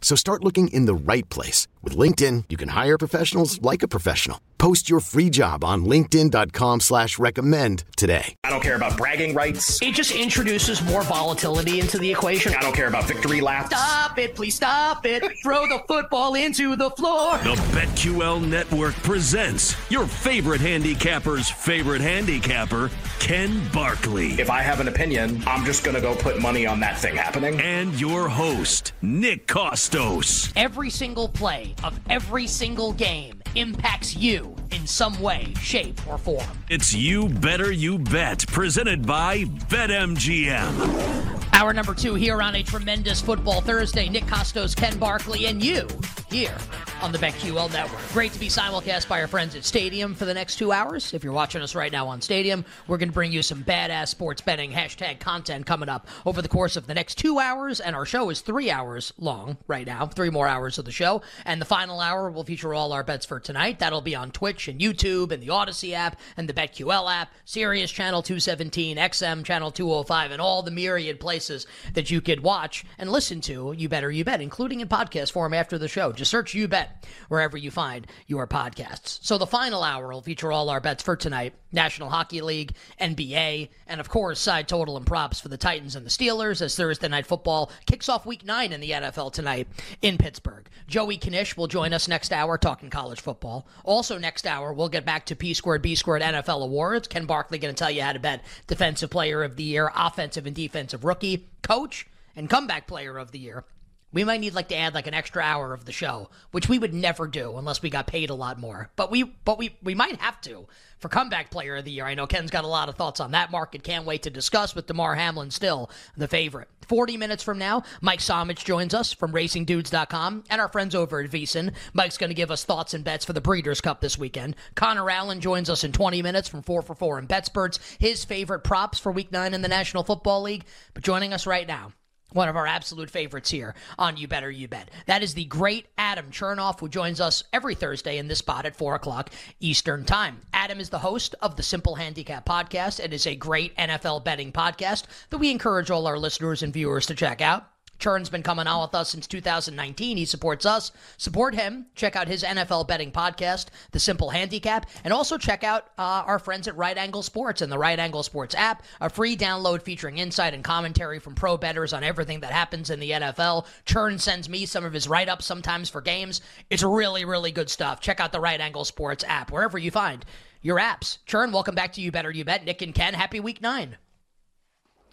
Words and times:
So 0.00 0.16
start 0.16 0.42
looking 0.42 0.68
in 0.68 0.86
the 0.86 0.94
right 0.94 1.28
place. 1.28 1.68
With 1.82 1.96
LinkedIn, 1.96 2.46
you 2.48 2.56
can 2.56 2.70
hire 2.70 2.98
professionals 2.98 3.62
like 3.62 3.84
a 3.84 3.88
professional. 3.96 4.40
Post 4.60 4.90
your 4.90 5.00
free 5.00 5.30
job 5.30 5.64
on 5.64 5.86
linkedin.com 5.86 6.80
slash 6.80 7.18
recommend 7.18 7.84
today. 7.96 8.34
I 8.44 8.50
don't 8.50 8.60
care 8.60 8.76
about 8.76 8.98
bragging 8.98 9.32
rights. 9.32 9.80
It 9.80 9.94
just 9.94 10.14
introduces 10.14 10.82
more 10.82 11.02
volatility 11.02 11.80
into 11.80 11.96
the 11.96 12.12
equation. 12.12 12.52
I 12.54 12.60
don't 12.60 12.74
care 12.74 12.86
about 12.86 13.04
victory 13.04 13.40
laps. 13.40 13.68
Stop 13.74 14.18
it, 14.18 14.34
please 14.34 14.54
stop 14.54 15.06
it. 15.06 15.24
Throw 15.42 15.66
the 15.66 15.82
football 15.88 16.34
into 16.34 16.76
the 16.76 16.90
floor. 16.90 17.38
The 17.38 17.54
BetQL 17.72 18.46
Network 18.46 18.94
presents 18.96 19.76
your 19.90 20.06
favorite 20.06 20.60
handicapper's 20.60 21.48
favorite 21.48 22.02
handicapper, 22.02 22.90
Ken 23.18 23.66
Barkley. 23.72 24.32
If 24.38 24.50
I 24.50 24.60
have 24.60 24.80
an 24.80 24.88
opinion, 24.88 25.42
I'm 25.46 25.64
just 25.64 25.84
going 25.84 25.94
to 25.94 26.02
go 26.02 26.14
put 26.14 26.38
money 26.38 26.66
on 26.66 26.80
that 26.80 26.98
thing 26.98 27.16
happening. 27.16 27.58
And 27.62 27.98
your 27.98 28.28
host, 28.28 28.92
Nick 29.00 29.46
Kostos. 29.46 30.52
Every 30.54 30.90
single 30.90 31.30
play 31.30 31.74
of 31.82 31.98
every 32.10 32.46
single 32.46 32.92
game 32.92 33.39
impacts 33.54 34.16
you 34.16 34.54
in 34.70 34.86
some 34.86 35.20
way, 35.20 35.52
shape, 35.60 36.00
or 36.08 36.18
form. 36.18 36.46
It's 36.68 36.94
You 36.94 37.28
Better 37.28 37.72
You 37.72 37.98
Bet, 37.98 38.46
presented 38.48 39.06
by 39.06 39.44
BetMGM. 39.68 41.54
Hour 41.54 41.72
number 41.72 41.94
two 41.94 42.14
here 42.14 42.40
on 42.40 42.54
a 42.54 42.62
tremendous 42.62 43.20
football 43.20 43.60
Thursday. 43.60 44.08
Nick 44.08 44.24
Kostos, 44.24 44.74
Ken 44.76 44.98
Barkley, 44.98 45.46
and 45.46 45.62
you 45.62 45.86
here 46.30 46.56
on 47.02 47.12
the 47.12 47.18
BetQL 47.18 47.72
Network. 47.72 48.00
Great 48.12 48.32
to 48.32 48.38
be 48.38 48.48
simulcast 48.48 49.08
by 49.08 49.20
our 49.22 49.26
friends 49.26 49.54
at 49.54 49.64
Stadium 49.64 50.14
for 50.14 50.26
the 50.26 50.34
next 50.34 50.56
two 50.56 50.70
hours. 50.70 51.14
If 51.14 51.24
you're 51.24 51.32
watching 51.32 51.62
us 51.62 51.74
right 51.74 51.90
now 51.90 52.06
on 52.08 52.20
Stadium, 52.20 52.64
we're 52.86 52.98
going 52.98 53.08
to 53.08 53.14
bring 53.14 53.32
you 53.32 53.42
some 53.42 53.64
badass 53.64 54.08
sports 54.08 54.42
betting 54.42 54.70
hashtag 54.70 55.18
content 55.18 55.64
coming 55.64 55.88
up 55.88 56.08
over 56.26 56.42
the 56.42 56.48
course 56.48 56.76
of 56.76 56.86
the 56.86 56.92
next 56.94 57.16
two 57.16 57.38
hours. 57.38 57.80
And 57.80 57.96
our 57.96 58.04
show 58.04 58.28
is 58.28 58.42
three 58.42 58.70
hours 58.70 59.14
long 59.18 59.56
right 59.66 59.86
now, 59.86 60.06
three 60.06 60.28
more 60.28 60.46
hours 60.46 60.78
of 60.78 60.84
the 60.84 60.92
show. 60.92 61.22
And 61.46 61.60
the 61.60 61.64
final 61.66 62.00
hour 62.00 62.30
will 62.30 62.44
feature 62.44 62.74
all 62.74 62.92
our 62.92 63.02
bets 63.02 63.24
for 63.24 63.40
tonight. 63.40 63.78
That'll 63.78 64.02
be 64.02 64.14
on 64.14 64.30
Twitch 64.30 64.68
and 64.68 64.78
YouTube 64.78 65.32
and 65.32 65.42
the 65.42 65.48
Audacy 65.48 65.92
app 65.92 66.20
and 66.36 66.48
the 66.48 66.54
BetQL 66.54 67.10
app, 67.10 67.32
Sirius 67.46 67.90
Channel 67.90 68.22
217, 68.22 68.98
XM 68.98 69.44
Channel 69.44 69.70
205, 69.70 70.32
and 70.32 70.40
all 70.40 70.62
the 70.62 70.70
myriad 70.70 71.18
places 71.18 71.66
that 71.94 72.10
you 72.10 72.20
could 72.20 72.42
watch 72.42 72.84
and 72.98 73.10
listen 73.10 73.40
to 73.42 73.72
You 73.76 73.88
Better 73.88 74.10
You 74.10 74.24
Bet, 74.24 74.42
including 74.42 74.80
in 74.80 74.88
podcast 74.88 75.32
form 75.32 75.54
after 75.54 75.78
the 75.78 75.88
show. 75.88 76.12
Just 76.12 76.30
search 76.30 76.54
You 76.54 76.68
Bet 76.68 76.89
wherever 77.28 77.56
you 77.56 77.70
find 77.70 78.06
your 78.26 78.46
podcasts. 78.46 79.18
So 79.22 79.38
the 79.38 79.46
final 79.46 79.82
hour 79.82 80.08
will 80.08 80.22
feature 80.22 80.52
all 80.52 80.70
our 80.70 80.80
bets 80.80 81.02
for 81.02 81.16
tonight 81.16 81.54
National 81.72 82.08
Hockey 82.08 82.40
League, 82.40 82.72
NBA, 83.00 83.68
and 83.86 84.00
of 84.00 84.08
course, 84.08 84.40
side 84.40 84.68
total 84.68 84.96
and 84.96 85.06
props 85.06 85.40
for 85.40 85.48
the 85.48 85.56
Titans 85.56 85.94
and 85.94 86.04
the 86.04 86.10
Steelers 86.10 86.60
as 86.60 86.74
Thursday 86.74 87.08
Night 87.08 87.26
Football 87.26 87.70
kicks 87.86 88.08
off 88.08 88.26
week 88.26 88.44
nine 88.44 88.72
in 88.72 88.80
the 88.80 88.90
NFL 88.90 89.32
tonight 89.32 89.68
in 90.02 90.18
Pittsburgh. 90.18 90.68
Joey 90.88 91.18
Knish 91.18 91.56
will 91.56 91.68
join 91.68 91.92
us 91.92 92.08
next 92.08 92.32
hour 92.32 92.58
talking 92.58 92.90
college 92.90 93.20
football. 93.20 93.66
Also, 93.84 94.18
next 94.18 94.46
hour, 94.46 94.72
we'll 94.72 94.88
get 94.88 95.04
back 95.04 95.26
to 95.26 95.36
P 95.36 95.54
squared, 95.54 95.82
B 95.82 95.94
squared 95.94 96.22
NFL 96.22 96.62
awards. 96.62 97.06
Ken 97.06 97.26
Barkley 97.26 97.58
going 97.58 97.74
to 97.74 97.78
tell 97.78 97.90
you 97.90 98.02
how 98.02 98.12
to 98.12 98.18
bet 98.18 98.44
Defensive 98.66 99.10
Player 99.10 99.42
of 99.42 99.56
the 99.56 99.62
Year, 99.62 99.90
Offensive 99.94 100.46
and 100.46 100.56
Defensive 100.56 101.04
Rookie, 101.04 101.46
Coach, 101.62 102.06
and 102.34 102.50
Comeback 102.50 102.86
Player 102.86 103.18
of 103.18 103.30
the 103.30 103.38
Year. 103.38 103.64
We 104.12 104.24
might 104.24 104.40
need 104.40 104.54
like 104.54 104.68
to 104.68 104.76
add 104.76 104.94
like 104.94 105.06
an 105.06 105.14
extra 105.14 105.42
hour 105.42 105.72
of 105.72 105.84
the 105.84 105.92
show, 105.92 106.30
which 106.50 106.68
we 106.68 106.78
would 106.78 106.94
never 106.94 107.26
do 107.26 107.56
unless 107.56 107.82
we 107.82 107.90
got 107.90 108.06
paid 108.06 108.30
a 108.30 108.34
lot 108.34 108.58
more. 108.58 108.90
But 108.96 109.10
we 109.10 109.22
but 109.22 109.58
we 109.58 109.76
we 109.82 109.94
might 109.94 110.20
have 110.20 110.40
to 110.42 110.66
for 110.98 111.08
comeback 111.08 111.50
player 111.50 111.76
of 111.76 111.84
the 111.84 111.90
year. 111.90 112.04
I 112.04 112.14
know 112.14 112.26
Ken's 112.26 112.50
got 112.50 112.64
a 112.64 112.68
lot 112.68 112.88
of 112.88 112.96
thoughts 112.96 113.20
on 113.20 113.30
that 113.32 113.50
market. 113.50 113.82
Can't 113.82 114.04
wait 114.04 114.22
to 114.24 114.30
discuss 114.30 114.74
with 114.74 114.86
Damar 114.86 115.14
Hamlin 115.14 115.50
still 115.50 115.90
the 116.16 116.28
favorite. 116.28 116.68
40 116.88 117.16
minutes 117.16 117.42
from 117.42 117.58
now, 117.58 117.84
Mike 118.00 118.18
Somich 118.18 118.64
joins 118.64 118.94
us 118.94 119.12
from 119.12 119.32
racingdudes.com 119.32 120.44
and 120.50 120.60
our 120.60 120.68
friends 120.68 120.94
over 120.94 121.20
at 121.20 121.30
VSiN. 121.30 121.72
Mike's 121.92 122.18
going 122.18 122.30
to 122.30 122.34
give 122.34 122.50
us 122.50 122.64
thoughts 122.64 122.94
and 122.94 123.04
bets 123.04 123.24
for 123.24 123.32
the 123.32 123.40
Breeders' 123.40 123.80
Cup 123.80 124.00
this 124.00 124.18
weekend. 124.18 124.56
Connor 124.74 125.08
Allen 125.08 125.40
joins 125.40 125.70
us 125.70 125.84
in 125.84 125.92
20 125.92 126.20
minutes 126.20 126.48
from 126.48 126.62
4 126.62 126.82
for 126.82 126.94
4 126.96 127.18
and 127.18 127.28
BetSperts, 127.28 127.78
his 128.00 128.24
favorite 128.24 128.64
props 128.64 128.98
for 128.98 129.12
week 129.12 129.30
9 129.30 129.54
in 129.54 129.62
the 129.62 129.68
National 129.68 130.02
Football 130.02 130.42
League. 130.42 130.64
But 130.92 131.04
joining 131.04 131.32
us 131.32 131.46
right 131.46 131.66
now, 131.66 131.92
one 132.32 132.48
of 132.48 132.56
our 132.56 132.66
absolute 132.66 133.10
favorites 133.10 133.50
here 133.50 133.74
on 133.98 134.16
You 134.16 134.28
Better 134.28 134.50
You 134.50 134.68
Bet. 134.68 134.90
That 135.06 135.22
is 135.22 135.34
the 135.34 135.44
great 135.44 135.86
Adam 135.98 136.30
Chernoff, 136.30 136.80
who 136.80 136.88
joins 136.88 137.20
us 137.20 137.44
every 137.52 137.74
Thursday 137.74 138.18
in 138.18 138.28
this 138.28 138.38
spot 138.38 138.66
at 138.66 138.76
4 138.76 138.94
o'clock 138.94 139.30
Eastern 139.60 140.04
Time. 140.04 140.40
Adam 140.52 140.80
is 140.80 140.90
the 140.90 140.98
host 140.98 141.34
of 141.42 141.56
the 141.56 141.62
Simple 141.62 141.94
Handicap 141.94 142.46
Podcast. 142.46 143.00
It 143.00 143.12
is 143.12 143.26
a 143.26 143.34
great 143.34 143.76
NFL 143.76 144.24
betting 144.24 144.52
podcast 144.52 145.04
that 145.30 145.38
we 145.38 145.50
encourage 145.50 145.90
all 145.90 146.06
our 146.06 146.18
listeners 146.18 146.62
and 146.62 146.72
viewers 146.72 147.06
to 147.06 147.14
check 147.14 147.40
out. 147.40 147.66
Churn's 148.00 148.30
been 148.30 148.42
coming 148.42 148.66
on 148.66 148.82
with 148.82 148.94
us 148.94 149.10
since 149.10 149.26
2019. 149.26 150.16
He 150.16 150.24
supports 150.24 150.66
us. 150.66 150.90
Support 151.18 151.54
him. 151.54 151.86
Check 151.94 152.16
out 152.16 152.28
his 152.28 152.42
NFL 152.42 152.88
betting 152.88 153.12
podcast, 153.12 153.66
The 153.92 154.00
Simple 154.00 154.30
Handicap, 154.30 154.86
and 155.04 155.12
also 155.12 155.38
check 155.38 155.62
out 155.62 155.88
uh, 155.98 156.24
our 156.26 156.38
friends 156.38 156.66
at 156.66 156.76
Right 156.76 156.96
Angle 156.96 157.22
Sports 157.22 157.62
and 157.62 157.70
the 157.70 157.78
Right 157.78 157.98
Angle 157.98 158.22
Sports 158.22 158.54
app, 158.54 158.82
a 159.00 159.10
free 159.10 159.36
download 159.36 159.82
featuring 159.82 160.18
insight 160.18 160.54
and 160.54 160.64
commentary 160.64 161.18
from 161.18 161.34
pro 161.34 161.56
bettors 161.56 161.92
on 161.92 162.02
everything 162.02 162.40
that 162.40 162.52
happens 162.52 162.90
in 162.90 162.98
the 163.00 163.10
NFL. 163.10 163.66
Churn 163.84 164.18
sends 164.18 164.48
me 164.48 164.66
some 164.66 164.84
of 164.84 164.92
his 164.92 165.06
write 165.06 165.28
ups 165.28 165.46
sometimes 165.46 165.90
for 165.90 166.00
games. 166.00 166.40
It's 166.70 166.82
really, 166.82 167.24
really 167.24 167.52
good 167.52 167.70
stuff. 167.70 168.00
Check 168.00 168.18
out 168.18 168.32
the 168.32 168.40
Right 168.40 168.60
Angle 168.60 168.86
Sports 168.86 169.24
app 169.28 169.52
wherever 169.52 169.78
you 169.78 169.90
find 169.90 170.24
your 170.62 170.78
apps. 170.78 171.18
Churn, 171.26 171.52
welcome 171.52 171.74
back 171.74 171.92
to 171.94 172.00
You 172.00 172.10
Better 172.10 172.30
You 172.30 172.44
Bet. 172.44 172.64
Nick 172.64 172.82
and 172.82 172.94
Ken, 172.94 173.14
happy 173.14 173.40
week 173.40 173.60
nine. 173.62 173.96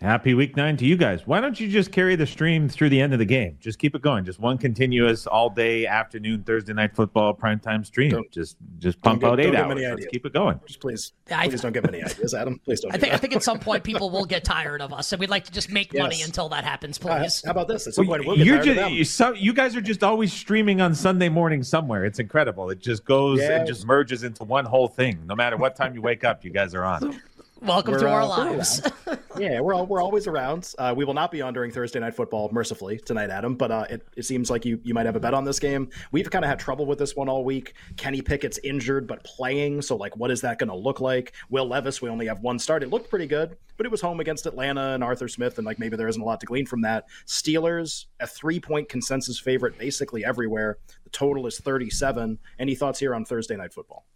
Happy 0.01 0.35
week 0.35 0.55
nine 0.55 0.77
to 0.77 0.85
you 0.85 0.95
guys. 0.95 1.25
Why 1.25 1.41
don't 1.41 1.59
you 1.59 1.67
just 1.67 1.91
carry 1.91 2.15
the 2.15 2.27
stream 2.27 2.69
through 2.69 2.89
the 2.89 3.01
end 3.01 3.13
of 3.13 3.19
the 3.19 3.25
game? 3.25 3.57
Just 3.59 3.79
keep 3.79 3.95
it 3.95 4.03
going. 4.03 4.25
Just 4.25 4.39
one 4.39 4.59
continuous 4.59 5.25
all 5.25 5.49
day 5.49 5.87
afternoon 5.87 6.43
Thursday 6.43 6.71
night 6.73 6.95
football 6.95 7.33
primetime 7.33 7.83
stream. 7.83 8.11
Don't, 8.11 8.31
just 8.31 8.57
just 8.77 9.01
pump 9.01 9.23
out 9.23 9.39
eight 9.39 9.55
hours. 9.55 9.81
Let's 9.81 10.05
keep 10.05 10.23
it 10.27 10.33
going. 10.33 10.59
Just 10.67 10.81
please, 10.81 11.13
I, 11.31 11.47
please 11.47 11.61
don't 11.61 11.71
give 11.71 11.85
any 11.85 12.03
ideas, 12.03 12.35
Adam. 12.35 12.59
Please 12.63 12.81
don't. 12.81 12.93
I 12.93 12.99
think 12.99 13.11
I 13.11 13.17
think 13.17 13.35
at 13.35 13.41
some 13.41 13.59
point 13.59 13.83
people 13.83 14.11
will 14.11 14.25
get 14.25 14.43
tired 14.43 14.83
of 14.83 14.93
us, 14.93 15.13
and 15.13 15.19
we'd 15.19 15.31
like 15.31 15.45
to 15.45 15.51
just 15.51 15.71
make 15.71 15.91
yes. 15.91 16.03
money 16.03 16.21
until 16.21 16.47
that 16.49 16.63
happens. 16.63 16.99
Please. 16.99 17.43
Uh, 17.43 17.47
how 17.47 17.51
about 17.51 17.67
this? 17.67 17.87
At 17.87 17.95
some 17.95 18.05
well, 18.05 18.19
point, 18.19 18.27
we'll 18.27 18.37
get 18.37 18.45
you're 18.45 18.63
tired 18.63 18.75
just, 18.75 18.91
you, 18.91 19.03
so, 19.03 19.33
you 19.33 19.51
guys 19.51 19.75
are 19.75 19.81
just 19.81 20.03
always 20.03 20.31
streaming 20.31 20.79
on 20.79 20.93
Sunday 20.93 21.29
morning 21.29 21.63
somewhere. 21.63 22.05
It's 22.05 22.19
incredible. 22.19 22.69
It 22.69 22.79
just 22.79 23.03
goes. 23.03 23.39
Yeah. 23.39 23.63
It 23.63 23.65
just 23.65 23.83
merges 23.87 24.21
into 24.21 24.43
one 24.43 24.65
whole 24.65 24.87
thing. 24.87 25.25
No 25.25 25.33
matter 25.33 25.57
what 25.57 25.75
time 25.75 25.95
you 25.95 26.03
wake 26.03 26.23
up, 26.23 26.45
you 26.45 26.51
guys 26.51 26.75
are 26.75 26.83
on. 26.83 27.19
Welcome 27.61 27.93
we're, 27.93 27.99
to 28.01 28.09
our 28.09 28.21
uh, 28.21 28.27
lives. 28.27 28.81
yeah, 29.39 29.59
we're 29.59 29.73
all, 29.73 29.85
we're 29.85 30.01
always 30.01 30.27
around. 30.27 30.73
Uh, 30.77 30.93
we 30.95 31.05
will 31.05 31.13
not 31.13 31.31
be 31.31 31.41
on 31.41 31.53
during 31.53 31.71
Thursday 31.71 31.99
night 31.99 32.15
football, 32.15 32.49
mercifully 32.51 32.97
tonight, 32.97 33.29
Adam. 33.29 33.55
But 33.55 33.71
uh, 33.71 33.85
it, 33.89 34.07
it 34.15 34.23
seems 34.23 34.49
like 34.49 34.65
you 34.65 34.79
you 34.83 34.93
might 34.93 35.05
have 35.05 35.15
a 35.15 35.19
bet 35.19 35.33
on 35.33 35.43
this 35.43 35.59
game. 35.59 35.89
We've 36.11 36.29
kind 36.29 36.43
of 36.43 36.49
had 36.49 36.59
trouble 36.59 36.85
with 36.85 36.99
this 36.99 37.15
one 37.15 37.29
all 37.29 37.45
week. 37.45 37.73
Kenny 37.95 38.21
Pickett's 38.21 38.59
injured 38.63 39.07
but 39.07 39.23
playing, 39.23 39.81
so 39.81 39.95
like, 39.95 40.17
what 40.17 40.31
is 40.31 40.41
that 40.41 40.57
going 40.57 40.69
to 40.69 40.75
look 40.75 40.99
like? 40.99 41.33
Will 41.49 41.67
Levis, 41.67 42.01
we 42.01 42.09
only 42.09 42.27
have 42.27 42.41
one 42.41 42.57
start. 42.57 42.83
It 42.83 42.89
looked 42.89 43.09
pretty 43.09 43.27
good, 43.27 43.55
but 43.77 43.85
it 43.85 43.91
was 43.91 44.01
home 44.01 44.19
against 44.19 44.45
Atlanta 44.45 44.93
and 44.93 45.03
Arthur 45.03 45.27
Smith, 45.27 45.57
and 45.57 45.65
like 45.65 45.79
maybe 45.79 45.95
there 45.95 46.07
isn't 46.07 46.21
a 46.21 46.25
lot 46.25 46.39
to 46.39 46.45
glean 46.45 46.65
from 46.65 46.81
that. 46.81 47.05
Steelers, 47.27 48.05
a 48.19 48.27
three 48.27 48.59
point 48.59 48.89
consensus 48.89 49.39
favorite 49.39 49.77
basically 49.77 50.25
everywhere. 50.25 50.77
The 51.03 51.11
total 51.11 51.45
is 51.45 51.59
thirty 51.59 51.89
seven. 51.89 52.39
Any 52.57 52.73
thoughts 52.73 52.99
here 52.99 53.13
on 53.13 53.25
Thursday 53.25 53.55
night 53.55 53.73
football? 53.73 54.06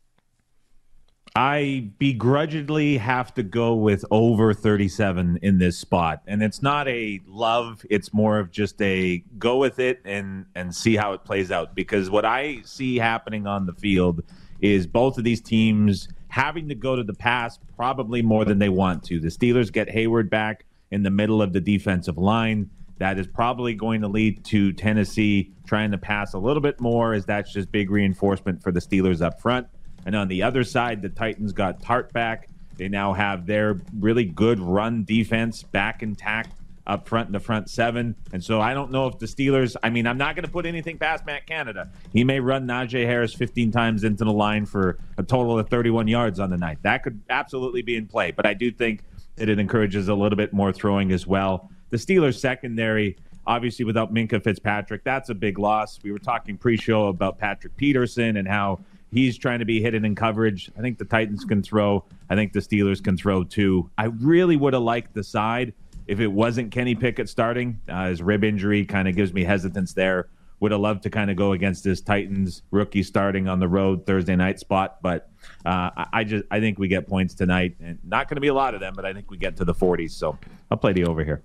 I 1.36 1.90
begrudgingly 1.98 2.98
have 2.98 3.34
to 3.36 3.44
go 3.44 3.74
with 3.74 4.04
over 4.12 4.54
37 4.54 5.40
in 5.42 5.60
this 5.60 5.78
spot. 5.78 6.22
And 6.28 6.44
it's 6.44 6.62
not 6.62 6.90
a 6.90 7.22
love, 7.26 7.86
it's 7.90 8.14
more 8.14 8.38
of 8.38 8.52
just 8.52 8.82
a 8.82 9.24
go 9.40 9.58
with 9.58 9.80
it 9.80 10.02
and 10.04 10.46
and 10.56 10.76
see 10.76 10.98
how 10.98 11.14
it 11.14 11.24
plays 11.24 11.50
out 11.50 11.74
because 11.74 12.10
what 12.10 12.26
I 12.26 12.62
see 12.66 12.98
happening 12.98 13.48
on 13.48 13.66
the 13.66 13.74
field 13.74 14.24
is 14.60 14.86
both 14.86 15.18
of 15.18 15.24
these 15.24 15.40
teams 15.40 16.10
having 16.28 16.68
to 16.68 16.76
go 16.76 16.96
to 16.98 17.04
the 17.04 17.14
pass 17.14 17.60
probably 17.78 18.22
more 18.22 18.44
than 18.44 18.60
they 18.60 18.70
want 18.70 19.04
to. 19.04 19.20
The 19.20 19.30
Steelers 19.30 19.72
get 19.72 19.88
Heyward 19.88 20.30
back 20.30 20.66
in 20.92 21.04
the 21.04 21.10
middle 21.10 21.42
of 21.42 21.54
the 21.54 21.62
defensive 21.62 22.18
line. 22.18 22.70
That 22.98 23.18
is 23.18 23.26
probably 23.26 23.74
going 23.74 24.02
to 24.02 24.08
lead 24.08 24.44
to 24.46 24.74
Tennessee 24.74 25.52
trying 25.66 25.92
to 25.92 25.98
pass 25.98 26.34
a 26.34 26.38
little 26.38 26.62
bit 26.62 26.80
more 26.80 27.14
as 27.14 27.26
that's 27.26 27.52
just 27.52 27.72
big 27.72 27.90
reinforcement 27.90 28.62
for 28.62 28.72
the 28.72 28.82
Steelers 28.82 29.22
up 29.22 29.42
front. 29.42 29.68
And 30.06 30.16
on 30.16 30.28
the 30.28 30.44
other 30.44 30.64
side, 30.64 31.02
the 31.02 31.10
Titans 31.10 31.54
got 31.54 31.82
Tart 31.82 32.12
back. 32.14 32.50
They 32.78 32.88
now 32.88 33.14
have 33.14 33.46
their 33.46 33.80
really 34.00 34.26
good 34.26 34.60
run 34.60 35.04
defense 35.04 35.64
back 35.64 36.02
intact 36.02 36.58
up 36.88 37.08
front 37.08 37.28
in 37.28 37.34
the 37.34 37.40
front 37.40 37.70
seven. 37.70 38.16
And 38.34 38.44
so 38.44 38.60
I 38.60 38.74
don't 38.74 38.92
know 38.92 39.08
if 39.08 39.20
the 39.20 39.26
Steelers, 39.26 39.76
I 39.84 39.90
mean, 39.90 40.08
I'm 40.08 40.18
not 40.18 40.36
going 40.36 40.46
to 40.46 40.52
put 40.52 40.66
anything 40.66 40.98
past 40.98 41.26
Matt 41.26 41.46
Canada. 41.46 41.90
He 42.12 42.24
may 42.24 42.40
run 42.40 42.66
Najee 42.68 43.06
Harris 43.06 43.34
15 43.34 43.72
times 43.72 44.04
into 44.04 44.26
the 44.26 44.34
line 44.34 44.66
for 44.66 44.98
a 45.18 45.24
total 45.24 45.60
of 45.60 45.70
31 45.70 46.08
yards 46.08 46.40
on 46.40 46.50
the 46.50 46.58
night. 46.58 46.80
That 46.82 47.04
could 47.04 47.22
absolutely 47.30 47.82
be 47.82 47.96
in 47.96 48.08
play. 48.08 48.32
But 48.32 48.46
I 48.46 48.54
do 48.54 48.72
think 48.72 49.04
that 49.36 49.48
it 49.48 49.60
encourages 49.60 50.08
a 50.08 50.16
little 50.16 50.36
bit 50.36 50.54
more 50.54 50.74
throwing 50.74 51.12
as 51.12 51.26
well. 51.28 51.70
The 51.92 51.98
Steelers 51.98 52.40
secondary, 52.40 53.18
obviously 53.46 53.86
without 53.86 54.14
Minkah 54.14 54.44
Fitzpatrick, 54.44 55.04
that's 55.04 55.30
a 55.30 55.36
big 55.36 55.60
loss. 55.60 56.00
We 56.04 56.12
were 56.12 56.20
talking 56.20 56.58
pre-show 56.58 57.08
about 57.08 57.38
Patrick 57.38 57.76
Peterson 57.78 58.38
and 58.38 58.48
how 58.48 58.80
He's 59.12 59.38
trying 59.38 59.60
to 59.60 59.66
be 59.66 59.82
hidden 59.82 60.06
in 60.06 60.16
coverage. 60.16 60.72
I 60.78 60.82
think 60.82 60.98
the 60.98 61.06
Titans 61.06 61.44
can 61.44 61.62
throw. 61.62 62.06
I 62.30 62.36
think 62.36 62.54
the 62.54 62.60
Steelers 62.60 63.04
can 63.04 63.18
throw 63.18 63.44
too. 63.44 63.90
I 63.98 64.06
really 64.06 64.56
would 64.56 64.74
have 64.74 64.84
liked 64.84 65.14
the 65.14 65.24
side 65.24 65.74
if 66.08 66.20
it 66.20 66.28
wasn't 66.28 66.72
Kenny 66.72 66.96
Pickett 66.96 67.30
starting. 67.30 67.80
Uh, 67.90 68.10
his 68.10 68.22
rib 68.22 68.44
injury 68.44 68.86
kind 68.86 69.08
of 69.08 69.16
gives 69.16 69.34
me 69.34 69.44
hesitance 69.44 69.94
there. 69.94 70.30
Would 70.62 70.72
have 70.72 70.82
loved 70.82 71.04
to 71.04 71.10
kind 71.10 71.32
of 71.32 71.38
go 71.38 71.54
against 71.54 71.84
this 71.84 72.02
Titans 72.02 72.62
rookie 72.70 73.04
starting 73.04 73.48
on 73.48 73.60
the 73.60 73.68
road 73.68 74.06
Thursday 74.06 74.36
night 74.36 74.60
spot, 74.60 75.02
but 75.02 75.30
uh, 75.66 75.90
I 76.14 76.24
just 76.24 76.44
I 76.52 76.60
think 76.60 76.78
we 76.78 76.88
get 76.88 77.08
points 77.08 77.34
tonight, 77.34 77.76
and 77.80 77.98
not 78.04 78.30
going 78.30 78.36
to 78.36 78.42
be 78.42 78.50
a 78.50 78.54
lot 78.54 78.76
of 78.76 78.80
them, 78.80 78.94
but 78.96 79.04
I 79.04 79.12
think 79.12 79.32
we 79.32 79.38
get 79.38 79.58
to 79.58 79.66
the 79.66 79.74
40s. 79.74 80.12
So 80.12 80.38
I'll 80.70 80.78
play 80.78 80.94
the 80.94 81.06
over 81.06 81.24
here. 81.24 81.42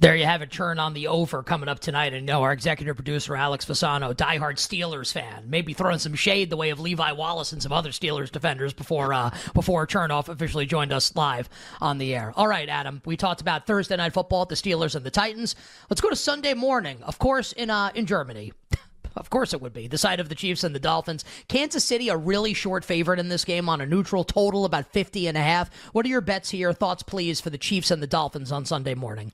There 0.00 0.16
you 0.16 0.24
have 0.24 0.40
it. 0.40 0.50
Churn 0.50 0.78
on 0.78 0.94
the 0.94 1.08
over 1.08 1.42
coming 1.42 1.68
up 1.68 1.78
tonight. 1.78 2.14
And 2.14 2.24
know 2.24 2.42
our 2.42 2.52
executive 2.52 2.96
producer, 2.96 3.36
Alex 3.36 3.66
Fasano, 3.66 4.14
diehard 4.14 4.56
Steelers 4.56 5.12
fan, 5.12 5.50
maybe 5.50 5.74
throwing 5.74 5.98
some 5.98 6.14
shade 6.14 6.48
the 6.48 6.56
way 6.56 6.70
of 6.70 6.80
Levi 6.80 7.12
Wallace 7.12 7.52
and 7.52 7.62
some 7.62 7.70
other 7.70 7.90
Steelers 7.90 8.32
defenders 8.32 8.72
before 8.72 9.12
uh, 9.12 9.30
before 9.52 9.86
Chernoff 9.86 10.30
officially 10.30 10.64
joined 10.64 10.90
us 10.90 11.14
live 11.14 11.50
on 11.82 11.98
the 11.98 12.14
air. 12.14 12.32
All 12.34 12.48
right, 12.48 12.66
Adam, 12.66 13.02
we 13.04 13.18
talked 13.18 13.42
about 13.42 13.66
Thursday 13.66 13.94
night 13.94 14.14
football, 14.14 14.46
the 14.46 14.54
Steelers 14.54 14.94
and 14.94 15.04
the 15.04 15.10
Titans. 15.10 15.54
Let's 15.90 16.00
go 16.00 16.08
to 16.08 16.16
Sunday 16.16 16.54
morning, 16.54 17.02
of 17.02 17.18
course, 17.18 17.52
in 17.52 17.68
uh, 17.68 17.90
in 17.94 18.06
Germany. 18.06 18.52
Of 19.16 19.28
course 19.28 19.52
it 19.52 19.60
would 19.60 19.72
be. 19.72 19.88
The 19.88 19.98
side 19.98 20.20
of 20.20 20.28
the 20.28 20.36
Chiefs 20.36 20.62
and 20.62 20.72
the 20.72 20.78
Dolphins. 20.78 21.24
Kansas 21.48 21.84
City 21.84 22.10
a 22.10 22.16
really 22.16 22.54
short 22.54 22.84
favorite 22.84 23.18
in 23.18 23.28
this 23.28 23.44
game 23.44 23.68
on 23.68 23.80
a 23.80 23.86
neutral 23.86 24.22
total 24.22 24.64
about 24.64 24.92
50 24.92 25.26
and 25.26 25.36
a 25.36 25.42
half. 25.42 25.68
What 25.92 26.06
are 26.06 26.08
your 26.08 26.20
bets 26.20 26.50
here? 26.50 26.72
Thoughts 26.72 27.02
please 27.02 27.40
for 27.40 27.50
the 27.50 27.58
Chiefs 27.58 27.90
and 27.90 28.00
the 28.00 28.06
Dolphins 28.06 28.52
on 28.52 28.64
Sunday 28.64 28.94
morning 28.94 29.32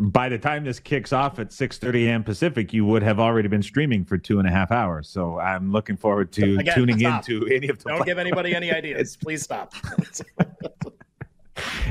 by 0.00 0.28
the 0.28 0.38
time 0.38 0.64
this 0.64 0.80
kicks 0.80 1.12
off 1.12 1.38
at 1.38 1.50
6.30 1.50 2.06
a.m 2.06 2.24
pacific 2.24 2.72
you 2.72 2.84
would 2.84 3.02
have 3.02 3.20
already 3.20 3.48
been 3.48 3.62
streaming 3.62 4.04
for 4.04 4.16
two 4.18 4.38
and 4.38 4.48
a 4.48 4.50
half 4.50 4.70
hours. 4.70 5.08
So 5.08 5.38
i'm 5.38 5.72
looking 5.72 5.96
forward 5.96 6.32
to 6.32 6.58
Again, 6.58 6.74
tuning 6.74 6.98
stop. 6.98 7.28
into 7.28 7.46
any 7.46 7.68
of 7.68 7.78
the 7.78 7.90
don't 7.90 8.06
give 8.06 8.18
anybody 8.18 8.54
any 8.54 8.72
ideas. 8.80 9.16
Please 9.16 9.42
stop. 9.42 9.74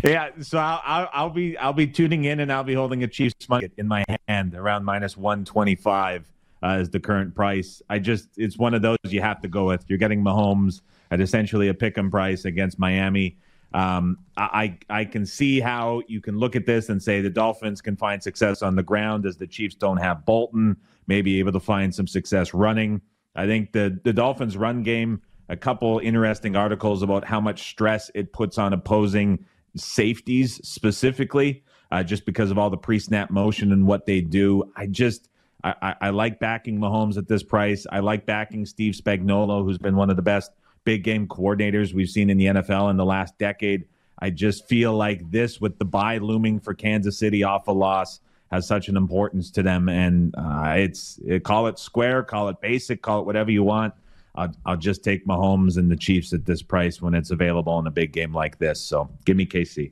Yeah 0.04 0.32
so 0.42 0.58
I'll, 0.58 0.82
I'll, 0.84 1.10
I'll, 1.14 1.30
be 1.30 1.58
i'll 1.58 1.72
be 1.72 1.88
tuning 1.88 2.26
in 2.26 2.42
and 2.42 2.52
i'll 2.52 2.66
be 2.66 2.74
holding 2.74 3.04
a 3.04 3.08
chiefs 3.08 3.48
money 3.48 3.70
in 3.78 3.88
my 3.88 4.04
hand 4.28 4.54
around 4.56 4.84
minus 4.84 5.16
125 5.16 6.30
uh, 6.64 6.80
is 6.82 6.90
the 6.90 7.00
current 7.00 7.36
price. 7.36 7.82
I 7.90 8.00
just 8.00 8.30
it's 8.38 8.58
one 8.58 8.74
of 8.74 8.82
those 8.82 8.98
you 9.04 9.22
have 9.22 9.42
to 9.42 9.48
go 9.48 9.66
with. 9.68 9.84
You're 9.88 9.98
getting 9.98 10.24
mahomes 10.24 10.82
at 11.12 11.20
essentially 11.20 11.68
a 11.68 11.74
pick 11.74 11.98
'em 11.98 12.10
price 12.10 12.46
against 12.46 12.80
miami 12.80 13.38
um, 13.74 14.20
I 14.38 14.78
I 14.90 15.06
can 15.06 15.26
see 15.26 15.60
how 15.60 16.02
you 16.08 16.22
can 16.22 16.38
look 16.38 16.56
at 16.56 16.66
this 16.66 16.90
and 16.90 17.02
say 17.02 17.22
the 17.22 17.30
Dolphins 17.30 17.82
can 17.82 17.96
find 17.96 18.22
success 18.22 18.62
on 18.62 18.76
the 18.76 18.84
ground 18.84 19.26
as 19.26 19.38
the 19.38 19.48
Chiefs 19.48 19.76
don't 19.76 19.98
have 19.98 20.26
Bolton, 20.26 20.78
maybe 21.08 21.40
able 21.40 21.52
to 21.54 21.60
find 21.60 21.94
some 21.94 22.08
success 22.08 22.54
running. 22.54 23.02
I 23.36 23.48
think 23.48 23.72
the 23.72 24.00
the 24.04 24.14
Dolphins 24.14 24.58
run 24.58 24.84
game. 24.84 25.22
A 25.50 25.58
couple 25.58 26.00
interesting 26.00 26.56
articles 26.56 27.02
about 27.02 27.26
how 27.26 27.42
much 27.42 27.70
stress 27.70 28.10
it 28.16 28.32
puts 28.32 28.58
on 28.58 28.74
opposing 28.74 29.46
safeties 29.76 30.66
specifically, 30.68 31.64
uh, 31.92 32.04
just 32.04 32.26
because 32.26 32.50
of 32.50 32.58
all 32.58 32.70
the 32.70 32.78
pre-snap 32.78 33.30
motion 33.30 33.72
and 33.72 33.86
what 33.86 34.06
they 34.06 34.22
do. 34.22 34.64
I 34.76 34.88
just 34.88 35.30
I, 35.64 35.74
I, 35.82 35.96
I 36.02 36.10
like 36.12 36.40
backing 36.40 36.80
Mahomes 36.80 37.18
at 37.18 37.28
this 37.28 37.44
price. 37.44 37.86
I 37.92 38.00
like 38.00 38.26
backing 38.26 38.66
Steve 38.66 38.94
Spagnuolo, 38.94 39.64
who's 39.64 39.78
been 39.78 39.96
one 39.96 40.10
of 40.10 40.16
the 40.16 40.22
best 40.22 40.52
big 40.84 41.04
game 41.04 41.28
coordinators 41.28 41.94
we've 41.94 42.10
seen 42.10 42.30
in 42.30 42.38
the 42.38 42.46
NFL 42.46 42.90
in 42.90 42.98
the 42.98 43.06
last 43.06 43.38
decade. 43.38 43.86
I 44.20 44.30
just 44.30 44.68
feel 44.68 44.94
like 44.94 45.30
this, 45.32 45.60
with 45.60 45.80
the 45.80 45.86
buy 45.86 46.18
looming 46.18 46.60
for 46.60 46.74
Kansas 46.74 47.18
City 47.18 47.44
off 47.44 47.68
a 47.68 47.72
loss, 47.72 48.20
has 48.52 48.68
such 48.68 48.88
an 48.88 48.96
importance 48.96 49.50
to 49.52 49.64
them. 49.64 49.90
And 49.90 50.34
uh, 50.38 50.76
it's 50.78 51.20
it, 51.26 51.44
call 51.44 51.68
it 51.68 51.80
square, 51.80 52.24
call 52.24 52.50
it 52.50 52.62
basic, 52.62 53.02
call 53.02 53.22
it 53.22 53.26
whatever 53.26 53.52
you 53.52 53.64
want. 53.64 53.94
I'll, 54.36 54.54
I'll 54.66 54.78
just 54.78 55.04
take 55.04 55.26
Mahomes 55.28 55.78
and 55.78 55.92
the 55.92 55.96
Chiefs 55.96 56.34
at 56.34 56.46
this 56.46 56.62
price 56.62 57.02
when 57.02 57.14
it's 57.14 57.32
available 57.32 57.78
in 57.80 57.88
a 57.88 57.92
big 57.92 58.14
game 58.14 58.34
like 58.34 58.58
this. 58.60 58.82
So 58.82 59.10
give 59.26 59.38
me 59.38 59.46
KC. 59.46 59.92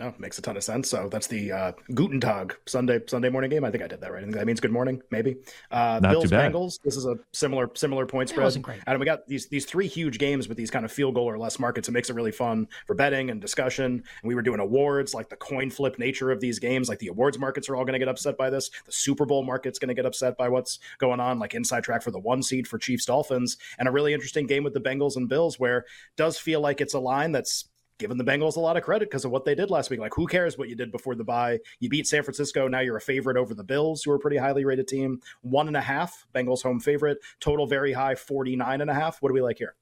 No, 0.00 0.14
makes 0.18 0.38
a 0.38 0.42
ton 0.42 0.56
of 0.56 0.64
sense. 0.64 0.88
So 0.88 1.10
that's 1.10 1.26
the 1.26 1.52
uh, 1.52 1.72
Guten 1.92 2.22
Tag 2.22 2.56
Sunday 2.66 3.00
Sunday 3.06 3.28
morning 3.28 3.50
game. 3.50 3.64
I 3.64 3.70
think 3.70 3.84
I 3.84 3.86
did 3.86 4.00
that 4.00 4.10
right. 4.10 4.20
I 4.20 4.22
think 4.22 4.34
that 4.34 4.46
means 4.46 4.58
good 4.58 4.72
morning, 4.72 5.02
maybe. 5.10 5.36
Uh, 5.70 6.00
Bills 6.00 6.30
Bengals. 6.30 6.80
This 6.82 6.96
is 6.96 7.04
a 7.04 7.16
similar 7.34 7.70
similar 7.74 8.06
point 8.06 8.30
spread. 8.30 8.44
wasn't 8.44 8.64
great. 8.64 8.80
Adam, 8.86 8.98
we 8.98 9.04
got 9.04 9.28
these 9.28 9.48
these 9.48 9.66
three 9.66 9.86
huge 9.86 10.18
games 10.18 10.48
with 10.48 10.56
these 10.56 10.70
kind 10.70 10.86
of 10.86 10.90
field 10.90 11.16
goal 11.16 11.26
or 11.26 11.36
less 11.36 11.58
markets. 11.58 11.86
It 11.86 11.92
makes 11.92 12.08
it 12.08 12.14
really 12.14 12.32
fun 12.32 12.66
for 12.86 12.94
betting 12.94 13.28
and 13.28 13.42
discussion. 13.42 13.84
And 13.84 14.02
we 14.24 14.34
were 14.34 14.40
doing 14.40 14.58
awards, 14.58 15.12
like 15.12 15.28
the 15.28 15.36
coin 15.36 15.68
flip 15.68 15.98
nature 15.98 16.30
of 16.30 16.40
these 16.40 16.58
games. 16.58 16.88
Like 16.88 16.98
the 16.98 17.08
awards 17.08 17.38
markets 17.38 17.68
are 17.68 17.76
all 17.76 17.84
going 17.84 17.92
to 17.92 17.98
get 17.98 18.08
upset 18.08 18.38
by 18.38 18.48
this. 18.48 18.70
The 18.86 18.92
Super 18.92 19.26
Bowl 19.26 19.42
market's 19.42 19.78
going 19.78 19.88
to 19.88 19.94
get 19.94 20.06
upset 20.06 20.38
by 20.38 20.48
what's 20.48 20.78
going 20.96 21.20
on. 21.20 21.38
Like 21.38 21.52
inside 21.52 21.84
track 21.84 22.00
for 22.00 22.10
the 22.10 22.18
one 22.18 22.42
seed 22.42 22.66
for 22.66 22.78
Chiefs 22.78 23.04
Dolphins, 23.04 23.58
and 23.78 23.86
a 23.86 23.90
really 23.90 24.14
interesting 24.14 24.46
game 24.46 24.64
with 24.64 24.72
the 24.72 24.80
Bengals 24.80 25.16
and 25.16 25.28
Bills, 25.28 25.60
where 25.60 25.84
does 26.16 26.38
feel 26.38 26.62
like 26.62 26.80
it's 26.80 26.94
a 26.94 26.98
line 26.98 27.32
that's 27.32 27.66
giving 28.00 28.16
the 28.16 28.24
Bengals 28.24 28.56
a 28.56 28.60
lot 28.60 28.76
of 28.76 28.82
credit 28.82 29.08
because 29.08 29.24
of 29.24 29.30
what 29.30 29.44
they 29.44 29.54
did 29.54 29.70
last 29.70 29.90
week. 29.90 30.00
Like, 30.00 30.14
who 30.14 30.26
cares 30.26 30.58
what 30.58 30.68
you 30.68 30.74
did 30.74 30.90
before 30.90 31.14
the 31.14 31.22
bye? 31.22 31.60
You 31.78 31.88
beat 31.88 32.08
San 32.08 32.24
Francisco. 32.24 32.66
Now 32.66 32.80
you're 32.80 32.96
a 32.96 33.00
favorite 33.00 33.36
over 33.36 33.54
the 33.54 33.62
Bills, 33.62 34.02
who 34.02 34.10
are 34.10 34.16
a 34.16 34.18
pretty 34.18 34.38
highly 34.38 34.64
rated 34.64 34.88
team. 34.88 35.20
One 35.42 35.68
and 35.68 35.76
a 35.76 35.80
half, 35.80 36.26
Bengals 36.34 36.62
home 36.62 36.80
favorite. 36.80 37.18
Total 37.38 37.66
very 37.66 37.92
high, 37.92 38.16
49 38.16 38.80
and 38.80 38.90
a 38.90 38.94
half. 38.94 39.22
What 39.22 39.28
do 39.28 39.34
we 39.34 39.42
like 39.42 39.58
here? 39.58 39.76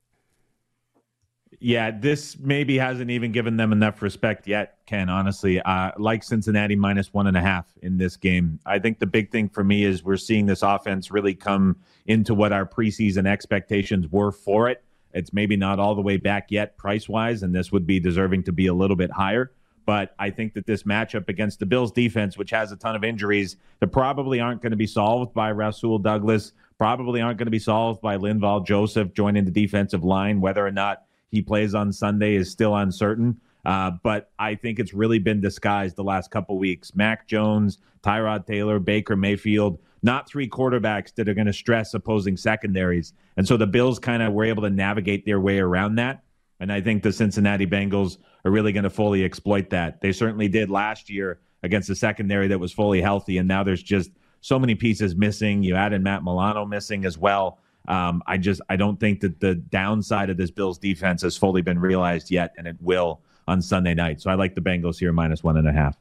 Yeah, 1.61 1.91
this 1.91 2.39
maybe 2.39 2.77
hasn't 2.77 3.11
even 3.11 3.33
given 3.33 3.57
them 3.57 3.73
enough 3.73 4.03
respect 4.03 4.47
yet, 4.47 4.79
Ken. 4.87 5.09
Honestly, 5.09 5.61
uh, 5.61 5.93
like 5.97 6.23
Cincinnati 6.23 6.77
minus 6.77 7.13
one 7.15 7.27
and 7.27 7.37
a 7.37 7.41
half 7.41 7.67
in 7.83 7.97
this 7.97 8.17
game. 8.17 8.61
I 8.67 8.79
think 8.79 8.99
the 8.99 9.07
big 9.07 9.31
thing 9.31 9.49
for 9.49 9.65
me 9.65 9.85
is 9.85 10.05
we're 10.05 10.19
seeing 10.19 10.47
this 10.47 10.63
offense 10.63 11.11
really 11.11 11.35
come 11.35 11.77
into 12.07 12.35
what 12.35 12.53
our 12.53 12.67
preseason 12.67 13.27
expectations 13.27 14.09
were 14.09 14.31
for 14.31 14.69
it. 14.69 14.85
It's 15.19 15.33
maybe 15.33 15.57
not 15.57 15.79
all 15.79 15.95
the 15.95 16.01
way 16.01 16.17
back 16.17 16.51
yet 16.51 16.77
price 16.77 17.09
wise, 17.09 17.43
and 17.43 17.55
this 17.55 17.73
would 17.73 17.87
be 17.87 17.99
deserving 17.99 18.45
to 18.45 18.53
be 18.53 18.69
a 18.69 18.75
little 18.75 18.97
bit 18.97 19.11
higher. 19.11 19.51
But 19.85 20.15
I 20.19 20.31
think 20.31 20.55
that 20.55 20.67
this 20.67 20.85
matchup 20.85 21.29
against 21.29 21.59
the 21.59 21.67
Bills 21.67 21.91
defense, 21.91 22.39
which 22.39 22.51
has 22.51 22.71
a 22.73 22.77
ton 22.77 22.95
of 22.95 23.03
injuries 23.03 23.57
that 23.81 23.89
probably 23.89 24.39
aren't 24.39 24.63
going 24.63 24.71
to 24.71 24.77
be 24.77 24.87
solved 24.87 25.35
by 25.35 25.51
Rasul 25.51 25.99
Douglas, 25.99 26.53
probably 26.79 27.21
aren't 27.21 27.39
going 27.39 27.47
to 27.47 27.51
be 27.51 27.59
solved 27.59 28.01
by 28.01 28.17
Linval 28.17 28.65
Joseph 28.65 29.13
joining 29.13 29.45
the 29.45 29.51
defensive 29.51 30.05
line. 30.05 30.41
Whether 30.41 30.65
or 30.65 30.71
not 30.71 31.05
he 31.31 31.43
plays 31.43 31.75
on 31.75 31.93
Sunday 31.93 32.37
is 32.37 32.51
still 32.51 32.77
uncertain. 32.77 33.41
Uh, 33.65 33.93
but 34.03 34.31
I 34.39 34.55
think 34.55 34.79
it's 34.79 34.95
really 34.95 35.19
been 35.19 35.41
disguised 35.41 35.97
the 35.97 36.05
last 36.05 36.31
couple 36.31 36.59
weeks. 36.59 36.95
Mac 36.95 37.27
Jones, 37.27 37.79
Tyrod 38.03 38.47
Taylor, 38.47 38.79
Baker 38.79 39.17
Mayfield 39.17 39.79
not 40.03 40.29
three 40.29 40.49
quarterbacks 40.49 41.15
that 41.15 41.29
are 41.29 41.35
going 41.35 41.47
to 41.47 41.53
stress 41.53 41.95
opposing 41.95 42.37
secondaries. 42.37 43.13
And 43.37 43.47
so 43.47 43.57
the 43.57 43.67
Bills 43.67 43.99
kind 43.99 44.23
of 44.23 44.33
were 44.33 44.45
able 44.45 44.63
to 44.63 44.71
navigate 44.71 45.25
their 45.25 45.41
way 45.41 45.59
around 45.59 45.97
that. 45.97 46.23
And 46.61 46.73
I 46.73 46.81
think 46.81 47.03
the 47.03 47.13
Cincinnati 47.13 47.67
Bengals 47.67 48.19
are 48.45 48.51
really 48.51 48.73
going 48.73 48.85
to 48.85 48.91
fully 48.91 49.25
exploit 49.25 49.71
that. 49.71 50.01
They 50.01 50.13
certainly 50.13 50.49
did 50.49 50.71
last 50.71 51.09
year 51.09 51.41
against 51.63 51.91
a 51.91 51.95
secondary 51.95 52.49
that 52.49 52.59
was 52.59 52.73
fully 52.73 53.01
healthy. 53.01 53.39
And 53.39 53.49
now 53.49 53.63
there's 53.63 53.83
just 53.83 54.11
so 54.41 54.59
many 54.59 54.75
pieces 54.75 55.17
missing. 55.17 55.63
You 55.63 55.75
added 55.75 56.03
Matt 56.03 56.23
Milano 56.23 56.65
missing 56.65 57.05
as 57.05 57.19
well. 57.19 57.59
Um, 57.89 58.23
I 58.27 58.37
just 58.37 58.61
I 58.69 58.77
don't 58.77 59.01
think 59.01 59.21
that 59.21 59.41
the 59.41 59.55
downside 59.55 60.31
of 60.31 60.37
this 60.37 60.51
Bills 60.51 60.79
defense 60.79 61.23
has 61.23 61.37
fully 61.37 61.63
been 61.63 61.79
realized 61.79 62.31
yet, 62.31 62.55
and 62.59 62.67
it 62.67 62.77
will 62.81 63.23
on 63.47 63.63
Sunday 63.63 63.95
night. 63.95 64.21
So 64.21 64.31
I 64.31 64.35
like 64.35 64.55
the 64.55 64.61
Bengals 64.61 64.99
here 64.99 65.13
minus 65.13 65.43
one 65.43 65.57
and 65.57 65.67
a 65.67 65.73
half. 65.73 65.97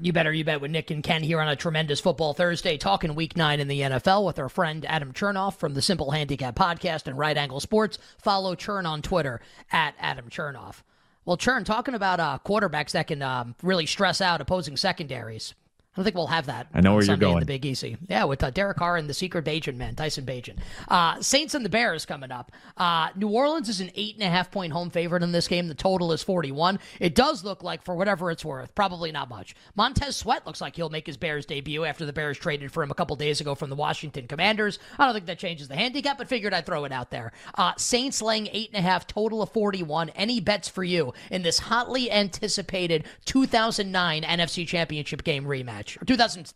You 0.00 0.12
better, 0.12 0.32
you 0.32 0.44
bet 0.44 0.60
with 0.60 0.70
Nick 0.70 0.92
and 0.92 1.02
Ken 1.02 1.24
here 1.24 1.40
on 1.40 1.48
a 1.48 1.56
tremendous 1.56 1.98
football 1.98 2.32
Thursday, 2.32 2.76
talking 2.76 3.16
week 3.16 3.36
nine 3.36 3.58
in 3.58 3.66
the 3.66 3.80
NFL 3.80 4.24
with 4.24 4.38
our 4.38 4.48
friend 4.48 4.86
Adam 4.86 5.12
Chernoff 5.12 5.56
from 5.56 5.74
the 5.74 5.82
Simple 5.82 6.12
Handicap 6.12 6.54
Podcast 6.54 7.08
and 7.08 7.18
Right 7.18 7.36
Angle 7.36 7.58
Sports. 7.58 7.98
Follow 8.16 8.54
Churn 8.54 8.86
on 8.86 9.02
Twitter 9.02 9.40
at 9.72 9.96
Adam 9.98 10.28
Chernoff. 10.30 10.82
Well, 11.24 11.36
Churn, 11.36 11.64
talking 11.64 11.94
about 11.94 12.20
uh, 12.20 12.38
quarterbacks 12.44 12.92
that 12.92 13.08
can 13.08 13.22
um, 13.22 13.56
really 13.60 13.86
stress 13.86 14.20
out 14.20 14.40
opposing 14.40 14.76
secondaries. 14.76 15.54
I 15.98 16.00
don't 16.00 16.04
think 16.04 16.14
we'll 16.14 16.28
have 16.28 16.46
that. 16.46 16.68
I 16.72 16.80
know 16.80 16.92
where 16.94 17.02
Sunday 17.02 17.26
you're 17.26 17.32
going. 17.32 17.38
In 17.38 17.40
the 17.40 17.46
Big 17.46 17.66
Easy, 17.66 17.96
yeah, 18.08 18.22
with 18.22 18.44
uh, 18.44 18.50
Derek 18.50 18.76
Carr 18.76 18.96
and 18.98 19.10
the 19.10 19.14
secret 19.14 19.48
agent 19.48 19.76
man, 19.76 19.96
Tyson 19.96 20.24
Bagent. 20.24 20.58
Uh, 20.86 21.20
Saints 21.20 21.56
and 21.56 21.64
the 21.64 21.68
Bears 21.68 22.06
coming 22.06 22.30
up. 22.30 22.52
Uh, 22.76 23.08
New 23.16 23.26
Orleans 23.28 23.68
is 23.68 23.80
an 23.80 23.90
eight 23.96 24.14
and 24.14 24.22
a 24.22 24.28
half 24.28 24.52
point 24.52 24.72
home 24.72 24.90
favorite 24.90 25.24
in 25.24 25.32
this 25.32 25.48
game. 25.48 25.66
The 25.66 25.74
total 25.74 26.12
is 26.12 26.22
41. 26.22 26.78
It 27.00 27.16
does 27.16 27.42
look 27.42 27.64
like, 27.64 27.82
for 27.82 27.96
whatever 27.96 28.30
it's 28.30 28.44
worth, 28.44 28.76
probably 28.76 29.10
not 29.10 29.28
much. 29.28 29.56
Montez 29.74 30.14
Sweat 30.14 30.46
looks 30.46 30.60
like 30.60 30.76
he'll 30.76 30.88
make 30.88 31.04
his 31.04 31.16
Bears 31.16 31.44
debut 31.46 31.84
after 31.84 32.06
the 32.06 32.12
Bears 32.12 32.38
traded 32.38 32.70
for 32.70 32.84
him 32.84 32.92
a 32.92 32.94
couple 32.94 33.16
days 33.16 33.40
ago 33.40 33.56
from 33.56 33.68
the 33.68 33.74
Washington 33.74 34.28
Commanders. 34.28 34.78
I 35.00 35.04
don't 35.04 35.14
think 35.14 35.26
that 35.26 35.40
changes 35.40 35.66
the 35.66 35.74
handicap, 35.74 36.18
but 36.18 36.28
figured 36.28 36.54
I'd 36.54 36.64
throw 36.64 36.84
it 36.84 36.92
out 36.92 37.10
there. 37.10 37.32
Uh, 37.56 37.72
Saints 37.76 38.22
laying 38.22 38.46
eight 38.52 38.70
and 38.72 38.78
a 38.78 38.88
half, 38.88 39.08
total 39.08 39.42
of 39.42 39.50
41. 39.50 40.10
Any 40.10 40.38
bets 40.38 40.68
for 40.68 40.84
you 40.84 41.12
in 41.28 41.42
this 41.42 41.58
hotly 41.58 42.08
anticipated 42.08 43.04
2009 43.24 44.22
NFC 44.22 44.64
Championship 44.64 45.24
game 45.24 45.44
rematch? 45.44 45.87
Or 45.96 46.04
2000 46.04 46.52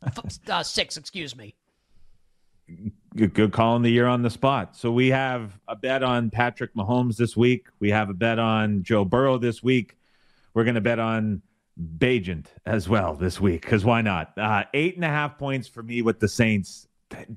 uh, 0.49 0.65
excuse 0.77 1.37
me. 1.37 1.55
Good, 3.17 3.35
good 3.35 3.53
calling 3.53 3.83
the 3.83 3.91
year 3.91 4.07
on 4.07 4.23
the 4.23 4.31
spot. 4.31 4.77
So 4.77 4.91
we 4.91 5.09
have 5.09 5.59
a 5.69 5.77
bet 5.77 6.03
on 6.03 6.31
Patrick 6.31 6.75
Mahomes 6.75 7.17
this 7.17 7.37
week. 7.37 7.67
We 7.81 7.91
have 7.91 8.09
a 8.09 8.15
bet 8.15 8.39
on 8.39 8.83
Joe 8.83 9.05
Burrow 9.05 9.39
this 9.39 9.63
week. 9.63 9.97
We're 10.55 10.65
going 10.65 10.77
to 10.77 10.81
bet 10.81 10.99
on 10.99 11.43
Bagent 11.99 12.47
as 12.67 12.89
well 12.89 13.15
this 13.15 13.41
week 13.41 13.63
because 13.63 13.85
why 13.85 14.03
not? 14.03 14.37
Uh, 14.39 14.65
eight 14.75 14.97
and 14.97 15.05
a 15.05 15.09
half 15.09 15.39
points 15.39 15.69
for 15.69 15.83
me 15.83 16.03
with 16.03 16.21
the 16.21 16.29
Saints. 16.29 16.87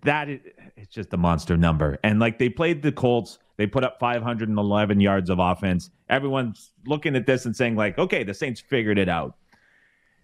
That 0.04 0.30
is, 0.30 0.40
it's 0.78 0.94
just 0.94 1.14
a 1.14 1.18
monster 1.18 1.58
number. 1.58 1.98
And 2.04 2.20
like 2.20 2.40
they 2.40 2.50
played 2.50 2.82
the 2.82 2.92
Colts, 2.92 3.40
they 3.58 3.68
put 3.68 3.84
up 3.84 4.00
511 4.00 5.00
yards 5.00 5.30
of 5.30 5.40
offense. 5.40 5.90
Everyone's 6.10 6.72
looking 6.86 7.16
at 7.16 7.26
this 7.26 7.46
and 7.46 7.56
saying 7.56 7.76
like, 7.76 7.98
okay, 7.98 8.24
the 8.24 8.34
Saints 8.34 8.62
figured 8.62 8.98
it 8.98 9.10
out 9.10 9.36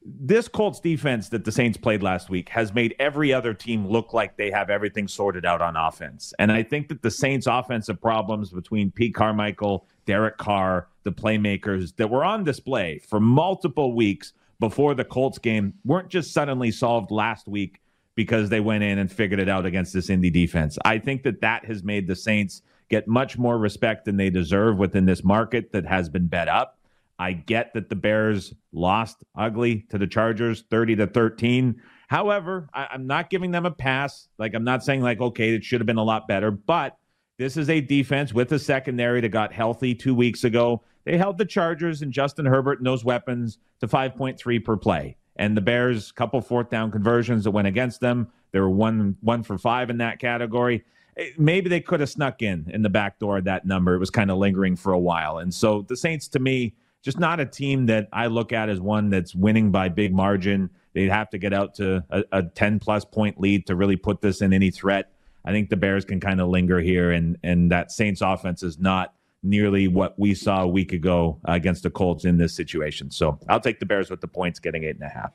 this 0.04 0.48
Colts 0.48 0.80
defense 0.80 1.30
that 1.30 1.46
the 1.46 1.52
Saints 1.52 1.78
played 1.78 2.02
last 2.02 2.30
week 2.30 2.50
has 2.50 2.74
made 2.74 2.96
every 2.98 3.32
other 3.34 3.54
team 3.54 3.88
look 3.88 4.14
like 4.14 4.36
they 4.36 4.50
have 4.50 4.70
everything 4.70 5.08
sorted 5.08 5.46
out 5.46 5.62
on 5.62 5.76
offense. 5.76 6.34
And 6.40 6.52
I 6.52 6.64
think 6.64 6.90
that 6.90 7.04
the 7.04 7.12
Saints' 7.12 7.46
offensive 7.48 8.02
problems 8.02 8.50
between 8.50 8.90
Pete 8.92 9.14
Carmichael, 9.14 9.86
Derek 10.06 10.38
Carr, 10.38 10.88
the 11.04 11.12
playmakers 11.12 11.96
that 11.98 12.10
were 12.10 12.24
on 12.24 12.44
display 12.44 13.00
for 13.00 13.20
multiple 13.20 13.94
weeks 13.94 14.34
before 14.60 14.96
the 14.96 15.06
Colts 15.06 15.38
game 15.38 15.74
weren't 15.86 16.10
just 16.10 16.34
suddenly 16.34 16.72
solved 16.72 17.12
last 17.12 17.48
week 17.48 17.82
because 18.16 18.50
they 18.50 18.60
went 18.60 18.84
in 18.84 18.98
and 18.98 19.12
figured 19.12 19.40
it 19.40 19.50
out 19.50 19.66
against 19.66 19.94
this 19.94 20.10
Indy 20.10 20.30
defense. 20.30 20.78
I 20.84 21.00
think 21.00 21.24
that 21.24 21.42
that 21.42 21.66
has 21.66 21.84
made 21.84 22.08
the 22.08 22.16
Saints 22.16 22.62
get 22.90 23.08
much 23.08 23.38
more 23.38 23.58
respect 23.58 24.06
than 24.06 24.18
they 24.18 24.30
deserve 24.30 24.78
within 24.78 25.06
this 25.06 25.24
market 25.24 25.72
that 25.72 25.86
has 25.86 26.10
been 26.10 26.28
bet 26.28 26.48
up. 26.48 26.78
I 27.22 27.34
get 27.34 27.76
that 27.76 27.88
the 27.88 27.96
Bears 27.96 28.52
lost 28.74 29.18
ugly 29.38 29.86
to 29.92 30.00
the 30.00 30.08
Chargers 30.08 30.64
30 30.72 30.96
to 30.96 31.08
13. 31.08 31.80
However, 32.08 32.68
I, 32.74 32.88
am 32.96 33.06
not 33.06 33.30
giving 33.30 33.52
them 33.52 33.64
a 33.68 33.70
pass. 33.70 34.28
Like, 34.40 34.56
I'm 34.56 34.64
not 34.64 34.84
saying, 34.84 35.04
like, 35.04 35.22
okay, 35.22 35.54
it 35.54 35.64
should 35.64 35.80
have 35.80 35.86
been 35.86 35.98
a 35.98 36.04
lot 36.04 36.28
better, 36.28 36.50
but 36.50 36.98
this 37.38 37.58
is 37.58 37.70
a 37.70 37.80
defense 37.80 38.34
with 38.34 38.52
a 38.54 38.58
secondary 38.58 39.22
that 39.22 39.30
got 39.30 39.54
healthy 39.54 39.94
two 39.94 40.16
weeks 40.16 40.44
ago. 40.46 40.82
They 41.04 41.16
held 41.16 41.38
the 41.38 41.46
Chargers 41.46 42.02
and 42.02 42.12
Justin 42.12 42.48
Herbert 42.48 42.80
and 42.80 42.88
those 42.88 43.06
weapons 43.06 43.60
to 43.82 43.88
5.3 43.88 44.66
per 44.66 44.76
play. 44.76 45.16
And 45.36 45.56
the 45.56 45.62
Bears, 45.62 46.12
couple 46.12 46.42
fourth 46.42 46.72
down 46.72 46.90
conversions 46.90 47.44
that 47.44 47.52
went 47.52 47.68
against 47.68 48.02
them. 48.02 48.30
They 48.52 48.60
were 48.60 48.70
one 48.70 49.16
one 49.22 49.44
for 49.44 49.60
five 49.60 49.92
in 49.92 50.00
that 50.00 50.18
category. 50.18 50.84
Eh, 51.18 51.30
maybe 51.38 51.70
they 51.70 51.82
could 51.82 52.00
have 52.00 52.10
snuck 52.10 52.42
in 52.42 52.66
in 52.74 52.82
the 52.82 52.90
back 52.90 53.20
door 53.20 53.38
of 53.38 53.44
that 53.44 53.64
number. 53.64 53.94
It 53.94 54.00
was 54.00 54.10
kind 54.10 54.32
of 54.32 54.40
lingering 54.40 54.76
for 54.76 54.92
a 54.92 55.00
while. 55.00 55.38
And 55.38 55.54
so 55.54 55.86
the 55.88 55.96
Saints, 55.96 56.28
to 56.30 56.40
me, 56.40 56.74
just 57.02 57.20
not 57.20 57.40
a 57.40 57.46
team 57.46 57.88
that 57.88 58.08
I 58.14 58.28
look 58.28 58.54
at 58.54 58.70
as 58.70 58.80
one 58.80 59.10
that's 59.10 59.34
winning 59.34 59.72
by 59.72 59.90
big 59.90 60.14
margin. 60.14 60.70
They'd 60.94 61.10
have 61.10 61.30
to 61.32 61.38
get 61.38 61.54
out 61.54 61.74
to 61.76 62.04
a, 62.10 62.24
a 62.32 62.44
10 62.44 62.80
plus 62.80 63.06
point 63.06 63.40
lead 63.40 63.68
to 63.68 63.76
really 63.76 63.96
put 63.96 64.22
this 64.22 64.42
in 64.42 64.54
any 64.54 64.72
threat. 64.72 65.12
I 65.44 65.52
think 65.52 65.70
the 65.70 65.78
Bears 65.78 66.06
can 66.06 66.20
kind 66.20 66.40
of 66.40 66.50
linger 66.50 66.80
here, 66.80 67.12
and 67.12 67.38
and 67.44 67.72
that 67.72 67.92
Saints 67.92 68.22
offense 68.22 68.62
is 68.62 68.78
not 68.78 69.16
nearly 69.44 69.88
what 69.88 70.18
we 70.20 70.36
saw 70.36 70.62
a 70.62 70.68
week 70.68 70.94
ago 70.94 71.40
against 71.46 71.82
the 71.82 71.90
Colts 71.90 72.26
in 72.26 72.38
this 72.38 72.54
situation. 72.54 73.10
So 73.10 73.40
I'll 73.50 73.60
take 73.60 73.80
the 73.80 73.86
Bears 73.88 74.12
with 74.12 74.22
the 74.22 74.28
points, 74.28 74.60
getting 74.60 74.84
eight 74.84 74.96
and 74.96 75.04
a 75.04 75.10
half. 75.10 75.32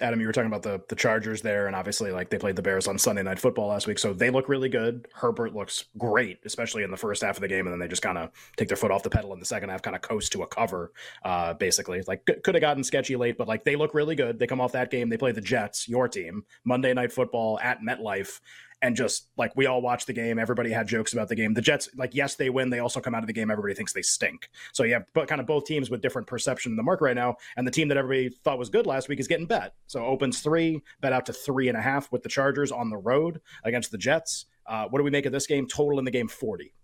Adam, 0.00 0.20
you 0.20 0.26
were 0.26 0.32
talking 0.32 0.48
about 0.48 0.62
the 0.62 0.82
the 0.88 0.96
Chargers 0.96 1.40
there, 1.40 1.68
and 1.68 1.76
obviously, 1.76 2.10
like 2.10 2.28
they 2.28 2.38
played 2.38 2.56
the 2.56 2.62
Bears 2.62 2.88
on 2.88 2.98
Sunday 2.98 3.22
Night 3.22 3.38
Football 3.38 3.68
last 3.68 3.86
week, 3.86 3.98
so 3.98 4.12
they 4.12 4.28
look 4.28 4.48
really 4.48 4.68
good. 4.68 5.06
Herbert 5.14 5.54
looks 5.54 5.84
great, 5.98 6.40
especially 6.44 6.82
in 6.82 6.90
the 6.90 6.96
first 6.96 7.22
half 7.22 7.36
of 7.36 7.42
the 7.42 7.48
game, 7.48 7.66
and 7.66 7.72
then 7.72 7.78
they 7.78 7.86
just 7.86 8.02
kind 8.02 8.18
of 8.18 8.30
take 8.56 8.66
their 8.66 8.76
foot 8.76 8.90
off 8.90 9.04
the 9.04 9.10
pedal 9.10 9.32
in 9.32 9.38
the 9.38 9.46
second 9.46 9.68
half, 9.68 9.82
kind 9.82 9.94
of 9.94 10.02
coast 10.02 10.32
to 10.32 10.42
a 10.42 10.46
cover. 10.46 10.92
Uh, 11.24 11.54
basically, 11.54 12.02
like 12.08 12.26
could 12.26 12.54
have 12.54 12.60
gotten 12.60 12.82
sketchy 12.82 13.14
late, 13.14 13.38
but 13.38 13.46
like 13.46 13.62
they 13.64 13.76
look 13.76 13.94
really 13.94 14.16
good. 14.16 14.38
They 14.38 14.48
come 14.48 14.60
off 14.60 14.72
that 14.72 14.90
game, 14.90 15.08
they 15.08 15.16
play 15.16 15.30
the 15.30 15.40
Jets, 15.40 15.88
your 15.88 16.08
team, 16.08 16.44
Monday 16.64 16.92
Night 16.92 17.12
Football 17.12 17.60
at 17.60 17.80
MetLife, 17.80 18.40
and 18.84 18.94
just 18.94 19.28
like 19.38 19.56
we 19.56 19.64
all 19.64 19.80
watched 19.80 20.06
the 20.06 20.12
game, 20.12 20.38
everybody 20.38 20.70
had 20.70 20.86
jokes 20.86 21.14
about 21.14 21.28
the 21.28 21.34
game. 21.34 21.54
The 21.54 21.62
Jets, 21.62 21.88
like, 21.96 22.14
yes, 22.14 22.34
they 22.34 22.50
win. 22.50 22.68
They 22.68 22.80
also 22.80 23.00
come 23.00 23.14
out 23.14 23.22
of 23.22 23.26
the 23.26 23.32
game. 23.32 23.50
Everybody 23.50 23.72
thinks 23.72 23.94
they 23.94 24.02
stink. 24.02 24.50
So 24.74 24.84
you 24.84 24.92
have 24.92 25.06
but 25.14 25.26
kind 25.26 25.40
of 25.40 25.46
both 25.46 25.64
teams 25.64 25.88
with 25.88 26.02
different 26.02 26.28
perception 26.28 26.70
in 26.70 26.76
the 26.76 26.82
market 26.82 27.04
right 27.04 27.16
now. 27.16 27.36
And 27.56 27.66
the 27.66 27.70
team 27.70 27.88
that 27.88 27.96
everybody 27.96 28.28
thought 28.28 28.58
was 28.58 28.68
good 28.68 28.86
last 28.86 29.08
week 29.08 29.20
is 29.20 29.26
getting 29.26 29.46
bet. 29.46 29.72
So 29.86 30.04
opens 30.04 30.40
three, 30.40 30.82
bet 31.00 31.14
out 31.14 31.24
to 31.26 31.32
three 31.32 31.68
and 31.68 31.78
a 31.78 31.80
half 31.80 32.12
with 32.12 32.22
the 32.22 32.28
Chargers 32.28 32.70
on 32.70 32.90
the 32.90 32.98
road 32.98 33.40
against 33.64 33.90
the 33.90 33.96
Jets. 33.96 34.44
Uh, 34.66 34.84
what 34.90 34.98
do 34.98 35.02
we 35.02 35.10
make 35.10 35.24
of 35.24 35.32
this 35.32 35.46
game? 35.46 35.66
Total 35.66 35.98
in 35.98 36.04
the 36.04 36.10
game 36.10 36.28
40. 36.28 36.74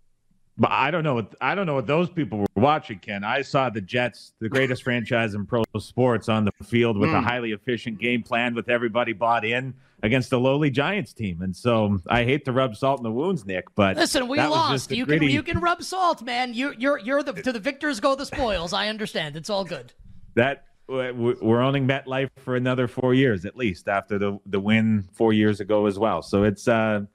But 0.61 0.69
I 0.73 0.91
don't 0.91 1.03
know 1.03 1.15
what 1.15 1.33
I 1.41 1.55
don't 1.55 1.65
know 1.65 1.73
what 1.73 1.87
those 1.87 2.07
people 2.07 2.37
were 2.37 2.45
watching, 2.53 2.99
Ken. 2.99 3.23
I 3.23 3.41
saw 3.41 3.71
the 3.71 3.81
Jets, 3.81 4.33
the 4.37 4.47
greatest 4.47 4.83
franchise 4.83 5.33
in 5.33 5.47
pro 5.47 5.63
sports, 5.79 6.29
on 6.29 6.45
the 6.45 6.51
field 6.63 6.99
with 6.99 7.09
mm. 7.09 7.15
a 7.15 7.19
hmm. 7.19 7.25
highly 7.25 7.51
efficient 7.53 7.97
game 7.97 8.21
plan 8.21 8.53
with 8.53 8.69
everybody 8.69 9.11
bought 9.11 9.43
in 9.43 9.73
against 10.03 10.29
the 10.29 10.39
lowly 10.39 10.69
Giants 10.69 11.13
team. 11.13 11.41
And 11.41 11.55
so 11.55 11.99
I 12.07 12.23
hate 12.25 12.45
to 12.45 12.51
rub 12.51 12.75
salt 12.75 12.99
in 12.99 13.03
the 13.03 13.11
wounds, 13.11 13.43
Nick, 13.43 13.73
but 13.73 13.97
listen, 13.97 14.27
we 14.27 14.37
lost. 14.37 14.91
You 14.91 15.07
gritty... 15.07 15.25
can 15.25 15.33
you 15.33 15.41
can 15.41 15.59
rub 15.59 15.81
salt, 15.81 16.21
man. 16.21 16.53
You 16.53 16.75
you're 16.77 16.99
you're 16.99 17.23
the 17.23 17.33
to 17.33 17.51
the 17.51 17.59
victors 17.59 17.99
go 17.99 18.13
the 18.13 18.27
spoils. 18.27 18.71
I 18.71 18.87
understand. 18.87 19.35
It's 19.35 19.49
all 19.49 19.65
good. 19.65 19.93
That 20.35 20.65
we're 20.87 21.61
owning 21.61 21.87
MetLife 21.87 22.29
for 22.37 22.55
another 22.55 22.87
four 22.87 23.15
years 23.15 23.45
at 23.45 23.57
least 23.57 23.87
after 23.87 24.19
the 24.19 24.37
the 24.45 24.59
win 24.59 25.09
four 25.11 25.33
years 25.33 25.59
ago 25.59 25.87
as 25.87 25.97
well. 25.97 26.21
So 26.21 26.43
it's 26.43 26.67
uh 26.67 27.05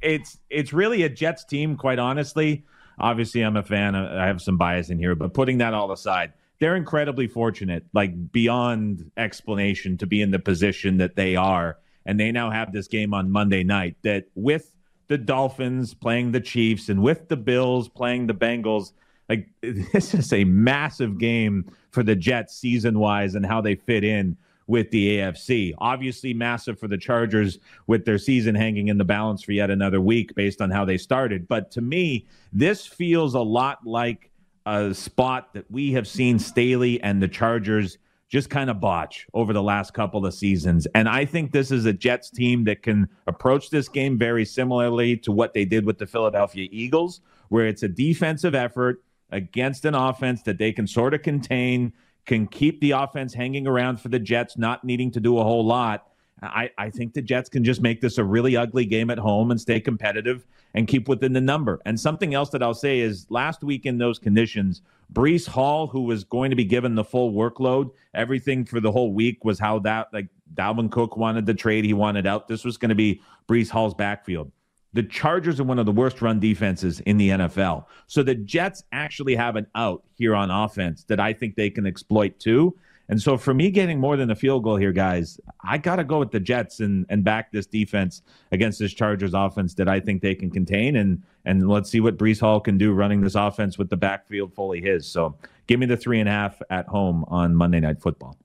it's 0.00 0.38
it's 0.48 0.72
really 0.72 1.02
a 1.02 1.10
Jets 1.10 1.44
team, 1.44 1.76
quite 1.76 1.98
honestly. 1.98 2.64
Obviously, 2.98 3.42
I'm 3.42 3.56
a 3.56 3.62
fan. 3.62 3.94
I 3.94 4.26
have 4.26 4.40
some 4.40 4.56
bias 4.56 4.90
in 4.90 4.98
here, 4.98 5.14
but 5.14 5.34
putting 5.34 5.58
that 5.58 5.74
all 5.74 5.92
aside, 5.92 6.32
they're 6.58 6.76
incredibly 6.76 7.26
fortunate, 7.26 7.84
like 7.92 8.32
beyond 8.32 9.10
explanation, 9.16 9.98
to 9.98 10.06
be 10.06 10.22
in 10.22 10.30
the 10.30 10.38
position 10.38 10.96
that 10.98 11.16
they 11.16 11.36
are 11.36 11.78
and 12.06 12.18
they 12.18 12.32
now 12.32 12.50
have 12.50 12.72
this 12.72 12.88
game 12.88 13.12
on 13.12 13.30
Monday 13.30 13.64
night 13.64 13.96
that 14.02 14.24
with 14.34 14.74
the 15.08 15.18
Dolphins 15.18 15.92
playing 15.92 16.32
the 16.32 16.40
Chiefs 16.40 16.88
and 16.88 17.02
with 17.02 17.28
the 17.28 17.36
Bills 17.36 17.88
playing 17.88 18.26
the 18.26 18.34
Bengals, 18.34 18.92
like 19.28 19.48
this 19.60 20.14
is 20.14 20.32
a 20.32 20.44
massive 20.44 21.18
game 21.18 21.70
for 21.90 22.02
the 22.02 22.16
Jets 22.16 22.56
season 22.56 22.98
wise 22.98 23.34
and 23.34 23.44
how 23.44 23.60
they 23.60 23.74
fit 23.74 24.04
in 24.04 24.36
with 24.66 24.90
the 24.90 25.18
AFC. 25.18 25.72
Obviously, 25.78 26.34
massive 26.34 26.78
for 26.78 26.88
the 26.88 26.98
Chargers 26.98 27.58
with 27.86 28.04
their 28.04 28.18
season 28.18 28.54
hanging 28.54 28.88
in 28.88 28.98
the 28.98 29.04
balance 29.04 29.42
for 29.42 29.52
yet 29.52 29.70
another 29.70 30.00
week 30.00 30.34
based 30.34 30.60
on 30.60 30.70
how 30.70 30.84
they 30.84 30.98
started. 30.98 31.46
But 31.46 31.70
to 31.72 31.80
me, 31.80 32.26
this 32.52 32.86
feels 32.86 33.34
a 33.34 33.40
lot 33.40 33.86
like 33.86 34.30
a 34.66 34.92
spot 34.92 35.54
that 35.54 35.70
we 35.70 35.92
have 35.92 36.08
seen 36.08 36.38
Staley 36.38 37.00
and 37.02 37.22
the 37.22 37.28
Chargers 37.28 37.98
just 38.28 38.50
kind 38.50 38.68
of 38.68 38.80
botch 38.80 39.26
over 39.34 39.52
the 39.52 39.62
last 39.62 39.94
couple 39.94 40.26
of 40.26 40.34
seasons. 40.34 40.86
And 40.94 41.08
I 41.08 41.24
think 41.24 41.52
this 41.52 41.70
is 41.70 41.86
a 41.86 41.92
Jets 41.92 42.28
team 42.28 42.64
that 42.64 42.82
can 42.82 43.08
approach 43.28 43.70
this 43.70 43.88
game 43.88 44.18
very 44.18 44.44
similarly 44.44 45.16
to 45.18 45.30
what 45.30 45.54
they 45.54 45.64
did 45.64 45.86
with 45.86 45.98
the 45.98 46.06
Philadelphia 46.06 46.68
Eagles, 46.72 47.20
where 47.50 47.68
it's 47.68 47.84
a 47.84 47.88
defensive 47.88 48.54
effort 48.54 49.04
against 49.30 49.84
an 49.84 49.94
offense 49.94 50.42
that 50.42 50.58
they 50.58 50.72
can 50.72 50.86
sort 50.86 51.14
of 51.14 51.22
contain, 51.22 51.92
can 52.26 52.46
keep 52.46 52.80
the 52.80 52.90
offense 52.90 53.32
hanging 53.32 53.66
around 53.66 54.00
for 54.00 54.08
the 54.08 54.18
Jets, 54.18 54.58
not 54.58 54.84
needing 54.84 55.10
to 55.12 55.20
do 55.20 55.38
a 55.38 55.42
whole 55.44 55.64
lot. 55.64 56.08
I, 56.42 56.70
I 56.76 56.90
think 56.90 57.14
the 57.14 57.22
Jets 57.22 57.48
can 57.48 57.64
just 57.64 57.80
make 57.80 58.00
this 58.00 58.18
a 58.18 58.24
really 58.24 58.56
ugly 58.56 58.84
game 58.84 59.08
at 59.10 59.18
home 59.18 59.50
and 59.50 59.60
stay 59.60 59.80
competitive 59.80 60.46
and 60.74 60.86
keep 60.86 61.08
within 61.08 61.32
the 61.32 61.40
number. 61.40 61.80
And 61.86 61.98
something 61.98 62.34
else 62.34 62.50
that 62.50 62.62
I'll 62.62 62.74
say 62.74 63.00
is 63.00 63.26
last 63.30 63.64
week 63.64 63.86
in 63.86 63.96
those 63.96 64.18
conditions, 64.18 64.82
Breece 65.12 65.46
Hall, 65.46 65.86
who 65.86 66.02
was 66.02 66.24
going 66.24 66.50
to 66.50 66.56
be 66.56 66.64
given 66.64 66.94
the 66.94 67.04
full 67.04 67.32
workload, 67.32 67.90
everything 68.12 68.66
for 68.66 68.80
the 68.80 68.92
whole 68.92 69.12
week 69.12 69.44
was 69.44 69.58
how 69.58 69.78
that 69.80 70.08
like 70.12 70.28
Dalvin 70.54 70.90
Cook 70.90 71.16
wanted 71.16 71.46
the 71.46 71.54
trade, 71.54 71.84
he 71.84 71.94
wanted 71.94 72.26
out. 72.26 72.48
This 72.48 72.64
was 72.64 72.76
going 72.76 72.90
to 72.90 72.94
be 72.94 73.22
Breece 73.48 73.70
Hall's 73.70 73.94
backfield. 73.94 74.50
The 74.92 75.02
Chargers 75.02 75.60
are 75.60 75.64
one 75.64 75.78
of 75.78 75.86
the 75.86 75.92
worst 75.92 76.22
run 76.22 76.40
defenses 76.40 77.00
in 77.00 77.18
the 77.18 77.30
NFL. 77.30 77.84
So 78.06 78.22
the 78.22 78.34
Jets 78.34 78.82
actually 78.92 79.34
have 79.34 79.56
an 79.56 79.66
out 79.74 80.02
here 80.14 80.34
on 80.34 80.50
offense 80.50 81.04
that 81.04 81.20
I 81.20 81.32
think 81.32 81.54
they 81.54 81.70
can 81.70 81.86
exploit 81.86 82.38
too. 82.38 82.74
And 83.08 83.20
so 83.20 83.36
for 83.36 83.54
me 83.54 83.70
getting 83.70 84.00
more 84.00 84.16
than 84.16 84.30
a 84.30 84.34
field 84.34 84.64
goal 84.64 84.76
here, 84.76 84.92
guys, 84.92 85.38
I 85.62 85.78
got 85.78 85.96
to 85.96 86.04
go 86.04 86.18
with 86.18 86.32
the 86.32 86.40
Jets 86.40 86.80
and, 86.80 87.06
and 87.08 87.22
back 87.22 87.52
this 87.52 87.66
defense 87.66 88.22
against 88.50 88.78
this 88.78 88.92
Chargers 88.92 89.32
offense 89.32 89.74
that 89.74 89.88
I 89.88 90.00
think 90.00 90.22
they 90.22 90.34
can 90.34 90.50
contain. 90.50 90.96
And, 90.96 91.22
and 91.44 91.68
let's 91.68 91.88
see 91.88 92.00
what 92.00 92.16
Breece 92.16 92.40
Hall 92.40 92.58
can 92.58 92.78
do 92.78 92.92
running 92.92 93.20
this 93.20 93.36
offense 93.36 93.78
with 93.78 93.90
the 93.90 93.96
backfield 93.96 94.54
fully 94.54 94.80
his. 94.80 95.06
So 95.06 95.36
give 95.68 95.78
me 95.78 95.86
the 95.86 95.96
three 95.96 96.18
and 96.18 96.28
a 96.28 96.32
half 96.32 96.60
at 96.68 96.86
home 96.86 97.24
on 97.28 97.54
Monday 97.54 97.80
Night 97.80 98.00
Football. 98.00 98.36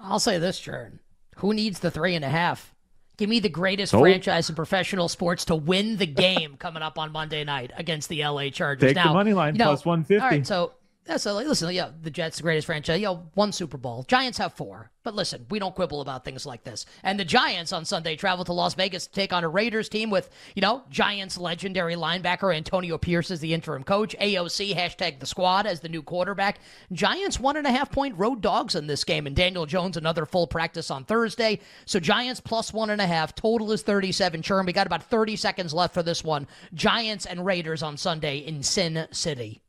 I'll 0.00 0.20
say 0.20 0.38
this, 0.38 0.58
Jordan. 0.58 1.00
Who 1.36 1.52
needs 1.52 1.80
the 1.80 1.90
three 1.90 2.14
and 2.14 2.24
a 2.24 2.30
half? 2.30 2.74
Give 3.18 3.28
me 3.28 3.40
the 3.40 3.48
greatest 3.48 3.92
oh. 3.94 4.00
franchise 4.00 4.48
in 4.48 4.54
professional 4.54 5.08
sports 5.08 5.44
to 5.46 5.56
win 5.56 5.96
the 5.96 6.06
game 6.06 6.56
coming 6.56 6.84
up 6.84 6.98
on 6.98 7.10
Monday 7.10 7.42
night 7.42 7.72
against 7.76 8.08
the 8.08 8.24
LA 8.24 8.48
Chargers. 8.50 8.90
Take 8.90 8.96
now, 8.96 9.08
the 9.08 9.14
money 9.14 9.34
line 9.34 9.56
you 9.56 9.58
know, 9.58 9.66
plus 9.66 9.84
150. 9.84 10.22
All 10.22 10.30
right, 10.30 10.46
so 10.46 10.72
yeah, 11.08 11.16
so 11.16 11.34
listen, 11.34 11.72
yeah, 11.72 11.90
the 12.02 12.10
Jets, 12.10 12.36
the 12.36 12.42
greatest 12.42 12.66
franchise. 12.66 13.00
Know, 13.00 13.30
one 13.32 13.50
Super 13.50 13.78
Bowl. 13.78 14.04
Giants 14.06 14.36
have 14.36 14.52
four. 14.52 14.90
But 15.02 15.14
listen, 15.14 15.46
we 15.48 15.58
don't 15.58 15.74
quibble 15.74 16.02
about 16.02 16.22
things 16.22 16.44
like 16.44 16.64
this. 16.64 16.84
And 17.02 17.18
the 17.18 17.24
Giants 17.24 17.72
on 17.72 17.86
Sunday 17.86 18.14
travel 18.14 18.44
to 18.44 18.52
Las 18.52 18.74
Vegas 18.74 19.06
to 19.06 19.12
take 19.14 19.32
on 19.32 19.42
a 19.42 19.48
Raiders 19.48 19.88
team 19.88 20.10
with, 20.10 20.28
you 20.54 20.60
know, 20.60 20.82
Giants 20.90 21.38
legendary 21.38 21.94
linebacker 21.94 22.54
Antonio 22.54 22.98
Pierce 22.98 23.30
as 23.30 23.40
the 23.40 23.54
interim 23.54 23.84
coach, 23.84 24.14
AOC 24.20 24.74
hashtag 24.74 25.18
the 25.18 25.24
squad 25.24 25.66
as 25.66 25.80
the 25.80 25.88
new 25.88 26.02
quarterback. 26.02 26.58
Giants 26.92 27.40
one 27.40 27.56
and 27.56 27.66
a 27.66 27.72
half 27.72 27.90
point 27.90 28.18
road 28.18 28.42
dogs 28.42 28.74
in 28.74 28.86
this 28.86 29.02
game, 29.02 29.26
and 29.26 29.34
Daniel 29.34 29.64
Jones 29.64 29.96
another 29.96 30.26
full 30.26 30.46
practice 30.46 30.90
on 30.90 31.06
Thursday. 31.06 31.58
So 31.86 31.98
Giants 31.98 32.40
plus 32.40 32.74
one 32.74 32.90
and 32.90 33.00
a 33.00 33.06
half. 33.06 33.34
Total 33.34 33.72
is 33.72 33.80
37. 33.80 34.42
Churn. 34.42 34.66
We 34.66 34.74
got 34.74 34.86
about 34.86 35.04
30 35.04 35.36
seconds 35.36 35.72
left 35.72 35.94
for 35.94 36.02
this 36.02 36.22
one. 36.22 36.46
Giants 36.74 37.24
and 37.24 37.46
Raiders 37.46 37.82
on 37.82 37.96
Sunday 37.96 38.38
in 38.38 38.62
Sin 38.62 39.08
City. 39.10 39.62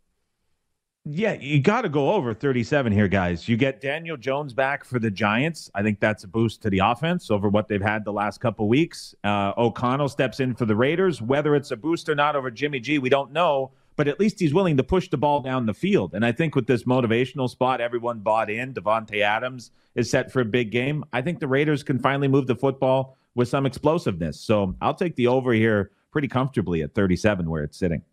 Yeah, 1.05 1.33
you 1.33 1.61
got 1.61 1.81
to 1.81 1.89
go 1.89 2.11
over 2.11 2.33
37 2.33 2.91
here, 2.91 3.07
guys. 3.07 3.47
You 3.47 3.57
get 3.57 3.81
Daniel 3.81 4.17
Jones 4.17 4.53
back 4.53 4.83
for 4.83 4.99
the 4.99 5.09
Giants. 5.09 5.71
I 5.73 5.81
think 5.81 5.99
that's 5.99 6.23
a 6.25 6.27
boost 6.27 6.61
to 6.63 6.69
the 6.69 6.79
offense 6.79 7.31
over 7.31 7.47
what 7.47 7.67
they've 7.67 7.81
had 7.81 8.03
the 8.03 8.11
last 8.11 8.39
couple 8.39 8.67
weeks. 8.67 9.15
Uh, 9.23 9.53
O'Connell 9.57 10.09
steps 10.09 10.39
in 10.39 10.53
for 10.53 10.65
the 10.65 10.75
Raiders. 10.75 11.21
Whether 11.21 11.55
it's 11.55 11.71
a 11.71 11.77
boost 11.77 12.09
or 12.09 12.15
not 12.15 12.35
over 12.35 12.51
Jimmy 12.51 12.79
G, 12.79 12.99
we 12.99 13.09
don't 13.09 13.31
know. 13.31 13.71
But 13.95 14.07
at 14.07 14.19
least 14.19 14.39
he's 14.39 14.53
willing 14.53 14.77
to 14.77 14.83
push 14.83 15.09
the 15.09 15.17
ball 15.17 15.41
down 15.41 15.65
the 15.65 15.73
field. 15.73 16.13
And 16.13 16.25
I 16.25 16.31
think 16.31 16.55
with 16.55 16.67
this 16.67 16.83
motivational 16.83 17.49
spot, 17.49 17.81
everyone 17.81 18.19
bought 18.19 18.49
in. 18.49 18.73
Davante 18.73 19.21
Adams 19.21 19.71
is 19.95 20.09
set 20.09 20.31
for 20.31 20.41
a 20.41 20.45
big 20.45 20.69
game. 20.69 21.03
I 21.11 21.21
think 21.21 21.39
the 21.39 21.47
Raiders 21.47 21.81
can 21.81 21.99
finally 21.99 22.27
move 22.27 22.47
the 22.47 22.55
football 22.55 23.17
with 23.35 23.47
some 23.47 23.65
explosiveness. 23.65 24.39
So 24.39 24.75
I'll 24.81 24.93
take 24.93 25.15
the 25.15 25.27
over 25.27 25.53
here 25.53 25.91
pretty 26.11 26.27
comfortably 26.27 26.81
at 26.81 26.93
37 26.93 27.49
where 27.49 27.63
it's 27.63 27.77
sitting. 27.77 28.03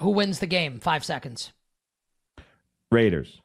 Who 0.00 0.10
wins 0.10 0.40
the 0.40 0.46
game? 0.46 0.80
Five 0.80 1.04
seconds. 1.04 1.52
Raiders. 2.94 3.40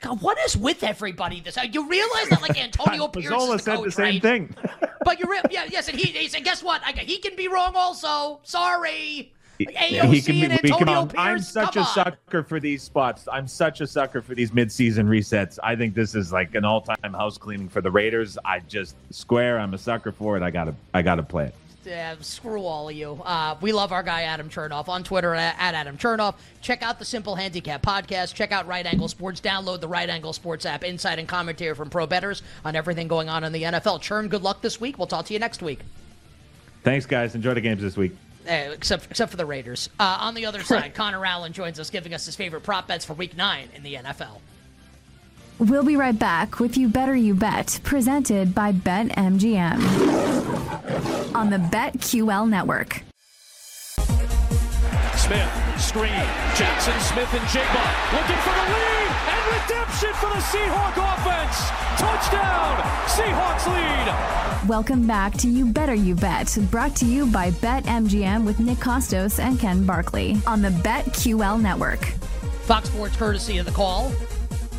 God, 0.00 0.20
what 0.20 0.38
is 0.38 0.56
with 0.56 0.82
everybody? 0.82 1.40
This 1.40 1.56
uh, 1.56 1.62
you 1.70 1.88
realize 1.88 2.28
that 2.30 2.42
like 2.42 2.60
Antonio 2.60 3.06
Pierce 3.12 3.26
Pizzola 3.26 3.60
said 3.60 3.76
coach, 3.76 3.84
the 3.84 3.92
same 3.92 4.14
right? 4.14 4.22
thing. 4.22 4.56
but 5.04 5.20
you're 5.20 5.30
real, 5.30 5.42
yeah, 5.50 5.66
yes, 5.70 5.88
and 5.88 5.98
he, 5.98 6.10
he 6.10 6.26
said, 6.26 6.42
guess 6.42 6.62
what? 6.62 6.80
I, 6.84 6.92
he 6.92 7.18
can 7.18 7.36
be 7.36 7.46
wrong 7.46 7.74
also. 7.76 8.40
Sorry. 8.42 9.32
AOC 9.60 10.12
he 10.12 10.22
can 10.22 10.34
be, 10.34 10.44
and 10.44 10.52
Antonio 10.52 11.06
Pierce. 11.06 11.14
I'm 11.16 11.38
such 11.38 11.74
Come 11.74 11.82
a 11.84 11.86
sucker 11.86 12.42
for 12.42 12.58
these 12.58 12.82
spots. 12.82 13.28
I'm 13.30 13.46
such 13.46 13.80
a 13.80 13.86
sucker 13.86 14.22
for 14.22 14.34
these 14.34 14.50
midseason 14.50 15.06
resets. 15.06 15.58
I 15.62 15.76
think 15.76 15.94
this 15.94 16.16
is 16.16 16.32
like 16.32 16.54
an 16.56 16.64
all-time 16.64 17.12
house 17.12 17.38
cleaning 17.38 17.68
for 17.68 17.80
the 17.80 17.90
Raiders. 17.90 18.38
I 18.44 18.60
just 18.60 18.96
square. 19.10 19.60
I'm 19.60 19.74
a 19.74 19.78
sucker 19.78 20.10
for 20.10 20.36
it. 20.36 20.42
I 20.42 20.50
gotta, 20.50 20.74
I 20.94 21.02
gotta 21.02 21.22
play 21.22 21.46
it. 21.46 21.54
Yeah, 21.84 22.14
screw 22.20 22.64
all 22.64 22.88
of 22.88 22.94
you. 22.94 23.20
Uh, 23.24 23.56
we 23.60 23.72
love 23.72 23.90
our 23.90 24.04
guy 24.04 24.22
Adam 24.22 24.48
Chernoff 24.48 24.88
on 24.88 25.02
Twitter 25.02 25.34
at, 25.34 25.56
at 25.58 25.74
Adam 25.74 25.98
Chernoff. 25.98 26.36
Check 26.60 26.82
out 26.82 26.98
the 27.00 27.04
Simple 27.04 27.34
Handicap 27.34 27.82
podcast. 27.82 28.34
Check 28.34 28.52
out 28.52 28.68
Right 28.68 28.86
Angle 28.86 29.08
Sports. 29.08 29.40
Download 29.40 29.80
the 29.80 29.88
Right 29.88 30.08
Angle 30.08 30.32
Sports 30.32 30.64
app. 30.64 30.84
Insight 30.84 31.18
and 31.18 31.26
commentary 31.26 31.74
from 31.74 31.90
pro 31.90 32.06
bettors 32.06 32.42
on 32.64 32.76
everything 32.76 33.08
going 33.08 33.28
on 33.28 33.42
in 33.42 33.52
the 33.52 33.64
NFL. 33.64 34.00
Churn, 34.00 34.28
good 34.28 34.42
luck 34.42 34.62
this 34.62 34.80
week. 34.80 34.96
We'll 34.96 35.08
talk 35.08 35.26
to 35.26 35.32
you 35.32 35.40
next 35.40 35.60
week. 35.60 35.80
Thanks, 36.84 37.06
guys. 37.06 37.34
Enjoy 37.34 37.54
the 37.54 37.60
games 37.60 37.82
this 37.82 37.96
week. 37.96 38.12
Uh, 38.48 38.70
except 38.72 39.06
except 39.10 39.30
for 39.30 39.36
the 39.36 39.46
Raiders. 39.46 39.88
Uh, 40.00 40.18
on 40.20 40.34
the 40.34 40.46
other 40.46 40.62
side, 40.62 40.94
Connor 40.94 41.24
Allen 41.24 41.52
joins 41.52 41.78
us, 41.78 41.90
giving 41.90 42.12
us 42.12 42.26
his 42.26 42.34
favorite 42.34 42.62
prop 42.62 42.88
bets 42.88 43.04
for 43.04 43.14
Week 43.14 43.36
Nine 43.36 43.68
in 43.74 43.82
the 43.82 43.94
NFL. 43.94 44.38
We'll 45.58 45.84
be 45.84 45.96
right 45.96 46.18
back 46.18 46.58
with 46.60 46.76
You 46.76 46.88
Better 46.88 47.14
You 47.14 47.34
Bet, 47.34 47.78
presented 47.84 48.54
by 48.54 48.72
BetMGM 48.72 49.76
on 51.34 51.50
the 51.50 51.58
BetQL 51.58 52.48
network. 52.48 53.02
Smith, 55.14 55.50
screen, 55.78 56.10
Jaxon 56.54 56.98
Smith-Njigba 57.00 58.12
looking 58.12 58.40
for 58.42 58.54
the 58.54 58.66
lead 58.72 59.10
and 59.28 59.46
redemption 59.52 60.12
for 60.14 60.30
the 60.30 60.40
Seahawk 60.40 60.96
offense. 60.96 61.70
Touchdown, 62.00 62.82
Seahawks 63.06 63.66
lead. 63.72 64.68
Welcome 64.68 65.06
back 65.06 65.34
to 65.34 65.48
You 65.48 65.66
Better 65.66 65.94
You 65.94 66.16
Bet, 66.16 66.58
brought 66.70 66.96
to 66.96 67.04
you 67.04 67.26
by 67.26 67.50
BetMGM 67.52 68.44
with 68.44 68.58
Nick 68.58 68.78
Kostos 68.78 69.38
and 69.38 69.60
Ken 69.60 69.84
Barkley 69.84 70.40
on 70.46 70.60
the 70.60 70.70
BetQL 70.70 71.60
network. 71.60 72.04
Fox 72.62 72.88
Sports 72.88 73.16
courtesy 73.16 73.58
of 73.58 73.66
the 73.66 73.72
call 73.72 74.12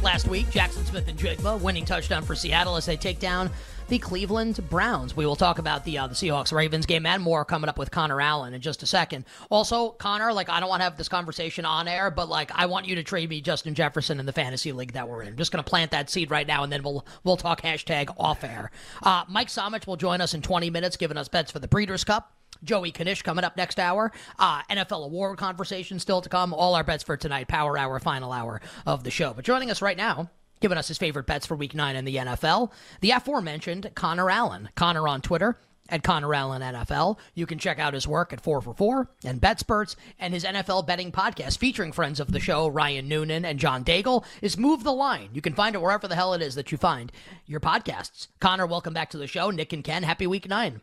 last 0.03 0.27
week. 0.27 0.47
Jaxon 0.47 0.85
Smith-Njigba 0.85 1.61
winning 1.61 1.85
touchdown 1.85 2.23
for 2.23 2.35
Seattle 2.35 2.75
as 2.75 2.85
they 2.85 2.97
take 2.97 3.19
down 3.19 3.49
the 3.87 3.97
Cleveland 3.97 4.59
Browns. 4.69 5.15
We 5.15 5.25
will 5.25 5.35
talk 5.35 5.59
about 5.59 5.85
the 5.85 5.97
uh, 5.97 6.07
the 6.07 6.13
Seahawks 6.13 6.51
Ravens 6.51 6.85
game 6.85 7.05
and 7.05 7.23
more 7.23 7.45
coming 7.45 7.69
up 7.69 7.77
with 7.77 7.91
Connor 7.91 8.19
Allen 8.19 8.53
in 8.53 8.61
just 8.61 8.83
a 8.83 8.85
second. 8.85 9.25
Also, 9.49 9.91
Connor, 9.91 10.33
like 10.33 10.49
I 10.49 10.59
don't 10.59 10.69
want 10.69 10.81
to 10.81 10.85
have 10.85 10.97
this 10.97 11.09
conversation 11.09 11.65
on 11.65 11.87
air, 11.87 12.11
but 12.11 12.29
like 12.29 12.51
I 12.53 12.65
want 12.65 12.87
you 12.87 12.95
to 12.95 13.03
trade 13.03 13.29
me 13.29 13.41
Justin 13.41 13.75
Jefferson 13.75 14.19
in 14.19 14.25
the 14.25 14.33
fantasy 14.33 14.71
league 14.71 14.93
that 14.93 15.07
we're 15.07 15.21
in. 15.21 15.29
I'm 15.29 15.37
just 15.37 15.51
gonna 15.51 15.63
plant 15.63 15.91
that 15.91 16.09
seed 16.09 16.31
right 16.31 16.47
now, 16.47 16.63
and 16.63 16.71
then 16.71 16.83
we'll 16.83 17.05
we'll 17.23 17.37
talk 17.37 17.61
hashtag 17.61 18.13
off 18.17 18.43
air. 18.43 18.71
Uh, 19.01 19.23
Mike 19.29 19.47
Somich 19.47 19.87
will 19.87 19.97
join 19.97 20.21
us 20.21 20.33
in 20.33 20.41
20 20.41 20.69
minutes, 20.69 20.97
giving 20.97 21.17
us 21.17 21.27
bets 21.27 21.51
for 21.51 21.59
the 21.59 21.67
Breeders' 21.67 22.03
Cup. 22.03 22.33
Joey 22.63 22.91
Knish 22.91 23.21
coming 23.21 23.43
up 23.43 23.57
next 23.57 23.79
hour. 23.79 24.11
Uh, 24.39 24.61
NFL 24.69 25.05
award 25.05 25.37
conversation 25.37 25.99
still 25.99 26.21
to 26.21 26.29
come. 26.29 26.53
All 26.53 26.75
our 26.75 26.83
bets 26.83 27.03
for 27.03 27.17
tonight, 27.17 27.47
power 27.47 27.77
hour, 27.77 27.99
final 27.99 28.31
hour 28.31 28.61
of 28.85 29.03
the 29.03 29.11
show. 29.11 29.33
But 29.33 29.45
joining 29.45 29.71
us 29.71 29.81
right 29.81 29.97
now, 29.97 30.29
giving 30.59 30.77
us 30.77 30.87
his 30.87 30.97
favorite 30.97 31.27
bets 31.27 31.45
for 31.45 31.55
week 31.55 31.75
nine 31.75 31.95
in 31.95 32.05
the 32.05 32.15
NFL, 32.15 32.71
the 33.01 33.11
aforementioned 33.11 33.91
Connor 33.95 34.29
Allen. 34.29 34.69
Connor 34.75 35.07
on 35.07 35.21
Twitter 35.21 35.57
at 35.89 36.03
Connor 36.03 36.33
Allen 36.33 36.61
NFL. 36.61 37.17
You 37.35 37.45
can 37.45 37.59
check 37.59 37.79
out 37.79 37.93
his 37.93 38.07
work 38.07 38.31
at 38.33 38.41
4 38.41 38.61
for 38.61 38.73
4 38.73 39.09
and 39.25 39.41
BetSperts 39.41 39.95
and 40.17 40.33
his 40.33 40.45
NFL 40.45 40.87
betting 40.87 41.11
podcast 41.11 41.57
featuring 41.57 41.91
friends 41.91 42.19
of 42.19 42.31
the 42.31 42.39
show, 42.39 42.67
Ryan 42.67 43.07
Noonan 43.07 43.45
and 43.45 43.59
John 43.59 43.83
Daigle, 43.83 44.23
is 44.41 44.57
Move 44.57 44.83
the 44.83 44.93
Line. 44.93 45.29
You 45.33 45.41
can 45.41 45.53
find 45.53 45.75
it 45.75 45.81
wherever 45.81 46.07
the 46.07 46.15
hell 46.15 46.33
it 46.33 46.41
is 46.41 46.55
that 46.55 46.71
you 46.71 46.77
find 46.77 47.11
your 47.45 47.59
podcasts. 47.59 48.27
Connor, 48.39 48.65
welcome 48.65 48.93
back 48.93 49.09
to 49.11 49.17
the 49.17 49.27
show. 49.27 49.51
Nick 49.51 49.73
and 49.73 49.83
Ken, 49.83 50.03
happy 50.03 50.27
week 50.27 50.47
nine. 50.47 50.81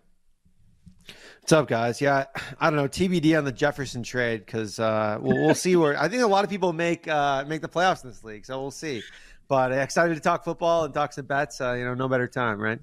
What's 1.51 1.63
up, 1.63 1.67
guys? 1.67 2.01
Yeah, 2.01 2.27
I 2.61 2.71
don't 2.71 2.77
know 2.77 2.87
TBD 2.87 3.37
on 3.37 3.45
the 3.45 3.51
Jefferson 3.51 4.05
trade 4.05 4.47
because 4.47 4.79
uh, 4.79 5.19
we'll, 5.21 5.37
we'll, 5.47 5.55
see 5.57 5.75
where 5.75 6.01
I 6.01 6.07
think 6.07 6.23
a 6.23 6.27
lot 6.29 6.45
of 6.45 6.51
people 6.51 6.73
make 6.73 7.09
uh, 7.09 7.45
make 7.45 7.61
the 7.61 7.69
playoffs 7.69 8.05
in 8.05 8.11
this 8.11 8.23
league, 8.23 8.47
so 8.47 8.61
we'll 8.61 8.71
see. 8.71 9.03
But 9.49 9.73
excited 9.73 10.15
to 10.15 10.21
talk 10.21 10.45
football 10.45 10.85
and 10.85 10.95
talk 10.95 11.13
some 11.13 11.27
bets. 11.27 11.61
Uh, 11.61 11.73
you 11.73 11.85
know, 11.85 11.95
no 11.95 12.07
better 12.07 12.29
time, 12.29 12.61
right? 12.61 12.79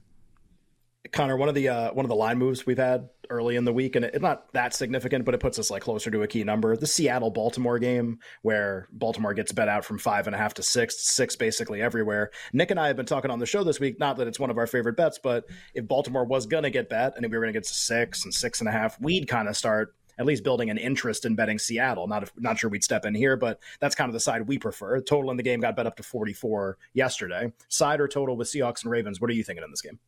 Connor, 1.13 1.37
one 1.37 1.47
of 1.47 1.55
the 1.55 1.69
uh, 1.69 1.93
one 1.93 2.03
of 2.03 2.09
the 2.09 2.15
line 2.15 2.39
moves 2.39 2.65
we've 2.65 2.77
had 2.77 3.07
early 3.29 3.55
in 3.55 3.65
the 3.65 3.73
week, 3.73 3.95
and 3.95 4.05
it's 4.05 4.21
not 4.21 4.51
that 4.53 4.73
significant, 4.73 5.25
but 5.25 5.33
it 5.33 5.39
puts 5.39 5.59
us 5.59 5.69
like 5.69 5.81
closer 5.81 6.11
to 6.11 6.23
a 6.23 6.27
key 6.27 6.43
number. 6.43 6.75
The 6.75 6.87
Seattle 6.87 7.31
Baltimore 7.31 7.79
game, 7.79 8.19
where 8.41 8.87
Baltimore 8.91 9.33
gets 9.33 9.51
bet 9.51 9.67
out 9.67 9.85
from 9.85 9.97
five 9.97 10.27
and 10.27 10.35
a 10.35 10.39
half 10.39 10.53
to 10.55 10.63
six, 10.63 10.97
six 10.97 11.35
basically 11.35 11.81
everywhere. 11.81 12.31
Nick 12.53 12.71
and 12.71 12.79
I 12.79 12.87
have 12.87 12.95
been 12.95 13.05
talking 13.05 13.31
on 13.31 13.39
the 13.39 13.45
show 13.45 13.63
this 13.63 13.79
week. 13.79 13.99
Not 13.99 14.17
that 14.17 14.27
it's 14.27 14.39
one 14.39 14.49
of 14.49 14.57
our 14.57 14.67
favorite 14.67 14.97
bets, 14.97 15.19
but 15.21 15.45
if 15.73 15.87
Baltimore 15.87 16.25
was 16.25 16.45
gonna 16.45 16.69
get 16.69 16.89
bet, 16.89 17.15
and 17.15 17.25
if 17.25 17.31
we 17.31 17.37
were 17.37 17.43
gonna 17.43 17.53
get 17.53 17.63
to 17.65 17.73
six 17.73 18.23
and 18.23 18.33
six 18.33 18.59
and 18.59 18.69
a 18.69 18.71
half, 18.71 18.99
we'd 18.99 19.27
kind 19.27 19.47
of 19.47 19.55
start 19.55 19.93
at 20.19 20.25
least 20.25 20.43
building 20.43 20.69
an 20.69 20.77
interest 20.77 21.25
in 21.25 21.35
betting 21.35 21.59
Seattle. 21.59 22.07
Not 22.07 22.23
if, 22.23 22.31
not 22.37 22.57
sure 22.57 22.69
we'd 22.69 22.83
step 22.83 23.05
in 23.05 23.13
here, 23.13 23.37
but 23.37 23.59
that's 23.79 23.95
kind 23.95 24.09
of 24.09 24.13
the 24.13 24.19
side 24.19 24.47
we 24.47 24.57
prefer. 24.57 24.99
Total 25.01 25.29
in 25.31 25.37
the 25.37 25.43
game 25.43 25.59
got 25.59 25.75
bet 25.75 25.87
up 25.87 25.95
to 25.97 26.03
44 26.03 26.77
yesterday. 26.93 27.51
Side 27.67 28.01
or 28.01 28.07
total 28.07 28.35
with 28.35 28.47
Seahawks 28.47 28.83
and 28.83 28.91
Ravens. 28.91 29.21
What 29.21 29.29
are 29.29 29.33
you 29.33 29.43
thinking 29.43 29.63
in 29.63 29.71
this 29.71 29.81
game? 29.81 29.99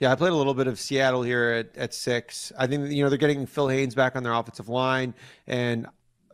Yeah, 0.00 0.10
I 0.10 0.16
played 0.16 0.32
a 0.32 0.36
little 0.36 0.54
bit 0.54 0.66
of 0.66 0.80
Seattle 0.80 1.22
here 1.22 1.50
at, 1.50 1.76
at 1.76 1.94
six. 1.94 2.52
I 2.58 2.66
think 2.66 2.90
you 2.90 3.02
know 3.02 3.08
they're 3.08 3.18
getting 3.18 3.46
Phil 3.46 3.68
Haynes 3.68 3.94
back 3.94 4.16
on 4.16 4.22
their 4.22 4.32
offensive 4.32 4.68
line, 4.68 5.14
and 5.46 5.86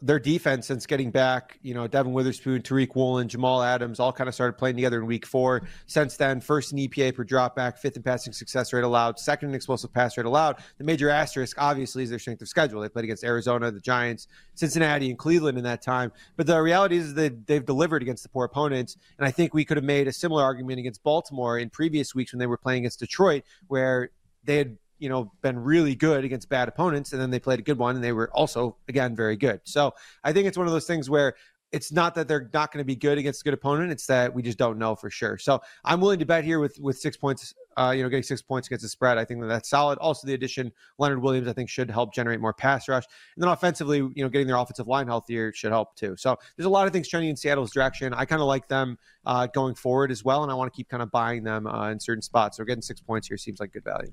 their 0.03 0.19
defense 0.19 0.67
since 0.67 0.87
getting 0.87 1.11
back, 1.11 1.59
you 1.63 1.75
know, 1.75 1.87
Devon 1.87 2.13
Witherspoon, 2.13 2.63
Tariq 2.63 2.95
Woolen, 2.95 3.29
Jamal 3.29 3.63
Adams 3.63 4.01
all 4.01 4.13
kind 4.13 4.29
of 4.29 4.35
started 4.35 4.55
playing 4.55 4.77
together 4.77 4.99
in 4.99 5.07
week 5.07 5.27
four. 5.27 5.63
Since 5.87 6.17
then, 6.17 6.41
first 6.41 6.73
in 6.73 6.79
EPA 6.79 7.15
per 7.15 7.25
dropback, 7.25 7.79
fifth 7.79 7.97
in 7.97 8.03
passing 8.03 8.33
success 8.33 8.73
rate 8.73 8.85
allowed, 8.85 9.19
second 9.19 9.51
in 9.51 9.55
explosive 9.55 9.93
pass 9.93 10.17
rate 10.17 10.27
allowed. 10.27 10.57
The 10.79 10.85
major 10.85 11.11
asterisk, 11.11 11.57
obviously, 11.61 12.03
is 12.03 12.11
their 12.11 12.19
strength 12.19 12.41
of 12.41 12.49
schedule. 12.49 12.81
They 12.81 12.89
played 12.89 13.05
against 13.05 13.25
Arizona, 13.25 13.71
the 13.71 13.81
Giants, 13.81 14.27
Cincinnati, 14.55 15.11
and 15.11 15.19
Cleveland 15.19 15.59
in 15.59 15.65
that 15.65 15.83
time. 15.83 16.13
But 16.37 16.47
the 16.47 16.61
reality 16.61 16.97
is 16.97 17.15
that 17.15 17.47
they've 17.47 17.65
delivered 17.65 18.03
against 18.03 18.23
the 18.23 18.31
poor 18.31 18.47
opponents. 18.47 18.97
And 19.19 19.27
I 19.27 19.31
think 19.31 19.53
we 19.53 19.65
could 19.65 19.77
have 19.77 19.85
made 19.85 20.09
a 20.09 20.13
similar 20.13 20.43
argument 20.43 20.79
against 20.79 21.03
Baltimore 21.03 21.59
in 21.59 21.69
previous 21.69 22.15
weeks 22.15 22.33
when 22.33 22.39
they 22.39 22.47
were 22.47 22.57
playing 22.57 22.81
against 22.85 23.01
Detroit, 23.01 23.45
where 23.69 24.11
they 24.45 24.57
had 24.57 24.79
you 25.01 25.09
know 25.09 25.33
been 25.43 25.59
really 25.59 25.95
good 25.95 26.25
against 26.25 26.49
bad 26.49 26.69
opponents 26.69 27.13
and 27.13 27.21
then 27.21 27.31
they 27.31 27.41
played 27.41 27.59
a 27.59 27.63
good 27.63 27.79
one 27.79 27.97
and 27.97 28.05
they 28.05 28.13
were 28.13 28.31
also 28.33 28.77
again 28.89 29.17
very 29.17 29.37
good 29.37 29.61
so 29.65 29.93
i 30.23 30.33
think 30.33 30.47
it's 30.47 30.57
one 30.57 30.67
of 30.67 30.73
those 30.73 30.87
things 30.87 31.11
where 31.11 31.35
it's 31.73 31.93
not 31.93 32.15
that 32.17 32.27
they're 32.27 32.51
not 32.53 32.73
going 32.73 32.79
to 32.79 32.87
be 32.87 32.97
good 32.97 33.19
against 33.19 33.43
a 33.43 33.45
good 33.45 33.55
opponent. 33.55 33.93
It's 33.93 34.07
that 34.07 34.35
we 34.35 34.43
just 34.43 34.59
don't 34.59 34.79
know 34.79 34.97
for 34.97 35.11
sure. 35.11 35.39
So 35.39 35.61
I'm 35.85 36.01
willing 36.01 36.19
to 36.19 36.27
bet 36.27 36.45
here 36.45 36.59
with 36.59 36.79
with 36.81 36.99
six 36.99 37.17
points. 37.17 37.55
Uh, 37.77 37.93
you 37.93 38.03
know, 38.03 38.09
getting 38.09 38.25
six 38.25 38.43
points 38.43 38.67
against 38.67 38.83
the 38.83 38.89
spread, 38.89 39.17
I 39.17 39.25
think 39.25 39.41
that 39.41 39.47
that's 39.47 39.71
solid. 39.71 39.97
Also, 39.99 40.27
the 40.27 40.35
addition 40.35 40.73
Leonard 40.99 41.23
Williams, 41.23 41.49
I 41.49 41.53
think, 41.53 41.71
should 41.71 41.91
help 41.91 42.13
generate 42.13 42.41
more 42.41 42.53
pass 42.53 42.89
rush. 42.89 43.05
And 43.37 43.43
then 43.43 43.49
offensively, 43.49 43.99
you 43.99 44.13
know, 44.17 44.29
getting 44.29 44.49
their 44.49 44.57
offensive 44.57 44.89
line 44.89 45.07
healthier 45.07 45.53
should 45.55 45.71
help 45.71 45.95
too. 45.95 46.17
So 46.19 46.37
there's 46.57 46.67
a 46.67 46.71
lot 46.71 46.87
of 46.89 46.93
things 46.93 47.09
trending 47.09 47.31
in 47.31 47.37
Seattle's 47.37 47.71
direction. 47.71 48.13
I 48.13 48.25
kind 48.25 48.43
of 48.43 48.49
like 48.49 48.69
them 48.69 48.99
uh, 49.25 49.47
going 49.47 49.77
forward 49.77 50.11
as 50.11 50.25
well, 50.25 50.43
and 50.43 50.51
I 50.51 50.55
want 50.57 50.71
to 50.71 50.77
keep 50.77 50.89
kind 50.89 51.03
of 51.03 51.11
buying 51.11 51.45
them 51.45 51.67
uh, 51.67 51.91
in 51.91 52.01
certain 52.01 52.23
spots. 52.23 52.57
So 52.57 52.65
getting 52.65 52.83
six 52.83 53.01
points 53.01 53.29
here 53.29 53.37
seems 53.37 53.61
like 53.61 53.73
good 53.73 53.85
value. 53.85 54.13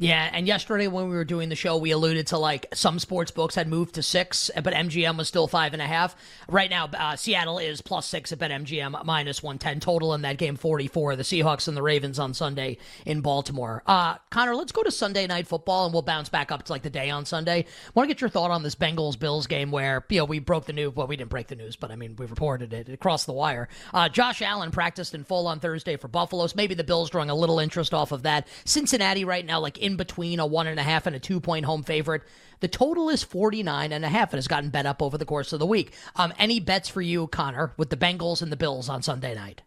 Yeah, 0.00 0.30
and 0.32 0.46
yesterday 0.46 0.88
when 0.88 1.10
we 1.10 1.14
were 1.14 1.26
doing 1.26 1.50
the 1.50 1.54
show, 1.54 1.76
we 1.76 1.90
alluded 1.90 2.28
to 2.28 2.38
like 2.38 2.64
some 2.72 2.98
sports 2.98 3.32
books 3.32 3.54
had 3.54 3.68
moved 3.68 3.96
to 3.96 4.02
six, 4.02 4.50
but 4.54 4.72
MGM 4.72 5.18
was 5.18 5.28
still 5.28 5.46
five 5.46 5.74
and 5.74 5.82
a 5.82 5.86
half. 5.86 6.16
Right 6.48 6.70
now, 6.70 6.86
uh, 6.86 7.16
Seattle 7.16 7.58
is 7.58 7.82
plus 7.82 8.06
six 8.06 8.32
at 8.32 8.38
BetMGM, 8.38 9.04
minus 9.04 9.42
110 9.42 9.80
total 9.80 10.14
in 10.14 10.22
that 10.22 10.38
game 10.38 10.56
44. 10.56 11.16
The 11.16 11.22
Seahawks 11.22 11.68
and 11.68 11.76
the 11.76 11.82
Ravens 11.82 12.18
on 12.18 12.32
Sunday 12.32 12.78
in 13.04 13.20
Baltimore. 13.20 13.82
Uh, 13.86 14.16
Connor, 14.30 14.56
let's 14.56 14.72
go 14.72 14.82
to 14.82 14.90
Sunday 14.90 15.26
night 15.26 15.46
football 15.46 15.84
and 15.84 15.92
we'll 15.92 16.00
bounce 16.00 16.30
back 16.30 16.50
up 16.50 16.62
to 16.62 16.72
like 16.72 16.80
the 16.80 16.88
day 16.88 17.10
on 17.10 17.26
Sunday. 17.26 17.66
want 17.92 18.08
to 18.08 18.14
get 18.14 18.22
your 18.22 18.30
thought 18.30 18.50
on 18.50 18.62
this 18.62 18.74
Bengals 18.74 19.18
Bills 19.18 19.46
game 19.46 19.70
where, 19.70 20.02
you 20.08 20.20
know, 20.20 20.24
we 20.24 20.38
broke 20.38 20.64
the 20.64 20.72
news. 20.72 20.96
Well, 20.96 21.08
we 21.08 21.18
didn't 21.18 21.28
break 21.28 21.48
the 21.48 21.56
news, 21.56 21.76
but 21.76 21.90
I 21.90 21.96
mean, 21.96 22.16
we 22.16 22.24
reported 22.24 22.72
it 22.72 22.88
across 22.88 23.26
the 23.26 23.34
wire. 23.34 23.68
Uh, 23.92 24.08
Josh 24.08 24.40
Allen 24.40 24.70
practiced 24.70 25.14
in 25.14 25.24
full 25.24 25.46
on 25.46 25.60
Thursday 25.60 25.98
for 25.98 26.08
Buffalo's. 26.08 26.54
Maybe 26.54 26.72
the 26.72 26.84
Bills 26.84 27.10
drawing 27.10 27.28
a 27.28 27.34
little 27.34 27.58
interest 27.58 27.92
off 27.92 28.12
of 28.12 28.22
that. 28.22 28.48
Cincinnati 28.64 29.26
right 29.26 29.44
now, 29.44 29.60
like 29.60 29.76
in 29.76 29.89
between 29.96 30.40
a 30.40 30.46
one 30.46 30.66
and 30.66 30.78
a 30.80 30.82
half 30.82 31.06
and 31.06 31.16
a 31.16 31.20
two 31.20 31.40
point 31.40 31.66
home 31.66 31.82
favorite. 31.82 32.22
The 32.60 32.68
total 32.68 33.08
is 33.08 33.22
49 33.22 33.92
and 33.92 34.04
a 34.04 34.08
half 34.08 34.32
and 34.32 34.38
has 34.38 34.48
gotten 34.48 34.70
bet 34.70 34.86
up 34.86 35.00
over 35.02 35.16
the 35.16 35.24
course 35.24 35.52
of 35.52 35.58
the 35.58 35.66
week. 35.66 35.94
Um, 36.16 36.32
any 36.38 36.60
bets 36.60 36.88
for 36.88 37.00
you, 37.00 37.26
Connor, 37.26 37.72
with 37.76 37.90
the 37.90 37.96
Bengals 37.96 38.42
and 38.42 38.52
the 38.52 38.56
Bills 38.56 38.88
on 38.88 39.02
Sunday 39.02 39.34
night? 39.34 39.62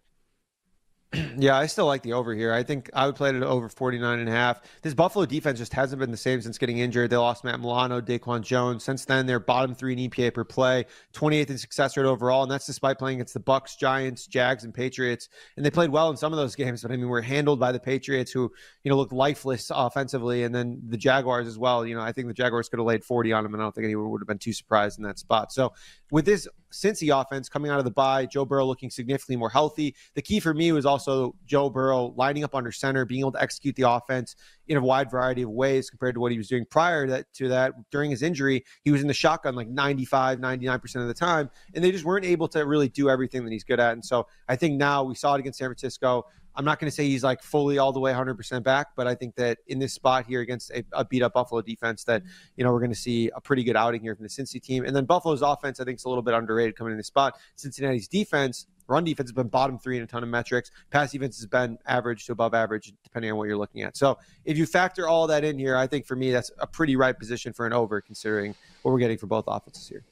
Yeah, 1.37 1.57
I 1.57 1.65
still 1.65 1.85
like 1.85 2.03
the 2.03 2.13
over 2.13 2.33
here. 2.33 2.53
I 2.53 2.63
think 2.63 2.89
I 2.93 3.05
would 3.05 3.15
play 3.15 3.29
it 3.29 3.35
at 3.35 3.43
over 3.43 3.67
49 3.67 4.19
and 4.19 4.29
a 4.29 4.31
half. 4.31 4.61
This 4.81 4.93
Buffalo 4.93 5.25
defense 5.25 5.59
just 5.59 5.73
hasn't 5.73 5.99
been 5.99 6.11
the 6.11 6.17
same 6.17 6.41
since 6.41 6.57
getting 6.57 6.77
injured. 6.77 7.09
They 7.09 7.17
lost 7.17 7.43
Matt 7.43 7.59
Milano, 7.59 8.01
Daquan 8.01 8.41
Jones. 8.41 8.83
Since 8.83 9.05
then, 9.05 9.25
they're 9.25 9.39
bottom 9.39 9.73
three 9.75 9.93
in 9.93 10.09
EPA 10.09 10.33
per 10.33 10.43
play, 10.43 10.85
28th 11.13 11.49
in 11.49 11.57
success 11.57 11.97
rate 11.97 12.05
overall, 12.05 12.43
and 12.43 12.51
that's 12.51 12.65
despite 12.65 12.99
playing 12.99 13.17
against 13.17 13.33
the 13.33 13.39
Bucks, 13.39 13.75
Giants, 13.75 14.27
Jags, 14.27 14.63
and 14.63 14.73
Patriots. 14.73 15.29
And 15.57 15.65
they 15.65 15.71
played 15.71 15.89
well 15.89 16.09
in 16.09 16.17
some 16.17 16.33
of 16.33 16.37
those 16.37 16.55
games, 16.63 16.83
but 16.83 16.91
I 16.91 16.97
mean, 16.97 17.09
we're 17.09 17.21
handled 17.21 17.59
by 17.59 17.71
the 17.71 17.79
Patriots, 17.79 18.31
who 18.31 18.51
you 18.83 18.89
know 18.89 18.97
looked 18.97 19.13
lifeless 19.13 19.71
offensively, 19.73 20.43
and 20.43 20.53
then 20.53 20.81
the 20.87 20.97
Jaguars 20.97 21.47
as 21.47 21.57
well. 21.57 21.85
You 21.85 21.95
know, 21.95 22.01
I 22.01 22.11
think 22.11 22.27
the 22.27 22.33
Jaguars 22.33 22.69
could 22.69 22.79
have 22.79 22.87
laid 22.87 23.03
40 23.03 23.33
on 23.33 23.43
them, 23.43 23.53
and 23.53 23.61
I 23.61 23.65
don't 23.65 23.75
think 23.75 23.85
anyone 23.85 24.09
would 24.11 24.21
have 24.21 24.27
been 24.27 24.39
too 24.39 24.53
surprised 24.53 24.99
in 24.99 25.03
that 25.05 25.19
spot. 25.19 25.51
So 25.51 25.73
with 26.11 26.25
this 26.25 26.47
Cincy 26.73 27.15
offense 27.15 27.47
coming 27.49 27.71
out 27.71 27.79
of 27.79 27.85
the 27.85 27.91
bye, 27.91 28.25
Joe 28.25 28.45
Burrow 28.45 28.65
looking 28.65 28.89
significantly 28.89 29.35
more 29.35 29.49
healthy. 29.49 29.95
The 30.15 30.21
key 30.21 30.39
for 30.39 30.53
me 30.53 30.71
was 30.71 30.85
also 30.85 31.02
Joe 31.45 31.69
Burrow 31.69 32.13
lining 32.17 32.43
up 32.43 32.55
under 32.55 32.71
center, 32.71 33.05
being 33.05 33.21
able 33.21 33.31
to 33.33 33.41
execute 33.41 33.75
the 33.75 33.89
offense 33.89 34.35
in 34.67 34.77
a 34.77 34.81
wide 34.81 35.11
variety 35.11 35.41
of 35.41 35.49
ways 35.49 35.89
compared 35.89 36.15
to 36.15 36.21
what 36.21 36.31
he 36.31 36.37
was 36.37 36.47
doing 36.47 36.65
prior 36.69 37.05
to 37.05 37.11
that, 37.11 37.33
to 37.33 37.47
that. 37.49 37.73
During 37.91 38.11
his 38.11 38.21
injury, 38.21 38.63
he 38.83 38.91
was 38.91 39.01
in 39.01 39.07
the 39.07 39.13
shotgun 39.13 39.55
like 39.55 39.67
95, 39.67 40.39
99% 40.39 40.95
of 40.95 41.07
the 41.07 41.13
time, 41.13 41.49
and 41.73 41.83
they 41.83 41.91
just 41.91 42.05
weren't 42.05 42.25
able 42.25 42.47
to 42.49 42.65
really 42.65 42.89
do 42.89 43.09
everything 43.09 43.43
that 43.43 43.51
he's 43.51 43.63
good 43.63 43.79
at. 43.79 43.93
And 43.93 44.03
so 44.03 44.27
I 44.47 44.55
think 44.55 44.77
now 44.77 45.03
we 45.03 45.15
saw 45.15 45.35
it 45.35 45.39
against 45.39 45.59
San 45.59 45.67
Francisco. 45.67 46.25
I'm 46.55 46.65
not 46.65 46.79
going 46.79 46.89
to 46.89 46.95
say 46.95 47.07
he's 47.07 47.23
like 47.23 47.41
fully 47.41 47.77
all 47.77 47.91
the 47.91 47.99
way 47.99 48.13
100% 48.13 48.63
back, 48.63 48.87
but 48.95 49.07
I 49.07 49.15
think 49.15 49.35
that 49.35 49.59
in 49.67 49.79
this 49.79 49.93
spot 49.93 50.25
here 50.27 50.41
against 50.41 50.71
a, 50.71 50.83
a 50.91 51.05
beat 51.05 51.23
up 51.23 51.33
Buffalo 51.33 51.61
defense, 51.61 52.03
that 52.05 52.23
you 52.57 52.63
know 52.63 52.71
we're 52.71 52.79
going 52.79 52.91
to 52.91 52.97
see 52.97 53.29
a 53.35 53.41
pretty 53.41 53.63
good 53.63 53.75
outing 53.75 54.01
here 54.01 54.15
from 54.15 54.23
the 54.23 54.29
Cincy 54.29 54.61
team. 54.61 54.85
And 54.85 54.95
then 54.95 55.05
Buffalo's 55.05 55.41
offense, 55.41 55.79
I 55.79 55.83
think, 55.83 55.97
is 55.97 56.05
a 56.05 56.09
little 56.09 56.21
bit 56.21 56.33
underrated 56.33 56.75
coming 56.75 56.91
in 56.91 56.97
this 56.97 57.07
spot. 57.07 57.37
Cincinnati's 57.55 58.07
defense, 58.07 58.67
run 58.87 59.03
defense 59.03 59.29
has 59.29 59.33
been 59.33 59.47
bottom 59.47 59.79
three 59.79 59.97
in 59.97 60.03
a 60.03 60.07
ton 60.07 60.23
of 60.23 60.29
metrics. 60.29 60.71
Pass 60.91 61.11
defense 61.11 61.37
has 61.37 61.47
been 61.47 61.77
average 61.87 62.25
to 62.27 62.31
above 62.31 62.53
average, 62.53 62.93
depending 63.03 63.31
on 63.31 63.37
what 63.37 63.47
you're 63.47 63.57
looking 63.57 63.81
at. 63.81 63.97
So 63.97 64.17
if 64.45 64.57
you 64.57 64.65
factor 64.65 65.07
all 65.07 65.27
that 65.27 65.43
in 65.43 65.57
here, 65.57 65.75
I 65.75 65.87
think 65.87 66.05
for 66.05 66.15
me 66.15 66.31
that's 66.31 66.51
a 66.59 66.67
pretty 66.67 66.95
right 66.95 67.17
position 67.17 67.53
for 67.53 67.65
an 67.65 67.73
over, 67.73 68.01
considering 68.01 68.55
what 68.83 68.91
we're 68.91 68.99
getting 68.99 69.17
for 69.17 69.27
both 69.27 69.45
offenses 69.47 69.87
here 69.87 70.03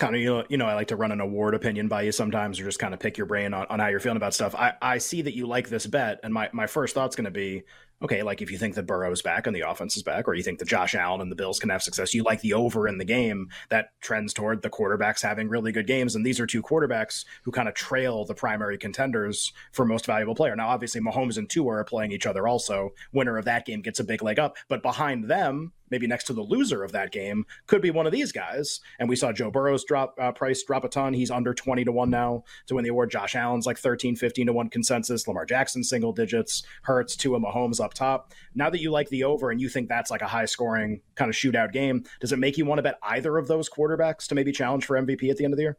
kind 0.00 0.14
of 0.14 0.20
you 0.20 0.34
know, 0.34 0.44
you 0.48 0.56
know 0.56 0.66
I 0.66 0.74
like 0.74 0.88
to 0.88 0.96
run 0.96 1.12
an 1.12 1.20
award 1.20 1.54
opinion 1.54 1.86
by 1.86 2.02
you 2.02 2.12
sometimes 2.12 2.58
or 2.58 2.64
just 2.64 2.78
kind 2.78 2.94
of 2.94 3.00
pick 3.00 3.16
your 3.16 3.26
brain 3.26 3.54
on, 3.54 3.66
on 3.70 3.78
how 3.78 3.88
you're 3.88 4.00
feeling 4.00 4.16
about 4.16 4.34
stuff. 4.34 4.54
I, 4.54 4.72
I 4.82 4.98
see 4.98 5.22
that 5.22 5.36
you 5.36 5.46
like 5.46 5.68
this 5.68 5.86
bet 5.86 6.20
and 6.22 6.34
my, 6.34 6.48
my 6.52 6.66
first 6.66 6.94
thought's 6.94 7.14
going 7.14 7.26
to 7.26 7.30
be 7.30 7.62
okay, 8.02 8.22
like 8.22 8.40
if 8.40 8.50
you 8.50 8.56
think 8.56 8.74
that 8.74 8.86
Burrow's 8.86 9.20
back 9.20 9.46
and 9.46 9.54
the 9.54 9.68
offense 9.68 9.96
is 9.96 10.02
back, 10.02 10.26
or 10.26 10.34
you 10.34 10.42
think 10.42 10.58
that 10.58 10.68
Josh 10.68 10.94
Allen 10.94 11.20
and 11.20 11.30
the 11.30 11.36
Bills 11.36 11.58
can 11.58 11.68
have 11.68 11.82
success, 11.82 12.14
you 12.14 12.22
like 12.22 12.40
the 12.40 12.54
over 12.54 12.88
in 12.88 12.98
the 12.98 13.04
game 13.04 13.50
that 13.68 13.90
trends 14.00 14.32
toward 14.32 14.62
the 14.62 14.70
quarterbacks 14.70 15.22
having 15.22 15.48
really 15.48 15.72
good 15.72 15.86
games. 15.86 16.14
And 16.14 16.24
these 16.24 16.40
are 16.40 16.46
two 16.46 16.62
quarterbacks 16.62 17.24
who 17.42 17.50
kind 17.50 17.68
of 17.68 17.74
trail 17.74 18.24
the 18.24 18.34
primary 18.34 18.78
contenders 18.78 19.52
for 19.72 19.84
most 19.84 20.06
valuable 20.06 20.34
player. 20.34 20.56
Now, 20.56 20.68
obviously, 20.68 21.00
Mahomes 21.00 21.36
and 21.36 21.48
Tua 21.48 21.74
are 21.74 21.84
playing 21.84 22.12
each 22.12 22.26
other 22.26 22.48
also. 22.48 22.94
Winner 23.12 23.36
of 23.36 23.44
that 23.44 23.66
game 23.66 23.82
gets 23.82 24.00
a 24.00 24.04
big 24.04 24.22
leg 24.22 24.38
up. 24.38 24.56
But 24.68 24.82
behind 24.82 25.24
them, 25.24 25.72
maybe 25.90 26.06
next 26.06 26.24
to 26.24 26.32
the 26.32 26.42
loser 26.42 26.82
of 26.82 26.92
that 26.92 27.12
game, 27.12 27.44
could 27.66 27.82
be 27.82 27.90
one 27.90 28.06
of 28.06 28.12
these 28.12 28.32
guys. 28.32 28.80
And 28.98 29.08
we 29.08 29.16
saw 29.16 29.32
Joe 29.32 29.50
Burrow's 29.50 29.84
drop 29.84 30.14
uh, 30.20 30.32
price 30.32 30.62
drop 30.62 30.84
a 30.84 30.88
ton. 30.88 31.12
He's 31.12 31.30
under 31.30 31.54
20 31.54 31.84
to 31.84 31.92
1 31.92 32.10
now 32.10 32.44
to 32.66 32.74
win 32.74 32.84
the 32.84 32.90
award. 32.90 33.10
Josh 33.10 33.34
Allen's 33.34 33.66
like 33.66 33.78
13, 33.78 34.16
15 34.16 34.46
to 34.46 34.52
1 34.52 34.70
consensus. 34.70 35.26
Lamar 35.26 35.46
Jackson 35.46 35.84
single 35.84 36.12
digits. 36.12 36.62
Hurts, 36.82 37.16
Tua, 37.16 37.40
Mahomes 37.40 37.80
up 37.80 37.94
top. 37.94 38.32
Now 38.54 38.70
that 38.70 38.80
you 38.80 38.90
like 38.90 39.08
the 39.08 39.24
over 39.24 39.50
and 39.50 39.60
you 39.60 39.68
think 39.68 39.88
that's 39.88 40.10
like 40.10 40.22
a 40.22 40.26
high 40.26 40.44
scoring 40.44 41.00
kind 41.14 41.28
of 41.28 41.34
shootout 41.34 41.72
game, 41.72 42.04
does 42.20 42.32
it 42.32 42.38
make 42.38 42.58
you 42.58 42.64
want 42.64 42.78
to 42.78 42.82
bet 42.82 42.98
either 43.02 43.38
of 43.38 43.48
those 43.48 43.68
quarterbacks 43.68 44.26
to 44.28 44.34
maybe 44.34 44.52
challenge 44.52 44.84
for 44.84 45.00
MVP 45.00 45.30
at 45.30 45.36
the 45.36 45.44
end 45.44 45.52
of 45.52 45.56
the 45.56 45.64
year? 45.64 45.78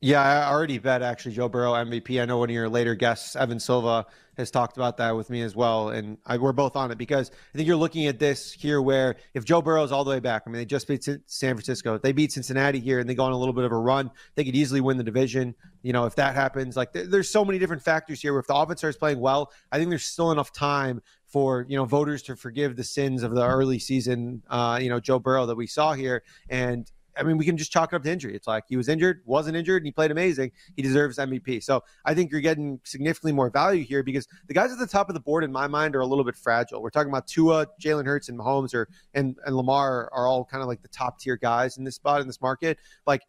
Yeah, 0.00 0.22
I 0.22 0.48
already 0.48 0.78
bet 0.78 1.02
actually 1.02 1.34
Joe 1.34 1.48
Burrow 1.48 1.72
MVP. 1.72 2.22
I 2.22 2.24
know 2.24 2.38
one 2.38 2.50
of 2.50 2.54
your 2.54 2.68
later 2.68 2.94
guests, 2.94 3.34
Evan 3.34 3.58
Silva, 3.58 4.06
has 4.36 4.48
talked 4.48 4.76
about 4.76 4.96
that 4.98 5.16
with 5.16 5.28
me 5.28 5.42
as 5.42 5.56
well, 5.56 5.88
and 5.88 6.18
I, 6.24 6.36
we're 6.36 6.52
both 6.52 6.76
on 6.76 6.92
it 6.92 6.98
because 6.98 7.32
I 7.32 7.56
think 7.56 7.66
you're 7.66 7.76
looking 7.76 8.06
at 8.06 8.20
this 8.20 8.52
here 8.52 8.80
where 8.80 9.16
if 9.34 9.44
Joe 9.44 9.60
Burrow 9.60 9.82
is 9.82 9.90
all 9.90 10.04
the 10.04 10.10
way 10.10 10.20
back, 10.20 10.44
I 10.46 10.50
mean 10.50 10.58
they 10.58 10.64
just 10.64 10.86
beat 10.86 11.02
San 11.02 11.54
Francisco, 11.54 11.98
they 11.98 12.12
beat 12.12 12.30
Cincinnati 12.30 12.78
here, 12.78 13.00
and 13.00 13.10
they 13.10 13.16
go 13.16 13.24
on 13.24 13.32
a 13.32 13.36
little 13.36 13.52
bit 13.52 13.64
of 13.64 13.72
a 13.72 13.76
run, 13.76 14.12
they 14.36 14.44
could 14.44 14.54
easily 14.54 14.80
win 14.80 14.98
the 14.98 15.02
division. 15.02 15.56
You 15.82 15.92
know, 15.92 16.06
if 16.06 16.14
that 16.14 16.36
happens, 16.36 16.76
like 16.76 16.92
there's 16.92 17.28
so 17.28 17.44
many 17.44 17.58
different 17.58 17.82
factors 17.82 18.20
here. 18.20 18.32
Where 18.32 18.40
if 18.40 18.46
the 18.46 18.54
offense 18.54 18.78
starts 18.78 18.96
playing 18.96 19.18
well, 19.18 19.50
I 19.72 19.78
think 19.78 19.90
there's 19.90 20.04
still 20.04 20.30
enough 20.30 20.52
time 20.52 21.02
for 21.26 21.66
you 21.68 21.76
know 21.76 21.86
voters 21.86 22.22
to 22.24 22.36
forgive 22.36 22.76
the 22.76 22.84
sins 22.84 23.24
of 23.24 23.34
the 23.34 23.44
early 23.44 23.80
season, 23.80 24.44
uh, 24.48 24.78
you 24.80 24.90
know 24.90 25.00
Joe 25.00 25.18
Burrow 25.18 25.46
that 25.46 25.56
we 25.56 25.66
saw 25.66 25.94
here, 25.94 26.22
and 26.48 26.88
I 27.18 27.22
mean, 27.22 27.36
we 27.36 27.44
can 27.44 27.56
just 27.56 27.72
chalk 27.72 27.92
it 27.92 27.96
up 27.96 28.02
to 28.02 28.10
injury. 28.10 28.34
It's 28.34 28.46
like 28.46 28.64
he 28.68 28.76
was 28.76 28.88
injured, 28.88 29.22
wasn't 29.24 29.56
injured, 29.56 29.82
and 29.82 29.86
he 29.86 29.92
played 29.92 30.10
amazing. 30.10 30.52
He 30.76 30.82
deserves 30.82 31.18
MVP. 31.18 31.62
So 31.62 31.82
I 32.04 32.14
think 32.14 32.30
you're 32.30 32.40
getting 32.40 32.80
significantly 32.84 33.32
more 33.32 33.50
value 33.50 33.84
here 33.84 34.02
because 34.02 34.26
the 34.46 34.54
guys 34.54 34.72
at 34.72 34.78
the 34.78 34.86
top 34.86 35.08
of 35.08 35.14
the 35.14 35.20
board, 35.20 35.44
in 35.44 35.52
my 35.52 35.66
mind, 35.66 35.96
are 35.96 36.00
a 36.00 36.06
little 36.06 36.24
bit 36.24 36.36
fragile. 36.36 36.82
We're 36.82 36.90
talking 36.90 37.10
about 37.10 37.26
Tua, 37.26 37.66
Jalen 37.80 38.06
Hurts, 38.06 38.28
and 38.28 38.38
Mahomes, 38.38 38.74
or 38.74 38.88
and 39.14 39.36
and 39.44 39.56
Lamar 39.56 40.08
are 40.12 40.26
all 40.26 40.44
kind 40.44 40.62
of 40.62 40.68
like 40.68 40.82
the 40.82 40.88
top 40.88 41.18
tier 41.18 41.36
guys 41.36 41.76
in 41.76 41.84
this 41.84 41.96
spot 41.96 42.20
in 42.20 42.26
this 42.26 42.40
market. 42.40 42.78
Like, 43.06 43.22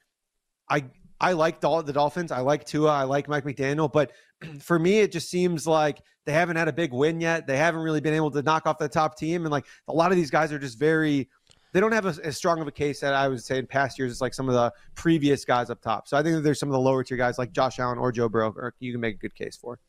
I 0.69 0.86
I 1.21 1.34
like 1.34 1.60
the, 1.60 1.91
Dolphins. 1.93 2.32
I 2.32 2.39
like 2.39 2.65
Tua. 2.65 2.91
I 2.91 3.04
like 3.04 3.28
Mike 3.28 3.43
McDaniel. 3.43 3.91
But 3.91 4.12
for 4.60 4.80
me, 4.80 4.99
it 4.99 5.12
just 5.12 5.30
seems 5.30 5.67
like 5.67 6.02
they 6.25 6.32
haven't 6.32 6.56
had 6.56 6.67
a 6.67 6.73
big 6.73 6.93
win 6.93 7.19
yet. 7.19 7.47
They 7.47 7.58
haven't 7.58 7.82
really 7.82 8.02
been 8.02 8.13
able 8.13 8.32
to 8.32 8.41
knock 8.41 8.65
off 8.65 8.78
the 8.78 8.88
top 8.88 9.17
team. 9.17 9.43
And 9.43 9.52
like 9.52 9.65
a 9.88 9.93
lot 9.93 10.12
of 10.12 10.17
these 10.17 10.30
guys 10.30 10.54
are 10.54 10.60
just 10.60 10.80
very 10.80 11.30
they 11.71 11.79
don't 11.79 11.91
have 11.91 12.05
a, 12.05 12.15
as 12.23 12.38
strong 12.38 12.60
of 12.62 12.67
a 12.67 12.71
case 12.71 12.99
that 13.01 13.13
I 13.13 13.27
would 13.27 13.43
say 13.43 13.58
in 13.58 13.67
past 13.67 13.99
years 13.99 14.12
as 14.12 14.21
like 14.21 14.34
some 14.34 14.47
of 14.49 14.55
the 14.55 14.71
previous 14.95 15.45
guys 15.45 15.69
up 15.69 15.82
top. 15.82 16.08
So 16.08 16.17
I 16.17 16.23
think 16.23 16.43
there's 16.43 16.60
some 16.60 16.69
of 16.69 16.73
the 16.73 16.79
lower 16.79 17.03
tier 17.03 17.17
guys 17.17 17.38
like 17.38 17.51
Josh 17.51 17.79
Allen 17.79 17.97
or 17.97 18.12
Joe 18.12 18.29
Burrow, 18.29 18.53
or 18.55 18.73
you 18.79 18.91
can 18.91 19.01
make 19.01 19.15
a 19.15 19.19
good 19.19 19.36
case 19.36 19.55
for. 19.55 19.79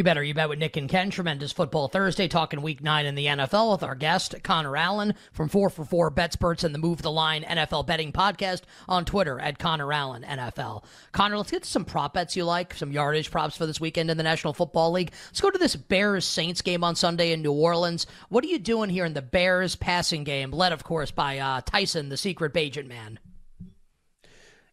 You 0.00 0.04
better. 0.04 0.24
You 0.24 0.32
bet 0.32 0.48
with 0.48 0.58
Nick 0.58 0.78
and 0.78 0.88
Ken. 0.88 1.10
Tremendous 1.10 1.52
Football 1.52 1.88
Thursday, 1.88 2.26
talking 2.26 2.62
Week 2.62 2.82
Nine 2.82 3.04
in 3.04 3.16
the 3.16 3.26
NFL 3.26 3.72
with 3.72 3.82
our 3.82 3.94
guest 3.94 4.34
Connor 4.42 4.74
Allen 4.74 5.12
from 5.30 5.50
Four 5.50 5.68
for 5.68 5.84
Four 5.84 6.10
BetSperts 6.10 6.64
and 6.64 6.74
the 6.74 6.78
Move 6.78 7.02
the 7.02 7.12
Line 7.12 7.42
NFL 7.42 7.86
Betting 7.86 8.10
Podcast 8.10 8.62
on 8.88 9.04
Twitter 9.04 9.38
at 9.38 9.58
Connor 9.58 9.92
Allen 9.92 10.24
NFL. 10.26 10.84
Connor, 11.12 11.36
let's 11.36 11.50
get 11.50 11.66
some 11.66 11.84
prop 11.84 12.14
bets 12.14 12.34
you 12.34 12.46
like, 12.46 12.72
some 12.72 12.92
yardage 12.92 13.30
props 13.30 13.58
for 13.58 13.66
this 13.66 13.78
weekend 13.78 14.10
in 14.10 14.16
the 14.16 14.22
National 14.22 14.54
Football 14.54 14.92
League. 14.92 15.12
Let's 15.26 15.42
go 15.42 15.50
to 15.50 15.58
this 15.58 15.76
Bears 15.76 16.24
Saints 16.24 16.62
game 16.62 16.82
on 16.82 16.96
Sunday 16.96 17.32
in 17.32 17.42
New 17.42 17.52
Orleans. 17.52 18.06
What 18.30 18.42
are 18.42 18.48
you 18.48 18.58
doing 18.58 18.88
here 18.88 19.04
in 19.04 19.12
the 19.12 19.20
Bears 19.20 19.76
passing 19.76 20.24
game, 20.24 20.50
led 20.50 20.72
of 20.72 20.82
course 20.82 21.10
by 21.10 21.36
uh, 21.40 21.60
Tyson, 21.60 22.08
the 22.08 22.16
secret 22.16 22.54
Bagent 22.54 22.86
man? 22.86 23.18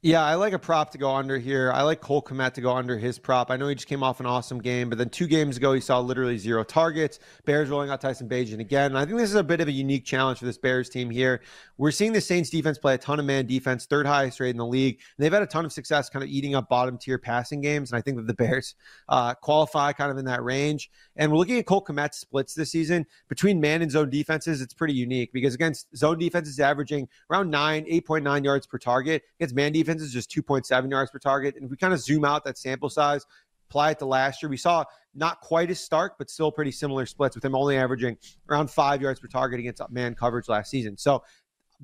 Yeah, 0.08 0.24
I 0.24 0.36
like 0.36 0.54
a 0.54 0.60
prop 0.60 0.92
to 0.92 0.98
go 0.98 1.14
under 1.14 1.38
here. 1.38 1.70
I 1.74 1.82
like 1.82 2.00
Cole 2.00 2.22
Kmet 2.22 2.54
to 2.54 2.62
go 2.62 2.72
under 2.72 2.98
his 2.98 3.20
prop. 3.20 3.52
I 3.52 3.58
know 3.58 3.68
he 3.68 3.76
just 3.76 3.90
came 3.90 4.04
off 4.04 4.22
an 4.22 4.26
awesome 4.26 4.60
game, 4.60 4.88
but 4.88 4.98
then 4.98 5.10
two 5.10 5.28
games 5.28 5.58
ago 5.58 5.74
he 5.74 5.82
saw 5.82 6.00
literally 6.00 6.38
zero 6.38 6.64
targets. 6.64 7.20
Bears 7.44 7.68
rolling 7.68 7.90
out 7.90 8.00
Tyson 8.00 8.30
Bagent 8.30 8.62
again. 8.62 8.92
And 8.92 8.98
I 8.98 9.04
think 9.04 9.18
this 9.18 9.30
is 9.30 9.36
a 9.36 9.44
bit 9.44 9.60
of 9.60 9.68
a 9.68 9.72
unique 9.74 10.06
challenge 10.06 10.40
for 10.40 10.46
this 10.46 10.58
Bears 10.58 10.88
team 10.88 11.10
here. 11.10 11.42
We're 11.78 11.92
seeing 11.92 12.14
the 12.14 12.22
Saints 12.22 12.50
defense 12.50 12.78
play 12.78 12.94
a 12.94 12.98
ton 12.98 13.20
of 13.20 13.26
man 13.26 13.48
defense, 13.48 13.86
third 13.86 14.06
highest 14.06 14.40
rate 14.40 14.52
in 14.52 14.56
the 14.56 14.66
league. 14.66 15.02
And 15.18 15.26
they've 15.26 15.34
had 15.34 15.44
a 15.44 15.46
ton 15.46 15.66
of 15.66 15.74
success 15.74 16.10
kind 16.10 16.24
of 16.24 16.30
eating 16.30 16.56
up 16.56 16.70
bottom 16.70 16.98
tier 16.98 17.18
passing 17.18 17.60
games. 17.60 17.92
And 17.92 17.98
I 17.98 18.02
think 18.02 18.16
that 18.16 18.28
the 18.28 18.34
Bears 18.34 18.76
uh, 19.10 19.34
qualify 19.34 19.92
kind 19.92 20.10
of 20.10 20.18
in 20.18 20.24
that 20.24 20.42
range. 20.42 20.90
And 21.18 21.30
we're 21.30 21.38
looking 21.38 21.58
at 21.58 21.66
Cole 21.66 21.84
Kmet's 21.84 22.18
splits 22.18 22.54
this 22.54 22.72
season 22.72 23.06
between 23.28 23.60
man 23.60 23.82
and 23.82 23.92
zone 23.92 24.10
defenses. 24.10 24.62
It's 24.62 24.74
pretty 24.74 24.94
unique 24.94 25.34
because 25.34 25.54
against 25.54 25.94
zone 25.98 26.18
defenses 26.18 26.62
averaging 26.62 27.10
around 27.30 27.52
nine, 27.52 27.84
8.9 27.88 28.46
yards 28.46 28.66
per 28.68 28.78
target. 28.78 29.24
Against 29.38 29.54
man 29.54 29.74
defense 29.74 29.97
is 30.02 30.12
just 30.12 30.30
2.7 30.32 30.90
yards 30.90 31.12
per 31.12 31.20
target. 31.20 31.56
And 31.56 31.66
if 31.66 31.72
we 31.72 31.78
kind 31.78 31.94
of 31.94 32.00
zoom 32.00 32.26
out 32.26 32.44
that 32.46 32.58
sample 32.58 32.90
size, 32.90 33.26
apply 33.70 33.92
it 33.92 34.00
to 34.00 34.06
last 34.06 34.42
year, 34.42 34.50
we 34.50 34.58
saw 34.58 34.84
not 35.14 35.42
quite 35.42 35.70
as 35.70 35.80
stark, 35.80 36.18
but 36.18 36.30
still 36.30 36.52
pretty 36.52 36.72
similar 36.72 37.06
splits 37.06 37.36
with 37.36 37.44
him 37.44 37.56
only 37.56 37.78
averaging 37.78 38.18
around 38.50 38.70
five 38.70 39.02
yards 39.02 39.20
per 39.20 39.28
target 39.28 39.60
against 39.60 39.82
man 39.90 40.16
coverage 40.16 40.48
last 40.48 40.70
season. 40.70 40.98
So 40.98 41.24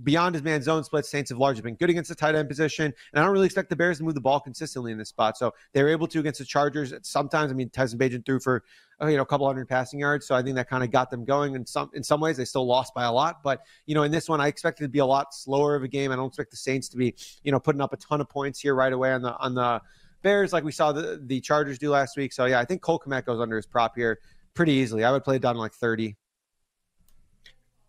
beyond 0.01 0.33
his 0.33 0.43
man 0.43 0.61
zone 0.61 0.83
splits, 0.83 1.09
Saints 1.09 1.29
have 1.29 1.37
largely 1.37 1.61
been 1.61 1.75
good 1.75 1.89
against 1.89 2.09
the 2.09 2.15
tight 2.15 2.33
end 2.33 2.49
position. 2.49 2.85
And 2.85 3.19
I 3.19 3.23
don't 3.23 3.31
really 3.31 3.45
expect 3.45 3.69
the 3.69 3.75
Bears 3.75 3.99
to 3.99 4.03
move 4.03 4.15
the 4.15 4.21
ball 4.21 4.39
consistently 4.39 4.91
in 4.91 4.97
this 4.97 5.09
spot. 5.09 5.37
So 5.37 5.53
they 5.73 5.83
were 5.83 5.89
able 5.89 6.07
to 6.07 6.19
against 6.19 6.39
the 6.39 6.45
Chargers. 6.45 6.93
Sometimes, 7.03 7.51
I 7.51 7.55
mean, 7.55 7.69
Tyson 7.69 7.99
Bagent 7.99 8.25
threw 8.25 8.39
for 8.39 8.63
uh, 9.01 9.07
you 9.07 9.17
know 9.17 9.23
a 9.23 9.25
couple 9.25 9.45
hundred 9.45 9.67
passing 9.67 9.99
yards. 9.99 10.25
So 10.25 10.35
I 10.35 10.41
think 10.41 10.55
that 10.55 10.69
kind 10.69 10.83
of 10.83 10.91
got 10.91 11.11
them 11.11 11.25
going. 11.25 11.55
In 11.55 11.65
some 11.65 11.91
in 11.93 12.03
some 12.03 12.19
ways, 12.19 12.37
they 12.37 12.45
still 12.45 12.65
lost 12.65 12.93
by 12.93 13.03
a 13.03 13.11
lot. 13.11 13.43
But 13.43 13.61
you 13.85 13.93
know, 13.93 14.03
in 14.03 14.11
this 14.11 14.27
one, 14.27 14.41
I 14.41 14.47
expect 14.47 14.79
it 14.79 14.83
to 14.83 14.89
be 14.89 14.99
a 14.99 15.05
lot 15.05 15.33
slower 15.33 15.75
of 15.75 15.83
a 15.83 15.87
game. 15.87 16.11
I 16.11 16.15
don't 16.15 16.27
expect 16.27 16.51
the 16.51 16.57
Saints 16.57 16.89
to 16.89 16.97
be 16.97 17.15
you 17.43 17.51
know 17.51 17.59
putting 17.59 17.81
up 17.81 17.93
a 17.93 17.97
ton 17.97 18.21
of 18.21 18.29
points 18.29 18.59
here 18.59 18.75
right 18.75 18.93
away 18.93 19.13
on 19.13 19.21
the 19.21 19.37
on 19.37 19.53
the 19.53 19.81
Bears 20.21 20.53
like 20.53 20.63
we 20.63 20.71
saw 20.71 20.91
the 20.91 21.21
the 21.25 21.39
Chargers 21.41 21.77
do 21.77 21.91
last 21.91 22.17
week. 22.17 22.33
So 22.33 22.45
yeah, 22.45 22.59
I 22.59 22.65
think 22.65 22.81
Cole 22.81 22.99
Kmet 22.99 23.25
goes 23.25 23.39
under 23.39 23.55
his 23.55 23.65
prop 23.65 23.95
here 23.95 24.19
pretty 24.53 24.71
easily. 24.71 25.03
I 25.03 25.11
would 25.11 25.23
play 25.23 25.35
it 25.35 25.41
down 25.41 25.57
like 25.57 25.73
thirty. 25.73 26.15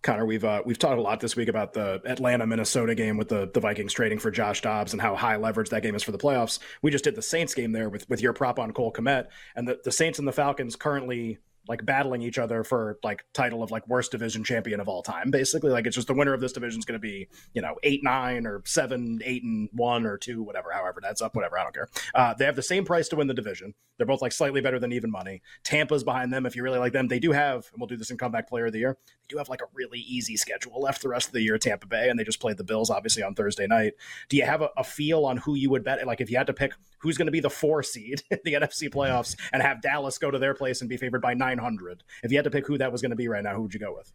Connor, 0.05 0.27
we've 0.27 0.45
uh, 0.45 0.62
we've 0.64 0.79
talked 0.79 0.99
a 0.99 1.03
lot 1.03 1.19
this 1.19 1.35
week 1.35 1.49
about 1.49 1.73
the 1.73 2.01
Atlanta 2.05 2.47
Minnesota 2.47 2.95
game 2.95 3.17
with 3.17 3.29
the 3.29 3.51
the 3.53 3.59
Vikings 3.59 3.93
trading 3.93 4.19
for 4.19 4.31
Josh 4.31 4.61
Dobbs 4.61 4.93
and 4.93 5.03
how 5.03 5.17
high 5.17 5.37
leverage 5.37 5.71
that 5.71 5.83
game 5.83 5.95
is 5.95 6.03
for 6.03 6.12
the 6.12 6.19
playoffs. 6.19 6.59
We 6.83 6.90
just 6.90 7.05
did 7.05 7.17
the 7.17 7.23
Saints 7.23 7.55
game 7.55 7.73
there 7.73 7.88
with 7.88 8.09
with 8.09 8.21
your 8.21 8.35
prop 8.35 8.59
on 8.59 8.73
Cole 8.73 8.93
Kmet, 8.93 9.27
and 9.57 9.67
the, 9.67 9.81
the 9.83 9.90
Saints 9.90 10.19
and 10.19 10.29
the 10.29 10.33
Falcons 10.33 10.77
currently 10.77 11.38
like 11.68 11.85
battling 11.85 12.22
each 12.22 12.38
other 12.38 12.62
for 12.62 12.98
like 13.03 13.24
title 13.33 13.62
of 13.62 13.70
like 13.70 13.87
worst 13.88 14.11
division 14.11 14.44
champion 14.44 14.81
of 14.81 14.88
all 14.88 15.03
time 15.03 15.31
basically. 15.31 15.70
Like 15.70 15.87
it's 15.87 15.96
just 15.96 16.09
the 16.09 16.14
winner 16.14 16.35
of 16.35 16.40
this 16.40 16.53
division 16.53 16.79
is 16.79 16.85
going 16.85 17.00
to 17.00 17.03
be 17.03 17.29
you 17.55 17.62
know 17.62 17.77
eight 17.83 18.03
nine 18.03 18.46
or 18.46 18.62
seven 18.64 19.20
eight 19.24 19.42
and 19.42 19.68
one 19.72 20.07
or 20.07 20.18
two 20.18 20.42
whatever 20.42 20.70
however 20.72 21.00
that's 21.03 21.22
up 21.22 21.35
whatever 21.35 21.59
i 21.59 21.62
don't 21.62 21.74
care. 21.74 21.88
Uh, 22.14 22.35
they 22.35 22.44
have 22.44 22.57
the 22.57 22.62
same 22.62 22.85
price 22.85 23.09
to 23.09 23.16
win 23.16 23.27
the 23.27 23.35
division. 23.35 23.74
They're 23.96 24.07
both 24.07 24.22
like 24.22 24.33
slightly 24.33 24.61
better 24.61 24.79
than 24.79 24.92
even 24.92 25.11
money. 25.11 25.40
Tampa's 25.62 26.05
behind 26.05 26.33
them 26.33 26.46
if 26.46 26.57
you 26.57 26.62
really 26.62 26.79
like 26.79 26.92
them. 26.92 27.09
They 27.09 27.20
do 27.20 27.33
have 27.33 27.68
and 27.72 27.81
we'll 27.81 27.87
do 27.87 27.96
this 27.96 28.11
in 28.11 28.18
comeback 28.18 28.48
player 28.48 28.66
of 28.66 28.72
the 28.72 28.81
year 28.81 28.98
they 29.07 29.27
do 29.29 29.38
have 29.38 29.48
like 29.48 29.62
a 29.62 29.66
really 29.72 30.00
easy 30.00 30.37
schedule 30.37 30.81
left 30.81 31.03
the 31.03 31.09
rest 31.09 31.29
of 31.29 31.33
the 31.33 31.42
year 31.42 31.57
tampa 31.57 31.87
bay 31.87 32.09
and 32.09 32.18
they 32.18 32.24
just 32.24 32.40
played 32.40 32.57
the 32.57 32.64
bills 32.64 32.90
obviously 32.90 33.22
on 33.22 33.35
thursday 33.35 33.66
night. 33.66 33.94
Do 34.29 34.37
you 34.37 34.44
have 34.44 34.62
a, 34.62 34.70
a 34.77 34.85
feel 34.85 35.24
on 35.24 35.38
who 35.38 35.55
you 35.55 35.70
would 35.70 35.85
bet? 35.85 36.07
Like 36.07 36.20
if 36.20 36.31
you 36.31 36.37
had 36.37 36.46
to 36.48 36.53
pick 36.53 36.72
who's 37.05 37.17
going 37.17 37.27
to 37.27 37.33
be 37.33 37.40
the 37.40 37.49
four 37.51 37.85
seed 37.85 38.23
in 38.31 38.38
the 38.45 38.55
nfc 38.55 38.90
playoffs 38.90 39.37
and 39.53 39.62
have 39.62 39.81
dallas 39.81 40.19
go 40.19 40.31
to 40.31 40.38
their 40.38 40.55
place 40.55 40.81
and 40.81 40.90
be 40.90 40.97
favored 40.97 41.23
by 41.23 41.35
900 41.35 42.03
if 42.25 42.33
you 42.33 42.38
had 42.38 42.45
to 42.45 42.51
pick 42.51 42.67
who 42.67 42.79
that 42.79 42.90
was 42.90 43.03
going 43.03 43.11
to 43.11 43.17
be 43.17 43.29
right 43.29 43.45
now, 43.45 43.55
who 43.55 43.62
would 43.62 43.75
you 43.75 43.81
go 43.81 43.95
with? 43.95 44.12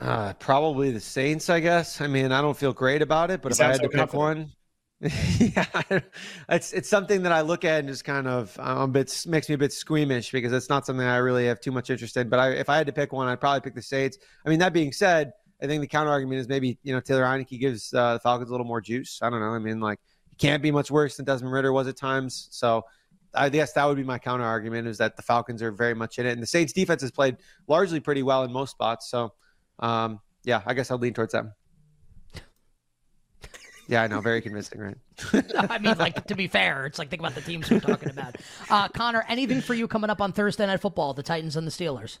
Uh, 0.00 0.32
probably 0.34 0.90
the 0.90 1.00
Saints, 1.00 1.50
I 1.50 1.60
guess. 1.60 2.00
I 2.00 2.06
mean, 2.06 2.32
I 2.32 2.40
don't 2.40 2.56
feel 2.56 2.72
great 2.72 3.02
about 3.02 3.30
it, 3.30 3.42
but 3.42 3.52
if 3.52 3.60
I 3.60 3.66
had 3.66 3.76
so 3.76 3.82
to 3.82 3.88
pick 3.90 4.14
one, 4.14 4.52
yeah, 5.00 5.66
it's 6.48 6.72
it's 6.72 6.88
something 6.88 7.22
that 7.22 7.32
I 7.32 7.40
look 7.42 7.64
at 7.64 7.80
and 7.80 7.88
just 7.88 8.04
kind 8.04 8.26
of 8.26 8.54
a 8.58 8.86
bit 8.86 9.24
makes 9.26 9.48
me 9.48 9.54
a 9.54 9.58
bit 9.58 9.72
squeamish 9.72 10.30
because 10.30 10.52
it's 10.52 10.68
not 10.68 10.86
something 10.86 11.06
I 11.06 11.16
really 11.16 11.46
have 11.46 11.60
too 11.60 11.70
much 11.70 11.90
interest 11.90 12.16
in. 12.16 12.28
But 12.28 12.38
I, 12.38 12.50
if 12.52 12.68
I 12.68 12.76
had 12.76 12.86
to 12.86 12.92
pick 12.92 13.12
one, 13.12 13.28
I'd 13.28 13.40
probably 13.40 13.60
pick 13.60 13.74
the 13.74 13.82
Saints. 13.82 14.18
I 14.44 14.48
mean, 14.48 14.58
that 14.58 14.72
being 14.72 14.92
said, 14.92 15.32
I 15.62 15.66
think 15.66 15.80
the 15.80 15.86
counter 15.86 16.10
argument 16.10 16.40
is 16.40 16.48
maybe 16.48 16.78
you 16.82 16.94
know 16.94 17.00
Taylor 17.00 17.24
Heinicke 17.24 17.58
gives 17.58 17.92
uh, 17.92 18.14
the 18.14 18.20
Falcons 18.20 18.50
a 18.50 18.52
little 18.52 18.66
more 18.66 18.80
juice. 18.80 19.20
I 19.22 19.30
don't 19.30 19.40
know. 19.40 19.52
I 19.52 19.58
mean, 19.58 19.80
like 19.80 20.00
can't 20.40 20.62
be 20.62 20.70
much 20.70 20.90
worse 20.90 21.16
than 21.16 21.26
Desmond 21.26 21.52
Ridder 21.52 21.72
was 21.72 21.86
at 21.86 21.96
times. 21.96 22.48
So 22.50 22.84
I 23.34 23.48
guess 23.48 23.72
that 23.74 23.84
would 23.84 23.96
be 23.96 24.02
my 24.02 24.18
counter 24.18 24.44
argument 24.44 24.88
is 24.88 24.98
that 24.98 25.16
the 25.16 25.22
Falcons 25.22 25.62
are 25.62 25.70
very 25.70 25.94
much 25.94 26.18
in 26.18 26.26
it, 26.26 26.32
and 26.32 26.42
the 26.42 26.46
Saints 26.46 26.72
defense 26.72 27.02
has 27.02 27.10
played 27.10 27.36
largely 27.68 28.00
pretty 28.00 28.22
well 28.22 28.42
in 28.42 28.52
most 28.52 28.72
spots. 28.72 29.08
So, 29.10 29.32
um, 29.78 30.20
yeah, 30.44 30.62
I 30.66 30.74
guess 30.74 30.90
I'll 30.90 30.98
lean 30.98 31.14
towards 31.14 31.32
them. 31.32 31.52
Yeah, 33.86 34.02
I 34.02 34.06
know, 34.06 34.20
very 34.20 34.40
convincing, 34.40 34.80
right? 34.80 34.96
I 35.68 35.78
mean, 35.78 35.98
like 35.98 36.24
to 36.28 36.36
be 36.36 36.46
fair, 36.46 36.86
it's 36.86 36.98
like 36.98 37.10
think 37.10 37.20
about 37.20 37.34
the 37.34 37.40
teams 37.40 37.68
we're 37.68 37.80
talking 37.80 38.10
about. 38.10 38.36
Uh, 38.70 38.86
Connor, 38.88 39.24
anything 39.28 39.60
for 39.60 39.74
you 39.74 39.88
coming 39.88 40.10
up 40.10 40.20
on 40.20 40.32
Thursday 40.32 40.64
Night 40.64 40.80
Football? 40.80 41.12
The 41.12 41.24
Titans 41.24 41.56
and 41.56 41.66
the 41.66 41.72
Steelers. 41.72 42.18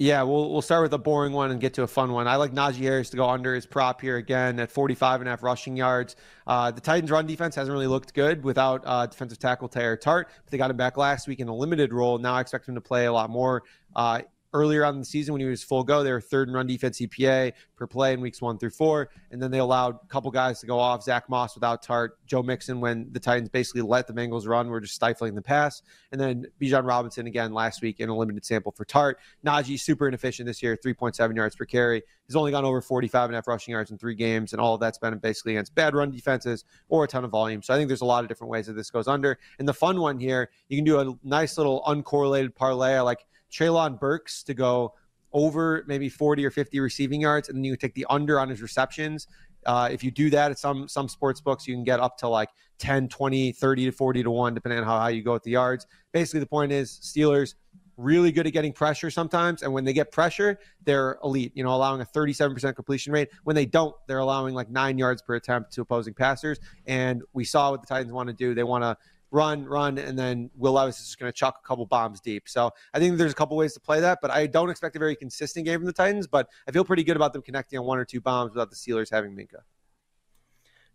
Yeah, 0.00 0.22
we'll 0.22 0.50
we'll 0.50 0.62
start 0.62 0.80
with 0.80 0.94
a 0.94 0.98
boring 0.98 1.34
one 1.34 1.50
and 1.50 1.60
get 1.60 1.74
to 1.74 1.82
a 1.82 1.86
fun 1.86 2.10
one. 2.10 2.26
I 2.26 2.36
like 2.36 2.52
Najee 2.52 2.78
Harris 2.78 3.10
to 3.10 3.18
go 3.18 3.28
under 3.28 3.54
his 3.54 3.66
prop 3.66 4.00
here 4.00 4.16
again 4.16 4.58
at 4.58 4.70
45 4.70 5.20
and 5.20 5.28
a 5.28 5.32
half 5.32 5.42
rushing 5.42 5.76
yards. 5.76 6.16
Uh, 6.46 6.70
the 6.70 6.80
Titans' 6.80 7.10
run 7.10 7.26
defense 7.26 7.54
hasn't 7.54 7.70
really 7.70 7.86
looked 7.86 8.14
good 8.14 8.42
without 8.42 8.82
uh, 8.86 9.04
defensive 9.04 9.38
tackle 9.38 9.68
Teair 9.68 10.00
Tart, 10.00 10.30
but 10.42 10.50
they 10.50 10.56
got 10.56 10.70
him 10.70 10.78
back 10.78 10.96
last 10.96 11.28
week 11.28 11.38
in 11.38 11.48
a 11.48 11.54
limited 11.54 11.92
role. 11.92 12.16
Now 12.16 12.32
I 12.32 12.40
expect 12.40 12.66
him 12.66 12.76
to 12.76 12.80
play 12.80 13.04
a 13.04 13.12
lot 13.12 13.28
more. 13.28 13.62
Uh, 13.94 14.22
earlier 14.52 14.84
on 14.84 14.94
in 14.94 15.00
the 15.00 15.06
season 15.06 15.32
when 15.32 15.40
he 15.40 15.46
was 15.46 15.62
full 15.62 15.84
go. 15.84 16.02
They 16.02 16.12
were 16.12 16.20
third 16.20 16.48
in 16.48 16.54
run 16.54 16.66
defense 16.66 17.00
EPA 17.00 17.52
per 17.76 17.86
play 17.86 18.12
in 18.12 18.20
weeks 18.20 18.42
one 18.42 18.58
through 18.58 18.70
four. 18.70 19.10
And 19.30 19.40
then 19.42 19.50
they 19.50 19.58
allowed 19.58 19.96
a 20.02 20.06
couple 20.08 20.30
guys 20.30 20.60
to 20.60 20.66
go 20.66 20.78
off 20.78 21.02
Zach 21.02 21.28
Moss 21.28 21.54
without 21.54 21.82
Tart, 21.82 22.18
Joe 22.26 22.42
Mixon 22.42 22.80
when 22.80 23.08
the 23.12 23.20
Titans 23.20 23.48
basically 23.48 23.82
let 23.82 24.06
the 24.06 24.12
Bengals 24.12 24.46
run, 24.46 24.68
were 24.68 24.80
just 24.80 24.94
stifling 24.94 25.34
the 25.34 25.42
pass. 25.42 25.82
And 26.12 26.20
then 26.20 26.46
Bijan 26.60 26.86
Robinson 26.86 27.26
again 27.26 27.52
last 27.52 27.82
week 27.82 28.00
in 28.00 28.08
a 28.08 28.16
limited 28.16 28.44
sample 28.44 28.72
for 28.72 28.84
Tart. 28.84 29.18
Najee 29.44 29.78
super 29.78 30.08
inefficient 30.08 30.46
this 30.46 30.62
year, 30.62 30.76
3.7 30.76 31.36
yards 31.36 31.56
per 31.56 31.64
carry. 31.64 32.02
He's 32.26 32.36
only 32.36 32.52
gone 32.52 32.64
over 32.64 32.80
45 32.80 33.24
and 33.24 33.34
a 33.34 33.38
half 33.38 33.48
rushing 33.48 33.72
yards 33.72 33.90
in 33.90 33.98
three 33.98 34.14
games, 34.14 34.52
and 34.52 34.60
all 34.60 34.74
of 34.74 34.80
that's 34.80 34.98
been 34.98 35.18
basically 35.18 35.54
against 35.54 35.74
bad 35.74 35.94
run 35.94 36.12
defenses 36.12 36.64
or 36.88 37.04
a 37.04 37.08
ton 37.08 37.24
of 37.24 37.30
volume. 37.30 37.62
So 37.62 37.74
I 37.74 37.76
think 37.76 37.88
there's 37.88 38.02
a 38.02 38.06
lot 38.06 38.22
of 38.22 38.28
different 38.28 38.52
ways 38.52 38.66
that 38.66 38.74
this 38.74 38.88
goes 38.88 39.08
under. 39.08 39.38
And 39.58 39.66
the 39.66 39.74
fun 39.74 40.00
one 40.00 40.18
here, 40.18 40.50
you 40.68 40.78
can 40.78 40.84
do 40.84 41.00
a 41.00 41.12
nice 41.24 41.56
little 41.56 41.82
uncorrelated 41.86 42.54
parlay. 42.54 43.00
Like 43.00 43.26
Treylon 43.50 43.98
Burks 43.98 44.42
to 44.44 44.54
go 44.54 44.94
over 45.32 45.84
maybe 45.86 46.08
40 46.08 46.44
or 46.44 46.50
50 46.50 46.80
receiving 46.80 47.20
yards, 47.20 47.48
and 47.48 47.56
then 47.56 47.64
you 47.64 47.76
take 47.76 47.94
the 47.94 48.06
under 48.10 48.40
on 48.40 48.48
his 48.48 48.62
receptions. 48.62 49.26
Uh, 49.66 49.88
if 49.92 50.02
you 50.02 50.10
do 50.10 50.30
that 50.30 50.50
at 50.50 50.58
some 50.58 50.88
some 50.88 51.08
sports 51.08 51.40
books, 51.40 51.68
you 51.68 51.74
can 51.74 51.84
get 51.84 52.00
up 52.00 52.16
to 52.18 52.28
like 52.28 52.48
10, 52.78 53.08
20, 53.08 53.52
30 53.52 53.84
to 53.86 53.92
40 53.92 54.22
to 54.22 54.30
1, 54.30 54.54
depending 54.54 54.78
on 54.78 54.84
how 54.84 54.98
high 54.98 55.10
you 55.10 55.22
go 55.22 55.34
with 55.34 55.42
the 55.42 55.50
yards. 55.50 55.86
Basically, 56.12 56.40
the 56.40 56.46
point 56.46 56.72
is 56.72 56.98
Steelers 57.02 57.54
really 58.00 58.32
good 58.32 58.46
at 58.46 58.52
getting 58.52 58.72
pressure 58.72 59.10
sometimes. 59.10 59.62
And 59.62 59.72
when 59.72 59.84
they 59.84 59.92
get 59.92 60.10
pressure, 60.10 60.58
they're 60.84 61.18
elite, 61.22 61.52
you 61.54 61.62
know, 61.62 61.74
allowing 61.74 62.00
a 62.00 62.04
37% 62.04 62.74
completion 62.74 63.12
rate. 63.12 63.28
When 63.44 63.54
they 63.54 63.66
don't, 63.66 63.94
they're 64.08 64.18
allowing 64.18 64.54
like 64.54 64.70
nine 64.70 64.98
yards 64.98 65.22
per 65.22 65.34
attempt 65.34 65.72
to 65.74 65.82
opposing 65.82 66.14
passers. 66.14 66.58
And 66.86 67.22
we 67.32 67.44
saw 67.44 67.70
what 67.70 67.82
the 67.82 67.86
Titans 67.86 68.12
want 68.12 68.28
to 68.28 68.32
do. 68.32 68.54
They 68.54 68.64
want 68.64 68.84
to 68.84 68.96
run, 69.30 69.64
run, 69.64 69.98
and 69.98 70.18
then 70.18 70.50
Will 70.56 70.72
Levis 70.72 70.98
is 70.98 71.06
just 71.06 71.18
going 71.18 71.30
to 71.30 71.36
chuck 71.36 71.60
a 71.62 71.66
couple 71.66 71.86
bombs 71.86 72.20
deep. 72.20 72.48
So 72.48 72.70
I 72.92 72.98
think 72.98 73.16
there's 73.16 73.32
a 73.32 73.34
couple 73.34 73.56
ways 73.56 73.74
to 73.74 73.80
play 73.80 74.00
that, 74.00 74.18
but 74.20 74.30
I 74.30 74.46
don't 74.46 74.70
expect 74.70 74.96
a 74.96 74.98
very 74.98 75.16
consistent 75.16 75.66
game 75.66 75.78
from 75.78 75.86
the 75.86 75.92
Titans. 75.92 76.26
But 76.26 76.48
I 76.68 76.72
feel 76.72 76.84
pretty 76.84 77.04
good 77.04 77.16
about 77.16 77.32
them 77.32 77.42
connecting 77.42 77.78
on 77.78 77.86
one 77.86 77.98
or 77.98 78.04
two 78.04 78.20
bombs 78.20 78.52
without 78.52 78.70
the 78.70 78.76
Steelers 78.76 79.10
having 79.10 79.34
Minkah. 79.34 79.62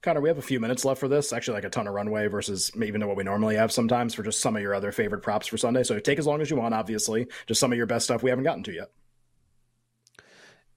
Connor, 0.02 0.22
we 0.22 0.30
have 0.30 0.38
a 0.38 0.42
few 0.42 0.60
minutes 0.60 0.86
left 0.86 1.00
for 1.00 1.08
this. 1.08 1.34
Actually, 1.34 1.56
like 1.56 1.64
a 1.64 1.70
ton 1.70 1.88
of 1.88 1.94
runway 1.94 2.28
versus 2.28 2.72
even 2.76 3.06
what 3.08 3.18
we 3.18 3.24
normally 3.24 3.56
have 3.56 3.72
sometimes 3.72 4.14
for 4.14 4.22
just 4.22 4.40
some 4.40 4.56
of 4.56 4.62
your 4.62 4.76
other 4.76 4.92
favorite 4.92 5.24
props 5.24 5.48
for 5.48 5.58
Sunday. 5.58 5.84
So 5.84 5.98
take 6.00 6.20
as 6.20 6.28
long 6.28 6.42
as 6.42 6.50
you 6.50 6.58
want, 6.58 6.76
obviously. 6.76 7.28
Just 7.48 7.60
some 7.60 7.72
of 7.72 7.78
your 7.78 7.88
best 7.88 8.06
stuff 8.06 8.22
we 8.22 8.30
haven't 8.30 8.44
gotten 8.44 8.64
to 8.64 8.74
yet. 8.74 8.92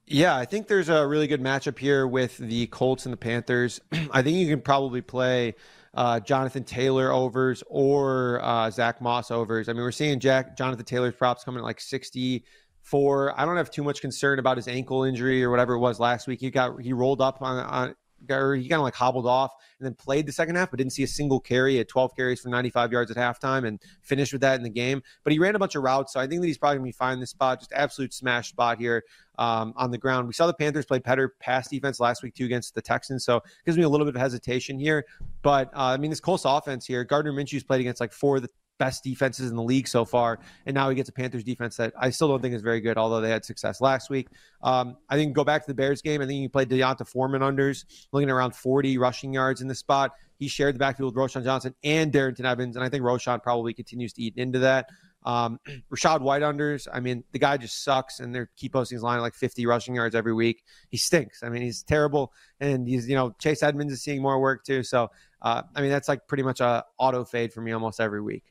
Yeah, 0.07 0.35
I 0.35 0.47
think 0.47 0.69
there's 0.69 0.89
a 0.89 1.07
really 1.07 1.27
good 1.27 1.43
matchup 1.43 1.79
here 1.79 2.07
with 2.07 2.39
the 2.39 2.67
Colts 2.69 3.05
and 3.05 3.13
the 3.13 3.19
Panthers. 3.19 3.83
I 4.11 4.23
think 4.23 4.39
you 4.39 4.49
can 4.49 4.63
probably 4.63 5.03
play 5.03 5.55
uh, 5.99 6.21
Jonathan 6.21 6.63
Taylor 6.63 7.11
overs 7.11 7.65
or 7.67 8.41
uh, 8.45 8.71
Zach 8.71 9.01
Moss 9.01 9.33
overs. 9.33 9.69
I 9.69 9.73
mean, 9.73 9.83
we're 9.83 9.91
seeing 9.91 10.21
Jack 10.21 10.57
Jonathan 10.57 10.85
Taylor's 10.85 11.17
props 11.17 11.43
coming 11.43 11.59
at 11.59 11.65
like 11.65 11.81
64. 11.81 13.35
I 13.37 13.45
don't 13.45 13.57
have 13.57 13.69
too 13.69 13.83
much 13.83 14.01
concern 14.01 14.39
about 14.39 14.59
his 14.59 14.69
ankle 14.69 15.03
injury 15.03 15.43
or 15.43 15.51
whatever 15.51 15.75
it 15.75 15.81
was 15.81 15.99
last 15.99 16.29
week. 16.29 16.39
He 16.41 16.53
got 16.53 16.81
he 16.81 16.93
rolled 16.93 17.21
up 17.21 17.43
on, 17.43 17.59
on 17.65 17.97
he 18.27 18.69
kind 18.69 18.75
of 18.75 18.83
like 18.83 18.95
hobbled 18.95 19.27
off 19.27 19.53
and 19.79 19.87
then 19.87 19.95
played 19.95 20.27
the 20.27 20.33
second 20.33 20.57
half, 20.57 20.71
but 20.71 20.79
didn't 20.79 20.93
see 20.93 21.03
a 21.03 21.09
single 21.09 21.41
carry. 21.41 21.73
He 21.73 21.79
had 21.79 21.89
12 21.89 22.17
carries 22.17 22.41
for 22.41 22.49
95 22.49 22.93
yards 22.93 23.11
at 23.11 23.17
halftime 23.17 23.67
and 23.67 23.81
finished 24.03 24.33
with 24.33 24.43
that 24.43 24.57
in 24.57 24.63
the 24.63 24.71
game. 24.71 25.03
But 25.25 25.33
he 25.33 25.39
ran 25.39 25.55
a 25.55 25.59
bunch 25.59 25.75
of 25.75 25.83
routes, 25.83 26.13
so 26.13 26.21
I 26.21 26.27
think 26.27 26.41
that 26.41 26.47
he's 26.47 26.59
probably 26.59 26.79
going 26.79 26.87
to 26.87 26.89
be 26.89 26.99
fine 26.99 27.15
in 27.15 27.21
this 27.21 27.31
spot. 27.31 27.61
Just 27.61 27.73
absolute 27.73 28.13
smash 28.13 28.49
spot 28.49 28.79
here 28.79 29.05
um, 29.39 29.73
on 29.77 29.91
the 29.91 29.99
ground. 29.99 30.27
We 30.27 30.35
saw 30.35 30.47
the 30.47 30.55
Panthers 30.55 30.87
play 30.87 30.99
better 30.99 31.35
pass 31.41 31.69
defense 31.69 32.01
last 32.01 32.23
week 32.23 32.35
too 32.35 32.45
against 32.45 32.75
the 32.75 32.83
Texans, 32.83 33.25
so 33.25 33.37
it 33.37 33.45
gives 33.65 33.77
me 33.77 33.85
a 33.85 33.89
little 33.89 34.07
bit 34.07 34.15
of 34.15 34.21
hesitation 34.21 34.79
here. 34.79 35.05
But 35.43 35.69
uh, 35.75 35.85
I 35.85 35.97
mean, 35.97 36.11
this 36.11 36.21
Colts 36.21 36.45
offense 36.45 36.87
here, 36.87 37.05
Gardner 37.05 37.33
Minshew's 37.33 37.65
played 37.65 37.81
against 37.81 38.01
like 38.01 38.13
four 38.13 38.37
of 38.37 38.43
the 38.43 38.51
best 38.79 39.05
defenses 39.05 39.51
in 39.51 39.57
the 39.57 39.63
league 39.63 39.89
so 39.89 40.05
far. 40.05 40.39
And 40.67 40.75
now 40.75 40.89
he 40.89 40.95
gets 40.95 41.09
a 41.09 41.13
Panthers 41.13 41.45
defense 41.45 41.77
that 41.77 41.93
I 41.99 42.11
still 42.11 42.29
don't 42.29 42.41
think 42.41 42.55
is 42.55 42.63
very 42.63 42.81
good, 42.81 42.97
although 42.97 43.21
they 43.21 43.31
had 43.31 43.45
success 43.45 43.81
last 43.81 44.09
week. 44.11 44.29
Um, 44.63 44.97
I 45.09 45.17
think 45.17 45.35
go 45.35 45.45
back 45.45 45.63
to 45.63 45.67
the 45.67 45.75
Bears 45.75 46.01
game. 46.01 46.23
I 46.23 46.27
think 46.27 46.41
you 46.41 46.49
played 46.49 46.69
D'Onta 46.69 47.07
Foreman 47.07 47.43
unders, 47.43 47.85
looking 48.13 48.29
at 48.29 48.33
around 48.33 48.55
40 48.55 48.99
rushing 48.99 49.33
yards 49.33 49.61
in 49.61 49.69
the 49.69 49.75
spot. 49.75 50.13
He 50.39 50.49
shared 50.49 50.77
the 50.77 50.79
backfield 50.79 51.15
with 51.15 51.33
Roschon 51.33 51.43
Johnson 51.43 51.75
and 51.83 52.13
Darrynton 52.13 52.45
Evans, 52.45 52.77
and 52.77 52.85
I 52.85 52.89
think 52.89 53.03
Roschon 53.03 53.43
probably 53.43 53.75
continues 53.75 54.13
to 54.15 54.23
eat 54.23 54.35
into 54.37 54.61
that. 54.61 54.87
Um, 55.25 55.59
Rachaad 55.93 56.21
White 56.21 56.43
unders. 56.43 56.87
I 56.93 57.01
mean, 57.01 57.25
the 57.33 57.39
guy 57.39 57.57
just 57.57 57.83
sucks, 57.83 58.21
and 58.21 58.35
they 58.35 58.43
keep 58.57 58.73
posting 58.73 58.97
his 58.97 59.03
line 59.03 59.21
like 59.21 59.35
50 59.35 59.67
rushing 59.67 59.97
yards 59.97 60.15
every 60.15 60.33
week. 60.33 60.63
He 60.91 60.97
stinks. 60.97 61.43
I 61.43 61.49
mean, 61.49 61.63
he's 61.63 61.83
terrible, 61.83 62.33
and 62.61 62.87
he's 62.87 63.09
you 63.09 63.17
know 63.17 63.35
Chase 63.41 63.63
Edmonds 63.63 63.93
is 63.93 64.03
seeing 64.03 64.23
more 64.23 64.41
work 64.41 64.65
too. 64.65 64.83
So, 64.83 65.11
uh, 65.43 65.63
I 65.75 65.81
mean, 65.81 65.91
that's 65.91 66.09
like 66.09 66.27
pretty 66.29 66.45
much 66.45 66.61
a 66.61 66.85
auto 66.99 67.25
fade 67.25 67.53
for 67.53 67.61
me 67.61 67.73
almost 67.73 68.01
every 68.01 68.21
week. 68.21 68.45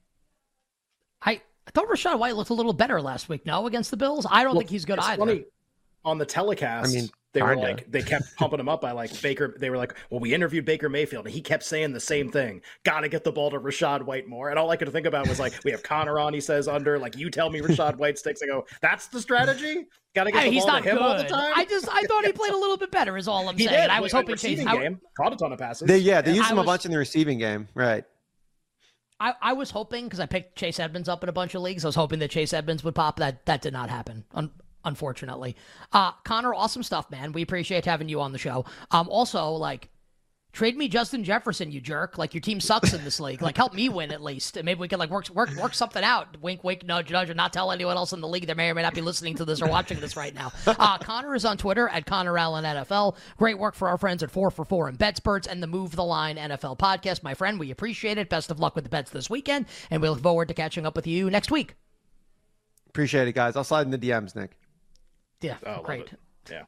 I, 1.21 1.31
I 1.67 1.71
thought 1.73 1.87
Rachaad 1.87 2.19
White 2.19 2.35
looked 2.35 2.49
a 2.49 2.53
little 2.53 2.73
better 2.73 3.01
last 3.01 3.29
week. 3.29 3.45
No, 3.45 3.67
against 3.67 3.91
the 3.91 3.97
Bills. 3.97 4.25
I 4.29 4.43
don't 4.43 4.53
well, 4.53 4.59
think 4.61 4.69
he's 4.69 4.85
good 4.85 4.99
either. 4.99 5.19
Funny. 5.19 5.45
On 6.05 6.17
the 6.17 6.25
telecast, 6.25 6.89
I 6.89 6.93
mean, 7.01 7.09
They 7.33 7.41
were 7.41 7.57
like, 7.57 7.91
they 7.91 8.01
kept 8.01 8.23
pumping 8.37 8.61
him 8.61 8.69
up 8.69 8.79
by 8.79 8.91
like 8.91 9.21
Baker. 9.21 9.57
They 9.59 9.69
were 9.69 9.75
like, 9.75 9.93
well, 10.09 10.21
we 10.21 10.33
interviewed 10.33 10.63
Baker 10.63 10.87
Mayfield 10.87 11.25
and 11.25 11.33
he 11.35 11.41
kept 11.41 11.63
saying 11.63 11.91
the 11.91 11.99
same 11.99 12.31
thing. 12.31 12.61
Got 12.85 13.01
to 13.01 13.09
get 13.09 13.25
the 13.25 13.31
ball 13.31 13.49
to 13.51 13.59
Rachaad 13.59 14.03
White 14.03 14.25
more. 14.25 14.49
And 14.49 14.57
all 14.57 14.69
I 14.69 14.77
could 14.77 14.89
think 14.93 15.05
about 15.05 15.27
was 15.27 15.37
like, 15.37 15.53
we 15.65 15.71
have 15.71 15.83
Connor 15.83 16.17
on, 16.19 16.33
he 16.33 16.39
says 16.39 16.69
under, 16.69 16.97
like, 16.97 17.17
you 17.17 17.29
tell 17.29 17.49
me 17.49 17.59
Rachaad 17.59 17.95
White 17.97 18.17
sticks. 18.17 18.41
I 18.41 18.45
go, 18.45 18.65
that's 18.79 19.07
the 19.07 19.19
strategy? 19.19 19.85
Got 20.15 20.25
to 20.25 20.31
get 20.31 20.45
the 20.45 20.49
he's 20.51 20.63
ball 20.63 20.73
not 20.75 20.83
to 20.83 20.89
him 20.91 20.95
good. 20.97 21.03
all 21.03 21.17
the 21.17 21.23
time? 21.25 21.51
I 21.57 21.65
just, 21.65 21.89
I 21.91 22.03
thought 22.03 22.23
he 22.25 22.31
played 22.31 22.53
a 22.53 22.57
little 22.57 22.77
bit 22.77 22.89
better, 22.91 23.17
is 23.17 23.27
all 23.27 23.49
I'm 23.49 23.57
he 23.57 23.65
saying. 23.65 23.81
did. 23.81 23.89
I 23.89 23.99
was 23.99 24.13
Like, 24.13 24.23
hoping 24.23 24.35
Chase. 24.37 24.59
receiving 24.59 24.67
I, 24.69 24.77
game, 24.77 25.01
caught 25.17 25.33
a 25.33 25.35
ton 25.35 25.51
of 25.51 25.59
passes. 25.59 25.87
They, 25.87 25.97
yeah, 25.97 26.21
they 26.21 26.31
used 26.33 26.45
I 26.47 26.51
him 26.51 26.57
was- 26.57 26.63
a 26.63 26.67
bunch 26.67 26.85
in 26.85 26.91
the 26.91 26.97
receiving 26.97 27.37
game. 27.39 27.67
Right. 27.73 28.05
I, 29.19 29.33
I 29.41 29.53
was 29.53 29.71
hoping 29.71 30.05
because 30.05 30.19
I 30.19 30.25
picked 30.25 30.55
Chase 30.55 30.79
Edmonds 30.79 31.09
up 31.09 31.23
in 31.23 31.29
a 31.29 31.33
bunch 31.33 31.55
of 31.55 31.61
leagues. 31.61 31.83
I 31.83 31.87
was 31.87 31.95
hoping 31.95 32.19
that 32.19 32.29
Chase 32.31 32.53
Edmonds 32.53 32.83
would 32.83 32.95
pop. 32.95 33.17
That 33.17 33.45
that 33.45 33.61
did 33.61 33.73
not 33.73 33.89
happen. 33.89 34.25
Un- 34.33 34.51
unfortunately, 34.85 35.55
uh, 35.91 36.11
Connor, 36.23 36.53
awesome 36.53 36.83
stuff, 36.83 37.09
man. 37.09 37.31
We 37.31 37.41
appreciate 37.41 37.85
having 37.85 38.09
you 38.09 38.21
on 38.21 38.31
the 38.31 38.37
show. 38.37 38.65
Um, 38.91 39.09
also 39.09 39.51
like. 39.51 39.89
Trade 40.57 40.75
me 40.75 40.87
Justin 40.87 41.23
Jefferson, 41.23 41.71
you 41.71 41.79
jerk. 41.79 42.17
Like 42.17 42.33
your 42.33 42.41
team 42.41 42.59
sucks 42.59 42.91
in 42.91 43.03
this 43.03 43.19
league. 43.19 43.43
Like 43.43 43.55
help 43.55 43.75
me 43.75 43.89
win 43.89 44.11
at 44.11 44.23
least. 44.23 44.57
And 44.57 44.65
maybe 44.65 44.79
we 44.79 44.87
can 44.87 44.97
like 44.97 45.11
work 45.11 45.29
work 45.29 45.55
work 45.55 45.75
something 45.75 46.03
out. 46.03 46.41
Wink, 46.41 46.63
wink, 46.63 46.83
nudge, 46.83 47.11
nudge, 47.11 47.29
and 47.29 47.37
not 47.37 47.53
tell 47.53 47.71
anyone 47.71 47.95
else 47.95 48.11
in 48.11 48.21
the 48.21 48.27
league 48.27 48.47
that 48.47 48.57
may 48.57 48.71
or 48.71 48.73
may 48.73 48.81
not 48.81 48.95
be 48.95 49.01
listening 49.01 49.35
to 49.35 49.45
this 49.45 49.61
or 49.61 49.67
watching 49.69 49.99
this 49.99 50.17
right 50.17 50.33
now. 50.33 50.51
Uh, 50.65 50.97
Connor 50.97 51.35
is 51.35 51.45
on 51.45 51.57
Twitter 51.57 51.87
at 51.89 52.07
Connor 52.07 52.35
Allen 52.39 52.63
NFL. 52.65 53.17
Great 53.37 53.59
work 53.59 53.75
for 53.75 53.87
our 53.87 53.99
friends 53.99 54.23
at 54.23 54.31
Four 54.31 54.49
for 54.49 54.65
Four 54.65 54.87
and 54.87 54.97
BetSperts 54.97 55.45
and 55.45 55.61
the 55.61 55.67
Move 55.67 55.95
the 55.95 56.03
Line 56.03 56.37
NFL 56.37 56.79
podcast. 56.79 57.21
My 57.21 57.35
friend, 57.35 57.59
we 57.59 57.69
appreciate 57.69 58.17
it. 58.17 58.27
Best 58.27 58.49
of 58.49 58.59
luck 58.59 58.73
with 58.73 58.83
the 58.83 58.89
bets 58.89 59.11
this 59.11 59.29
weekend, 59.29 59.67
and 59.91 60.01
we 60.01 60.09
look 60.09 60.21
forward 60.23 60.47
to 60.47 60.55
catching 60.55 60.87
up 60.87 60.95
with 60.95 61.05
you 61.05 61.29
next 61.29 61.51
week. 61.51 61.75
Appreciate 62.89 63.27
it, 63.27 63.33
guys. 63.33 63.55
I'll 63.55 63.63
slide 63.63 63.85
in 63.85 63.91
the 63.91 63.97
DMs, 63.99 64.35
Nick. 64.35 64.57
Yeah, 65.41 65.57
Oh, 65.67 65.83
great. 65.83 66.09
Yeah. 66.49 66.63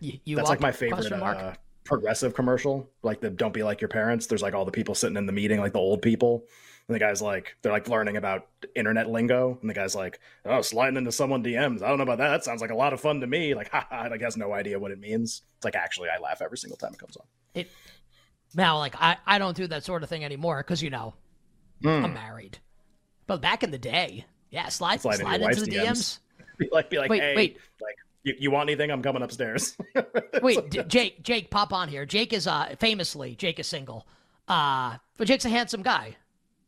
You, 0.00 0.18
you 0.24 0.36
That's 0.36 0.48
like 0.48 0.60
my 0.60 0.72
favorite 0.72 0.96
Question 1.00 1.20
mark? 1.20 1.36
uh, 1.36 1.52
progressive 1.86 2.34
commercial, 2.34 2.90
like 3.02 3.20
the 3.20 3.30
"Don't 3.30 3.54
be 3.54 3.62
like 3.62 3.80
your 3.80 3.88
parents." 3.88 4.26
There's 4.26 4.42
like 4.42 4.54
all 4.54 4.64
the 4.66 4.72
people 4.72 4.94
sitting 4.94 5.16
in 5.16 5.24
the 5.26 5.32
meeting, 5.32 5.58
like 5.60 5.72
the 5.72 5.78
old 5.78 6.02
people, 6.02 6.44
and 6.88 6.94
the 6.94 6.98
guy's 6.98 7.22
like, 7.22 7.56
they're 7.62 7.72
like 7.72 7.88
learning 7.88 8.16
about 8.18 8.46
internet 8.74 9.08
lingo, 9.08 9.56
and 9.60 9.70
the 9.70 9.74
guy's 9.74 9.94
like, 9.94 10.20
"Oh, 10.44 10.60
sliding 10.62 10.96
into 10.96 11.12
someone 11.12 11.42
DMs. 11.42 11.82
I 11.82 11.88
don't 11.88 11.96
know 11.96 12.02
about 12.04 12.18
that. 12.18 12.28
That 12.28 12.44
sounds 12.44 12.60
like 12.60 12.70
a 12.70 12.76
lot 12.76 12.92
of 12.92 13.00
fun 13.00 13.20
to 13.20 13.26
me." 13.26 13.54
Like, 13.54 13.70
ha 13.72 13.86
ha. 13.90 14.08
Like 14.10 14.20
has 14.20 14.36
no 14.36 14.52
idea 14.52 14.78
what 14.78 14.90
it 14.90 14.98
means. 15.00 15.42
It's 15.56 15.64
like 15.64 15.76
actually, 15.76 16.08
I 16.10 16.18
laugh 16.18 16.42
every 16.42 16.58
single 16.58 16.76
time 16.76 16.92
it 16.92 16.98
comes 16.98 17.16
on. 17.16 17.26
It 17.54 17.70
now, 18.54 18.78
like 18.78 18.94
I, 19.00 19.16
I 19.26 19.38
don't 19.38 19.56
do 19.56 19.66
that 19.68 19.84
sort 19.84 20.02
of 20.02 20.08
thing 20.08 20.24
anymore 20.24 20.58
because 20.58 20.82
you 20.82 20.90
know 20.90 21.14
Hmm. 21.82 21.88
I'm 22.06 22.14
married. 22.14 22.58
But 23.26 23.42
back 23.42 23.62
in 23.62 23.70
the 23.70 23.78
day, 23.78 24.24
yeah, 24.50 24.68
slide 24.68 25.00
Slide 25.00 25.16
slide, 25.18 25.40
into 25.42 25.48
into 25.60 25.70
the 25.70 25.78
wife's 25.78 26.00
DMs. 26.00 26.18
Be 26.58 26.68
like, 26.72 26.88
be 26.88 26.96
like, 26.98 27.10
Wait, 27.10 27.20
hey, 27.20 27.36
wait. 27.36 27.58
like, 27.82 27.96
you, 28.26 28.34
you 28.38 28.50
want 28.50 28.68
anything? 28.68 28.90
I'm 28.90 29.02
coming 29.02 29.22
upstairs. 29.22 29.76
Wait, 30.42 30.68
D- 30.70 30.82
Jake, 30.88 31.22
Jake, 31.22 31.50
pop 31.50 31.72
on 31.72 31.88
here. 31.88 32.04
Jake 32.04 32.32
is 32.32 32.46
uh 32.46 32.74
famously 32.78 33.36
Jake 33.36 33.58
is 33.58 33.66
single, 33.66 34.06
uh, 34.48 34.96
but 35.16 35.28
Jake's 35.28 35.44
a 35.44 35.48
handsome 35.48 35.82
guy. 35.82 36.16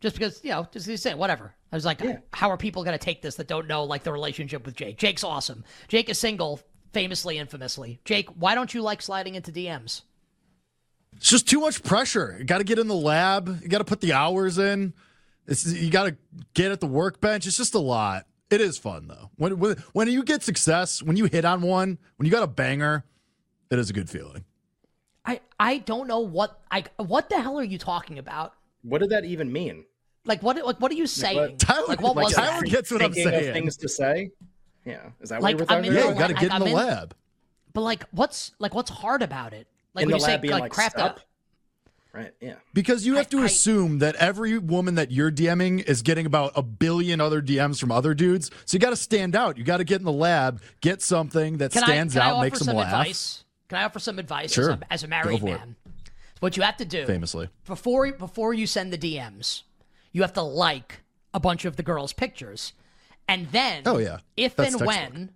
Just 0.01 0.15
because 0.15 0.41
you 0.45 0.51
know, 0.51 0.69
just 0.71 0.87
he's 0.87 1.03
saying 1.03 1.19
whatever. 1.19 1.53
I 1.73 1.77
was 1.77 1.85
like, 1.85 2.01
how 2.33 2.51
are 2.51 2.57
people 2.57 2.85
gonna 2.85 2.97
take 2.97 3.21
this 3.21 3.35
that 3.35 3.49
don't 3.49 3.67
know 3.67 3.85
like 3.85 4.05
the 4.05 4.13
relationship 4.13 4.65
with 4.65 4.77
Jake? 4.77 4.97
Jake's 4.97 5.25
awesome. 5.25 5.65
Jake 5.89 6.09
is 6.09 6.19
single, 6.19 6.61
famously, 6.93 7.37
infamously. 7.37 7.99
Jake, 8.05 8.29
why 8.31 8.55
don't 8.55 8.73
you 8.73 8.81
like 8.81 9.03
sliding 9.03 9.35
into 9.35 9.51
DMs? 9.51 10.03
It's 11.17 11.29
just 11.29 11.49
too 11.49 11.61
much 11.61 11.83
pressure. 11.83 12.37
You 12.39 12.45
got 12.45 12.59
to 12.59 12.65
get 12.65 12.79
in 12.79 12.87
the 12.87 12.95
lab. 12.95 13.61
You 13.63 13.69
got 13.69 13.79
to 13.79 13.85
put 13.85 14.01
the 14.01 14.13
hours 14.13 14.59
in. 14.59 14.95
It's, 15.49 15.67
you 15.67 15.91
got 15.91 16.05
to 16.05 16.17
get 16.55 16.71
at 16.71 16.79
the 16.79 16.87
workbench. 16.87 17.47
It's 17.47 17.57
just 17.57 17.75
a 17.75 17.81
lot. 17.81 18.27
It 18.51 18.61
is 18.61 18.79
fun 18.79 19.09
though. 19.09 19.31
When, 19.37 19.59
when 19.59 19.77
when 19.93 20.09
you 20.09 20.23
get 20.25 20.43
success, 20.43 21.03
when 21.03 21.17
you 21.17 21.27
hit 21.27 21.45
on 21.45 21.61
one, 21.61 21.99
when 22.17 22.25
you 22.27 22.31
got 22.33 22.43
a 22.43 22.47
banger, 22.47 23.05
it 23.71 23.79
is 23.79 23.91
a 23.91 23.93
good 23.93 24.09
feeling. 24.09 24.45
I 25.25 25.41
I 25.61 25.79
don't 25.79 26.07
know 26.09 26.21
what 26.21 26.61
I 26.71 26.85
what 26.97 27.29
the 27.29 27.41
hell 27.41 27.59
are 27.59 27.65
you 27.65 27.79
talking 27.79 28.19
about? 28.19 28.55
what 28.83 29.01
did 29.01 29.11
that 29.11 29.25
even 29.25 29.53
mean? 29.53 29.85
Like 30.25 30.43
what 30.43 30.57
like 30.65 30.81
what 30.81 30.91
are 30.91 30.95
you 30.95 31.07
saying? 31.07 31.59
Tyler- 31.59 31.87
like 31.89 32.01
what 32.01 32.17
like 32.17 32.27
was 32.27 32.35
Tyler 32.35 32.61
that? 32.63 32.71
gets 32.71 32.91
what 32.91 33.03
I'm 33.03 33.13
Thinking 33.13 33.35
of 33.35 33.41
saying. 33.43 33.53
things 33.55 33.77
to 33.79 33.89
say. 33.89 34.31
Yeah, 34.87 35.11
is 35.21 35.29
that 35.29 35.43
Like, 35.43 35.43
what 35.43 35.51
you 35.51 35.57
were 35.57 35.63
I'm 35.65 35.83
talking 35.83 35.91
in 35.93 35.99
Yeah, 35.99 36.09
you 36.13 36.19
got 36.19 36.29
to 36.29 36.37
I- 36.37 36.41
get 36.41 36.45
in 36.47 36.53
I'm 36.53 36.61
the 36.63 36.67
in- 36.69 36.73
lab. 36.73 37.15
But 37.75 37.83
like 37.83 38.05
what's 38.13 38.53
like 38.59 38.75
what's 38.75 38.91
hard 38.91 39.21
about 39.23 39.53
it? 39.53 39.67
Like 39.95 40.05
in 40.05 40.09
when 40.09 40.13
the 40.13 40.17
you 40.19 40.25
say 40.25 40.33
lab 40.33 40.41
being 40.41 40.53
like, 40.53 40.63
like, 40.63 40.73
craft 40.73 40.97
stop. 40.97 41.11
up. 41.17 41.21
Right. 42.19 42.33
Yeah. 42.41 42.55
Because 42.75 43.07
you 43.07 43.15
have 43.17 43.29
to 43.31 43.39
I- 43.39 43.43
I- 43.43 43.47
assume 43.47 43.99
that 44.01 44.15
every 44.17 44.59
woman 44.59 44.97
that 44.97 45.13
you're 45.13 45.31
DMing 45.31 45.83
is 45.85 46.03
getting 46.03 46.27
about 46.27 46.53
a 46.57 46.63
billion 46.63 47.21
other 47.21 47.41
DMs 47.41 47.79
from 47.79 47.93
other 47.93 48.13
dudes. 48.15 48.51
So 48.65 48.75
you 48.75 48.81
got 48.81 48.91
to 48.91 48.97
stand 48.97 49.37
out. 49.37 49.57
You 49.57 49.65
got 49.65 49.77
to 49.77 49.85
get 49.85 50.01
in 50.01 50.05
the 50.05 50.13
lab, 50.13 50.61
get 50.81 51.01
something 51.03 51.59
that 51.59 51.73
Can 51.73 51.83
stands 51.85 52.17
I, 52.17 52.21
can 52.21 52.27
I 52.27 52.31
out, 52.31 52.35
offer 52.37 52.45
makes 52.45 52.59
them 52.59 52.67
some 52.67 52.77
laugh. 52.77 52.87
advice? 52.93 53.45
Can 53.69 53.79
I 53.79 53.85
offer 53.85 53.99
some 54.01 54.19
advice 54.19 54.53
Sure. 54.53 54.73
as, 54.73 54.79
a, 54.81 54.93
as 54.93 55.03
a 55.05 55.07
Go 55.07 55.11
married 55.11 55.41
for 55.41 55.47
it. 55.49 55.59
man? 55.59 55.77
What 56.41 56.57
you 56.57 56.63
have 56.63 56.77
to 56.79 56.85
do 56.85 57.05
Famously. 57.07 57.49
before 57.67 58.11
before 58.13 58.55
you 58.55 58.67
send 58.67 58.93
the 58.93 58.99
DMs, 58.99 59.63
you 60.13 60.23
have 60.23 60.33
to 60.35 60.43
like 60.43 61.01
a 61.35 61.41
bunch 61.41 61.65
of 61.65 61.77
the 61.77 61.83
girls' 61.83 62.13
pictures, 62.13 62.73
and 63.29 63.49
then 63.53 63.83
Oh, 63.87 63.99
yeah. 63.99 64.19
if 64.37 64.57
That's 64.57 64.73
and 64.75 64.79
textbook. 64.81 65.11
when, 65.13 65.31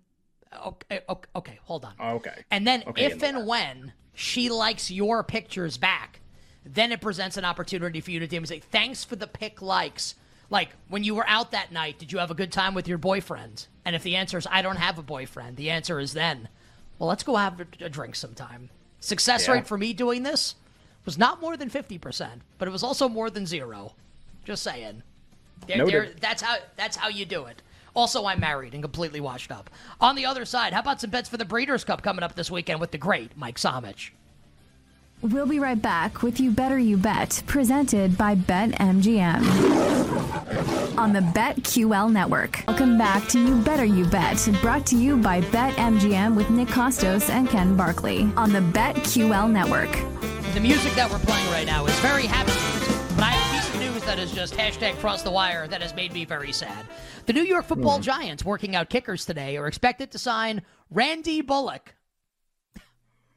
okay, 0.65 1.01
okay, 1.09 1.29
okay, 1.35 1.59
hold 1.63 1.85
on, 1.85 1.93
Okay. 2.15 2.43
and 2.51 2.65
then 2.65 2.83
Okay, 2.87 3.05
if 3.05 3.21
and 3.21 3.37
that. 3.37 3.45
when 3.45 3.93
she 4.13 4.49
likes 4.49 4.89
your 4.89 5.23
pictures 5.23 5.77
back, 5.77 6.21
then 6.65 6.91
it 6.91 7.01
presents 7.01 7.37
an 7.37 7.45
opportunity 7.45 7.99
for 8.01 8.11
you 8.11 8.19
to 8.19 8.27
DM 8.27 8.47
say, 8.47 8.59
thanks 8.59 9.03
for 9.03 9.15
the 9.15 9.27
pick 9.27 9.61
likes. 9.61 10.15
Like 10.49 10.69
when 10.87 11.03
you 11.03 11.15
were 11.15 11.27
out 11.27 11.51
that 11.51 11.71
night, 11.71 11.99
did 11.99 12.11
you 12.11 12.19
have 12.19 12.31
a 12.31 12.35
good 12.35 12.51
time 12.51 12.73
with 12.73 12.87
your 12.87 12.97
boyfriend? 12.97 13.67
And 13.85 13.95
if 13.95 14.03
the 14.03 14.15
answer 14.15 14.37
is 14.37 14.47
I 14.49 14.61
don't 14.61 14.75
have 14.77 14.97
a 14.97 15.03
boyfriend, 15.03 15.57
the 15.57 15.69
answer 15.69 15.99
is 15.99 16.13
then, 16.13 16.47
well, 16.99 17.09
let's 17.09 17.23
go 17.23 17.35
have 17.35 17.59
a, 17.59 17.89
drink 17.89 18.15
sometime. 18.15 18.69
Success 18.99 19.47
Yeah. 19.47 19.53
rate 19.55 19.67
for 19.67 19.77
me 19.77 19.93
doing 19.93 20.23
this 20.23 20.55
was 21.05 21.17
not 21.17 21.41
more 21.41 21.57
than 21.57 21.69
50%, 21.69 22.41
but 22.57 22.67
it 22.67 22.71
was 22.71 22.83
also 22.83 23.09
more 23.09 23.29
than 23.29 23.45
zero. 23.45 23.93
Just 24.45 24.63
saying. 24.63 25.03
There- 25.67 26.13
that's 26.19 26.41
how 26.41 26.57
that's 26.75 26.97
how 26.97 27.07
you 27.09 27.25
do 27.25 27.45
it. 27.45 27.61
Also, 27.95 28.25
I'm 28.25 28.39
married 28.39 28.73
and 28.73 28.81
completely 28.83 29.19
washed 29.19 29.51
up. 29.51 29.69
On 30.01 30.15
the 30.15 30.25
other 30.25 30.45
side, 30.45 30.73
how 30.73 30.79
about 30.79 30.99
some 30.99 31.09
bets 31.11 31.29
for 31.29 31.37
the 31.37 31.45
Breeders' 31.45 31.83
Cup 31.83 32.01
coming 32.01 32.23
up 32.23 32.35
this 32.35 32.49
weekend 32.49 32.79
with 32.79 32.91
the 32.91 32.97
great 32.97 33.37
Mike 33.37 33.57
Somich? 33.57 34.09
We'll 35.23 35.45
be 35.45 35.57
right 35.57 35.81
back 35.81 36.21
with 36.21 36.41
You 36.41 36.51
Better 36.51 36.77
You 36.77 36.97
Bet, 36.97 37.43
presented 37.47 38.17
by 38.17 38.35
BetMGM. 38.35 39.37
On 40.97 41.13
the 41.13 41.21
BetQL 41.21 42.11
network. 42.11 42.61
Welcome 42.67 42.97
back 42.97 43.29
to 43.29 43.39
You 43.39 43.55
Better 43.61 43.85
You 43.85 44.03
Bet, 44.03 44.45
brought 44.61 44.85
to 44.87 44.97
you 44.97 45.15
by 45.15 45.39
BetMGM 45.39 46.35
with 46.35 46.49
Nick 46.49 46.67
Kostos 46.67 47.29
and 47.29 47.47
Ken 47.47 47.77
Barkley. 47.77 48.29
On 48.35 48.51
the 48.51 48.59
BetQL 48.59 49.49
network. 49.49 49.91
The 50.53 50.59
music 50.59 50.91
that 50.95 51.09
we're 51.09 51.19
playing 51.19 51.49
right 51.51 51.65
now 51.65 51.85
is 51.85 51.97
very 51.99 52.25
happy 52.25 52.51
music, 52.51 53.15
but 53.15 53.23
I 53.23 53.29
have 53.29 53.49
a 53.49 53.55
piece 53.55 53.73
of 53.73 53.79
news 53.79 54.03
that 54.03 54.19
is 54.19 54.33
just 54.33 54.55
hashtag 54.55 54.99
cross 54.99 55.21
the 55.21 55.31
wire 55.31 55.69
that 55.69 55.81
has 55.81 55.95
made 55.95 56.11
me 56.11 56.25
very 56.25 56.51
sad. 56.51 56.85
The 57.27 57.33
New 57.33 57.43
York 57.43 57.63
football 57.63 57.95
hmm. 57.95 58.03
Giants, 58.03 58.43
working 58.43 58.75
out 58.75 58.89
kickers 58.89 59.23
today, 59.23 59.55
are 59.55 59.67
expected 59.67 60.11
to 60.11 60.19
sign 60.19 60.63
Randy 60.89 61.39
Bullock. 61.39 61.95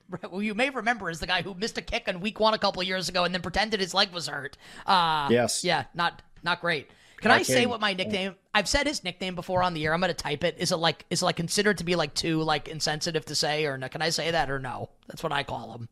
Who 0.30 0.40
you 0.40 0.54
may 0.54 0.70
remember 0.70 1.10
is 1.10 1.20
the 1.20 1.26
guy 1.26 1.42
who 1.42 1.54
missed 1.54 1.78
a 1.78 1.82
kick 1.82 2.08
in 2.08 2.20
week 2.20 2.38
one 2.40 2.54
a 2.54 2.58
couple 2.58 2.80
of 2.80 2.88
years 2.88 3.08
ago 3.08 3.24
and 3.24 3.34
then 3.34 3.42
pretended 3.42 3.80
his 3.80 3.94
leg 3.94 4.12
was 4.12 4.28
hurt. 4.28 4.56
Uh, 4.86 5.28
Yes. 5.30 5.64
Yeah, 5.64 5.84
not 5.94 6.22
not 6.42 6.60
great. 6.60 6.90
Can 7.20 7.30
I 7.30 7.42
say 7.42 7.66
what 7.66 7.80
my 7.80 7.94
nickname? 7.94 8.34
I've 8.54 8.68
said 8.68 8.86
his 8.86 9.02
nickname 9.02 9.34
before 9.34 9.62
on 9.62 9.74
the 9.74 9.84
air. 9.84 9.94
I'm 9.94 10.00
going 10.00 10.08
to 10.08 10.14
type 10.14 10.44
it. 10.44 10.56
Is 10.58 10.70
it 10.70 10.76
like 10.76 11.04
is 11.10 11.22
it 11.22 11.24
like 11.24 11.36
considered 11.36 11.78
to 11.78 11.84
be 11.84 11.96
like 11.96 12.14
too 12.14 12.42
like 12.42 12.68
insensitive 12.68 13.24
to 13.26 13.34
say 13.34 13.64
or 13.66 13.78
no? 13.78 13.88
Can 13.88 14.02
I 14.02 14.10
say 14.10 14.30
that 14.30 14.50
or 14.50 14.58
no? 14.58 14.90
That's 15.08 15.22
what 15.22 15.32
I 15.32 15.42
call 15.42 15.72
him. 15.72 15.88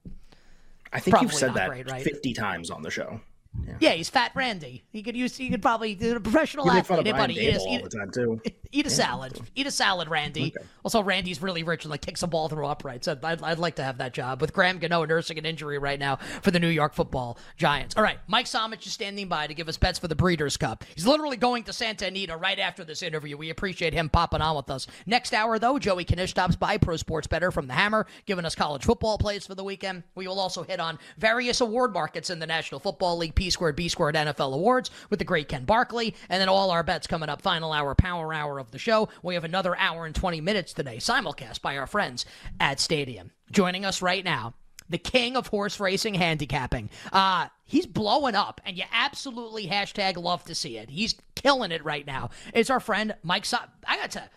I 0.93 1.01
think 1.01 1.15
Probably 1.15 1.27
you've 1.27 1.35
said 1.35 1.55
that 1.55 1.71
great, 1.71 1.91
right? 1.91 2.05
50 2.05 2.35
times 2.35 2.71
on 2.71 2.83
the 2.83 2.91
show. 2.91 3.21
Yeah, 3.81 3.91
he's 3.93 4.09
Fat 4.09 4.33
Randy. 4.35 4.85
He 4.91 5.03
could 5.03 5.17
use. 5.17 5.37
He 5.37 5.49
could 5.49 5.63
probably 5.63 5.95
do 5.95 6.17
a 6.17 6.21
professional 6.21 6.67
You 6.67 6.75
make 6.75 6.85
fun 6.87 6.99
athlete. 7.01 7.15
buddy, 7.17 7.35
eat, 7.35 7.55
a, 7.57 7.59
all 7.59 7.75
eat, 7.75 7.83
the 7.85 7.89
time, 7.89 8.11
too. 8.11 8.41
eat 8.73 8.87
a 8.87 8.91
salad. 8.91 9.41
Eat 9.55 9.67
a 9.67 9.71
salad, 9.71 10.09
Randy. 10.09 10.55
Also, 10.85 11.03
Randy's 11.03 11.43
really 11.43 11.63
rich 11.63 11.85
and 11.85 11.91
like 11.91 12.01
kicks 12.01 12.23
a 12.23 12.27
ball 12.27 12.49
through 12.49 12.67
uprights. 12.67 13.09
I'd, 13.09 13.25
I'd, 13.25 13.43
I'd 13.43 13.59
like 13.59 13.77
to 13.77 13.85
have 13.85 13.99
that 13.99 14.13
job 14.15 14.41
with 14.41 14.53
Graham 14.53 14.79
Gano 14.79 15.05
nursing 15.05 15.39
an 15.39 15.47
injury 15.47 15.79
right 15.79 15.99
now 15.99 16.17
for 16.43 16.51
the 16.51 16.61
New 16.61 16.69
York 16.69 16.95
Football 16.95 17.39
Giants. 17.57 17.97
All 17.97 18.03
right, 18.03 18.19
Mike 18.27 18.47
Somich 18.47 18.87
is 18.87 18.93
standing 18.93 19.29
by 19.29 19.47
to 19.47 19.55
give 19.55 19.69
us 19.69 19.77
bets 19.77 19.99
for 19.99 20.09
the 20.09 20.17
Breeders' 20.17 20.57
Cup. 20.57 20.85
He's 20.95 21.07
literally 21.07 21.37
going 21.37 21.65
to 21.65 21.73
Santa 21.73 22.07
Anita 22.07 22.37
right 22.37 22.59
after 22.59 22.85
this 22.85 23.03
interview. 23.03 23.37
We 23.37 23.51
appreciate 23.51 23.93
him 23.93 24.09
popping 24.09 24.41
on 24.41 24.57
with 24.57 24.71
us. 24.71 24.87
Next 25.07 25.33
hour, 25.35 25.59
though, 25.59 25.79
Joey 25.79 26.05
Knish 26.05 26.31
stops 26.31 26.57
by 26.57 26.77
Pro 26.79 26.97
Sports 26.97 27.27
Better 27.27 27.51
from 27.51 27.67
the 27.67 27.75
Hammer, 27.75 28.07
giving 28.27 28.45
us 28.45 28.55
college 28.55 28.85
football 28.85 29.19
plays 29.19 29.47
for 29.47 29.55
the 29.55 29.65
weekend. 29.65 30.03
We 30.15 30.27
will 30.29 30.41
also 30.41 30.63
hit 30.63 30.81
on 30.81 30.99
various 31.19 31.61
award 31.61 31.93
markets 31.93 32.31
in 32.31 32.39
the 32.39 32.47
National 32.47 32.81
Football 32.81 33.19
League, 33.19 33.35
P 33.45 33.51
squared, 33.51 33.77
B 33.77 33.89
squared, 33.91 34.15
NFL 34.15 34.55
awards 34.55 34.91
with 35.11 35.19
the 35.19 35.25
great 35.27 35.49
Ken 35.49 35.67
Barkley, 35.67 36.15
and 36.31 36.41
then 36.41 36.49
all 36.49 36.71
our 36.71 36.83
bets 36.83 37.07
coming 37.07 37.29
up. 37.29 37.43
Final 37.43 37.75
hour, 37.75 37.95
power 37.95 38.33
hour 38.33 38.59
of 38.59 38.71
the 38.71 38.79
show. 38.79 39.11
We 39.23 39.35
have 39.35 39.45
another 39.45 39.77
hour 39.77 40.07
and 40.07 40.15
20 40.15 40.41
minutes 40.41 40.73
today, 40.73 40.97
simulcast 40.97 41.61
by 41.61 41.77
our 41.77 41.87
friends 41.87 42.25
at 42.59 42.81
Stadium. 42.81 43.33
Joining 43.53 43.85
us 43.85 44.01
right 44.01 44.25
now, 44.25 44.55
the 44.89 44.97
king 44.97 45.37
of 45.37 45.49
horse 45.49 45.79
racing 45.79 46.15
handicapping. 46.15 46.89
Uh, 47.13 47.49
he's 47.65 47.85
blowing 47.85 48.35
up, 48.35 48.63
and 48.65 48.79
you 48.79 48.85
absolutely 48.91 49.67
hashtag 49.67 50.17
love 50.17 50.43
to 50.45 50.55
see 50.55 50.79
it. 50.79 50.89
He's 50.89 51.15
killing 51.35 51.71
it 51.71 51.85
right 51.85 52.07
now. 52.07 52.31
It's 52.55 52.71
our 52.71 52.81
friend 52.81 53.15
Mike. 53.23 53.45
So- 53.45 53.59
I 53.87 53.99
got 53.99 54.13
to. 54.13 54.31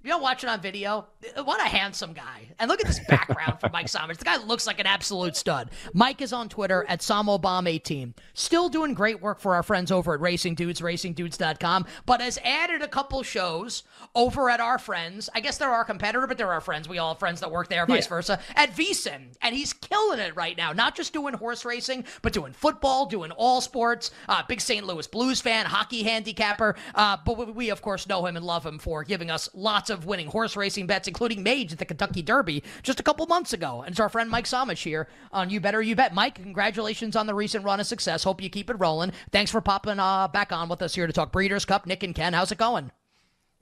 If 0.00 0.06
you're 0.06 0.18
watching 0.18 0.48
on 0.48 0.62
video, 0.62 1.08
what 1.44 1.60
a 1.60 1.68
handsome 1.68 2.14
guy. 2.14 2.48
And 2.58 2.70
look 2.70 2.80
at 2.80 2.86
this 2.86 3.00
background 3.06 3.60
for 3.60 3.68
Mike 3.68 3.84
Somich. 3.84 4.16
The 4.16 4.24
guy 4.24 4.38
looks 4.38 4.66
like 4.66 4.80
an 4.80 4.86
absolute 4.86 5.36
stud. 5.36 5.70
Mike 5.92 6.22
is 6.22 6.32
on 6.32 6.48
Twitter 6.48 6.86
at 6.88 7.00
SomObama18. 7.00 8.14
Still 8.32 8.70
doing 8.70 8.94
great 8.94 9.20
work 9.20 9.40
for 9.40 9.54
our 9.54 9.62
friends 9.62 9.92
over 9.92 10.14
at 10.14 10.20
Racing 10.22 10.54
Dudes, 10.54 10.80
racingdudes.com, 10.80 11.84
but 12.06 12.22
has 12.22 12.38
added 12.42 12.80
a 12.80 12.88
couple 12.88 13.22
shows 13.22 13.82
over 14.14 14.48
at 14.48 14.58
our 14.58 14.78
friends. 14.78 15.28
I 15.34 15.40
guess 15.40 15.58
they're 15.58 15.68
our 15.68 15.84
competitor, 15.84 16.26
but 16.26 16.38
they're 16.38 16.50
our 16.50 16.62
friends. 16.62 16.88
We 16.88 16.96
all 16.96 17.12
have 17.12 17.18
friends 17.18 17.40
that 17.40 17.50
work 17.50 17.68
there, 17.68 17.84
vice 17.84 18.06
yeah. 18.06 18.08
versa, 18.08 18.40
at 18.56 18.74
VSiN. 18.74 19.34
And 19.42 19.54
he's 19.54 19.74
killing 19.74 20.18
it 20.18 20.34
right 20.34 20.56
now. 20.56 20.72
Not 20.72 20.96
just 20.96 21.12
doing 21.12 21.34
horse 21.34 21.66
racing, 21.66 22.06
but 22.22 22.32
doing 22.32 22.54
football, 22.54 23.04
doing 23.04 23.32
all 23.32 23.60
sports. 23.60 24.12
Uh, 24.30 24.42
big 24.48 24.62
St. 24.62 24.86
Louis 24.86 25.06
Blues 25.06 25.42
fan, 25.42 25.66
hockey 25.66 26.04
handicapper. 26.04 26.74
Uh, 26.94 27.18
but 27.22 27.54
we, 27.54 27.68
of 27.68 27.82
course, 27.82 28.08
know 28.08 28.24
him 28.24 28.36
and 28.36 28.46
love 28.46 28.64
him 28.64 28.78
for 28.78 29.04
giving 29.04 29.30
us 29.30 29.50
lots 29.52 29.89
of 29.90 30.06
winning 30.06 30.28
horse 30.28 30.56
racing 30.56 30.86
bets, 30.86 31.08
including 31.08 31.42
Mage 31.42 31.72
at 31.72 31.78
the 31.78 31.84
Kentucky 31.84 32.22
Derby 32.22 32.62
just 32.82 33.00
a 33.00 33.02
couple 33.02 33.26
months 33.26 33.52
ago. 33.52 33.82
And 33.82 33.92
it's 33.92 34.00
our 34.00 34.08
friend 34.08 34.30
Mike 34.30 34.46
Somich 34.46 34.82
here 34.82 35.08
on 35.32 35.50
You 35.50 35.60
Better 35.60 35.82
You 35.82 35.96
Bet. 35.96 36.14
Mike, 36.14 36.36
congratulations 36.36 37.16
on 37.16 37.26
the 37.26 37.34
recent 37.34 37.64
run 37.64 37.80
of 37.80 37.86
success. 37.86 38.24
Hope 38.24 38.42
you 38.42 38.50
keep 38.50 38.70
it 38.70 38.76
rolling. 38.78 39.12
Thanks 39.32 39.50
for 39.50 39.60
popping 39.60 39.98
uh, 39.98 40.28
back 40.28 40.52
on 40.52 40.68
with 40.68 40.82
us 40.82 40.94
here 40.94 41.06
to 41.06 41.12
talk 41.12 41.32
Breeders' 41.32 41.64
Cup. 41.64 41.86
Nick 41.86 42.02
and 42.02 42.14
Ken, 42.14 42.32
how's 42.32 42.52
it 42.52 42.58
going? 42.58 42.90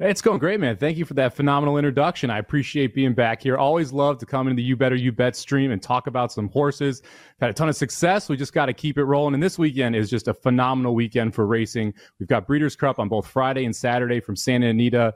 It's 0.00 0.22
going 0.22 0.38
great, 0.38 0.60
man. 0.60 0.76
Thank 0.76 0.96
you 0.96 1.04
for 1.04 1.14
that 1.14 1.34
phenomenal 1.34 1.76
introduction. 1.76 2.30
I 2.30 2.38
appreciate 2.38 2.94
being 2.94 3.14
back 3.14 3.42
here. 3.42 3.56
Always 3.56 3.92
love 3.92 4.18
to 4.18 4.26
come 4.26 4.46
into 4.46 4.54
the 4.54 4.62
You 4.62 4.76
Better 4.76 4.94
You 4.94 5.10
Bet 5.10 5.34
stream 5.34 5.72
and 5.72 5.82
talk 5.82 6.06
about 6.06 6.30
some 6.30 6.48
horses. 6.50 7.02
Had 7.40 7.50
a 7.50 7.52
ton 7.52 7.68
of 7.68 7.74
success. 7.74 8.28
We 8.28 8.36
just 8.36 8.52
got 8.52 8.66
to 8.66 8.72
keep 8.72 8.96
it 8.96 9.02
rolling. 9.02 9.34
And 9.34 9.42
this 9.42 9.58
weekend 9.58 9.96
is 9.96 10.08
just 10.08 10.28
a 10.28 10.34
phenomenal 10.34 10.94
weekend 10.94 11.34
for 11.34 11.48
racing. 11.48 11.94
We've 12.20 12.28
got 12.28 12.46
Breeders' 12.46 12.76
Cup 12.76 13.00
on 13.00 13.08
both 13.08 13.26
Friday 13.26 13.64
and 13.64 13.74
Saturday 13.74 14.20
from 14.20 14.36
Santa 14.36 14.68
Anita. 14.68 15.14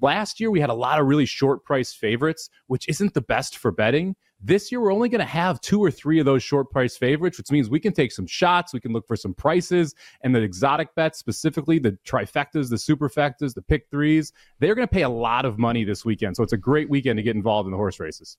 Last 0.00 0.40
year, 0.40 0.50
we 0.50 0.58
had 0.58 0.70
a 0.70 0.74
lot 0.74 0.98
of 0.98 1.06
really 1.06 1.26
short 1.26 1.62
price 1.62 1.92
favorites, 1.92 2.50
which 2.66 2.88
isn't 2.88 3.14
the 3.14 3.22
best 3.22 3.58
for 3.58 3.70
betting. 3.70 4.16
This 4.40 4.70
year, 4.70 4.80
we're 4.80 4.92
only 4.92 5.08
going 5.08 5.20
to 5.20 5.24
have 5.24 5.60
two 5.60 5.82
or 5.82 5.90
three 5.90 6.18
of 6.18 6.26
those 6.26 6.42
short 6.42 6.70
price 6.70 6.96
favorites, 6.96 7.38
which 7.38 7.50
means 7.50 7.70
we 7.70 7.80
can 7.80 7.92
take 7.92 8.12
some 8.12 8.26
shots. 8.26 8.74
We 8.74 8.80
can 8.80 8.92
look 8.92 9.06
for 9.06 9.16
some 9.16 9.34
prices 9.34 9.94
and 10.22 10.34
the 10.34 10.42
exotic 10.42 10.94
bets, 10.94 11.18
specifically 11.18 11.78
the 11.78 11.98
trifectas, 12.06 12.68
the 12.68 12.76
superfectas, 12.76 13.54
the 13.54 13.62
pick 13.62 13.86
threes. 13.90 14.32
They're 14.58 14.74
going 14.74 14.86
to 14.86 14.92
pay 14.92 15.02
a 15.02 15.08
lot 15.08 15.46
of 15.46 15.58
money 15.58 15.84
this 15.84 16.04
weekend. 16.04 16.36
So 16.36 16.42
it's 16.42 16.52
a 16.52 16.58
great 16.58 16.90
weekend 16.90 17.16
to 17.16 17.22
get 17.22 17.34
involved 17.34 17.66
in 17.66 17.70
the 17.70 17.78
horse 17.78 17.98
races 17.98 18.36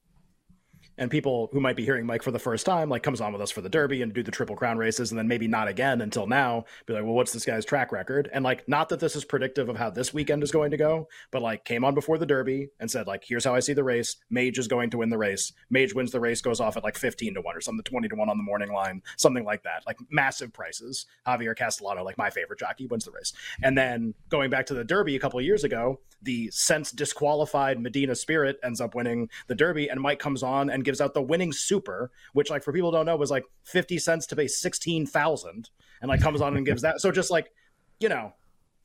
and 0.98 1.12
people 1.12 1.50
who 1.52 1.60
might 1.60 1.76
be 1.76 1.86
hearing 1.86 2.06
Mike 2.06 2.24
for 2.24 2.32
the 2.32 2.40
first 2.40 2.66
time, 2.66 2.90
like 2.90 3.04
comes 3.04 3.22
on 3.22 3.32
with 3.32 3.42
us 3.42 3.52
for 3.52 3.62
the 3.62 3.70
Derby 3.70 4.02
and 4.02 4.14
do 4.14 4.24
the 4.24 4.32
Triple 4.32 4.56
Crown 4.56 4.78
races, 4.78 5.12
and 5.12 5.20
then 5.20 5.28
maybe 5.28 5.48
not 5.48 5.68
again 5.68 6.02
until 6.02 6.28
now, 6.28 6.66
be 6.86 6.94
like, 6.94 7.04
well, 7.04 7.14
what's 7.14 7.34
this 7.34 7.46
guy's 7.46 7.66
track 7.66 7.92
record? 7.92 8.30
And 8.34 8.44
like, 8.44 8.68
not 8.68 8.90
that 8.90 9.00
this 9.00 9.16
is 9.16 9.26
predictive 9.26 9.70
of 9.70 9.78
how 9.78 9.90
this 9.90 10.14
weekend 10.14 10.44
is 10.44 10.52
going 10.52 10.72
to 10.72 10.78
go, 10.78 11.08
but 11.32 11.42
like 11.42 11.66
came 11.66 11.84
on 11.84 11.94
before 11.94 12.18
the 12.18 12.26
Derby 12.26 12.70
and 12.80 12.90
said, 12.90 13.08
like, 13.08 13.24
here's 13.26 13.46
how 13.46 13.56
I 13.56 13.60
see 13.60 13.74
the 13.74 13.84
race. 13.84 14.18
Mage 14.30 14.58
is 14.58 14.68
going 14.68 14.90
to 14.92 14.98
win 14.98 15.10
the 15.10 15.18
race. 15.18 15.54
Mage 15.70 15.94
wins 15.94 16.12
the 16.12 16.20
race, 16.20 16.42
goes 16.42 16.60
off 16.60 16.78
at 16.78 16.84
like 16.84 16.98
15 16.98 17.36
to 17.36 17.42
1 17.42 17.56
or 17.56 17.62
something, 17.62 17.84
20 17.84 18.08
to 18.10 18.16
1 18.16 18.30
on 18.30 18.38
the 18.38 18.44
morning 18.44 18.72
line, 18.72 19.02
something 19.18 19.46
like 19.46 19.64
that. 19.64 19.84
Like 19.86 19.98
massive 20.10 20.54
prices. 20.54 21.06
Javier 21.28 21.56
Castellano, 21.56 22.04
like 22.04 22.18
my 22.18 22.30
favorite 22.30 22.60
jockey, 22.60 22.88
wins 22.88 23.06
the 23.06 23.12
race. 23.12 23.34
And 23.62 23.78
then 23.78 24.14
going 24.30 24.50
back 24.50 24.66
to 24.68 24.74
the 24.74 24.84
Derby 24.84 25.16
a 25.16 25.20
couple 25.20 25.40
years 25.42 25.64
ago, 25.64 26.00
the 26.22 26.50
since 26.52 26.92
disqualified 26.92 27.80
Medina 27.80 28.16
Spirit 28.16 28.60
ends 28.64 28.82
up 28.82 28.96
winning 28.96 29.30
the 29.48 29.56
Derby, 29.56 29.88
and 29.90 30.02
Mike 30.02 30.20
comes 30.20 30.42
on 30.42 30.70
and 30.70 30.84
gives 30.88 31.02
out 31.02 31.14
the 31.14 31.22
winning 31.22 31.52
super, 31.52 32.10
which 32.32 32.50
like 32.50 32.64
for 32.64 32.72
people 32.72 32.92
don't 32.92 33.06
know 33.06 33.18
was 33.18 33.30
like 33.30 33.44
50 33.64 34.00
cents 34.00 34.26
to 34.28 34.36
pay 34.36 34.48
16,000 34.48 35.70
and 36.02 36.10
like 36.10 36.22
comes 36.22 36.40
on 36.40 36.56
and 36.56 36.66
gives 36.66 36.82
that. 36.84 37.02
So 37.02 37.12
just 37.12 37.30
like, 37.30 37.52
you 38.00 38.08
know, 38.08 38.32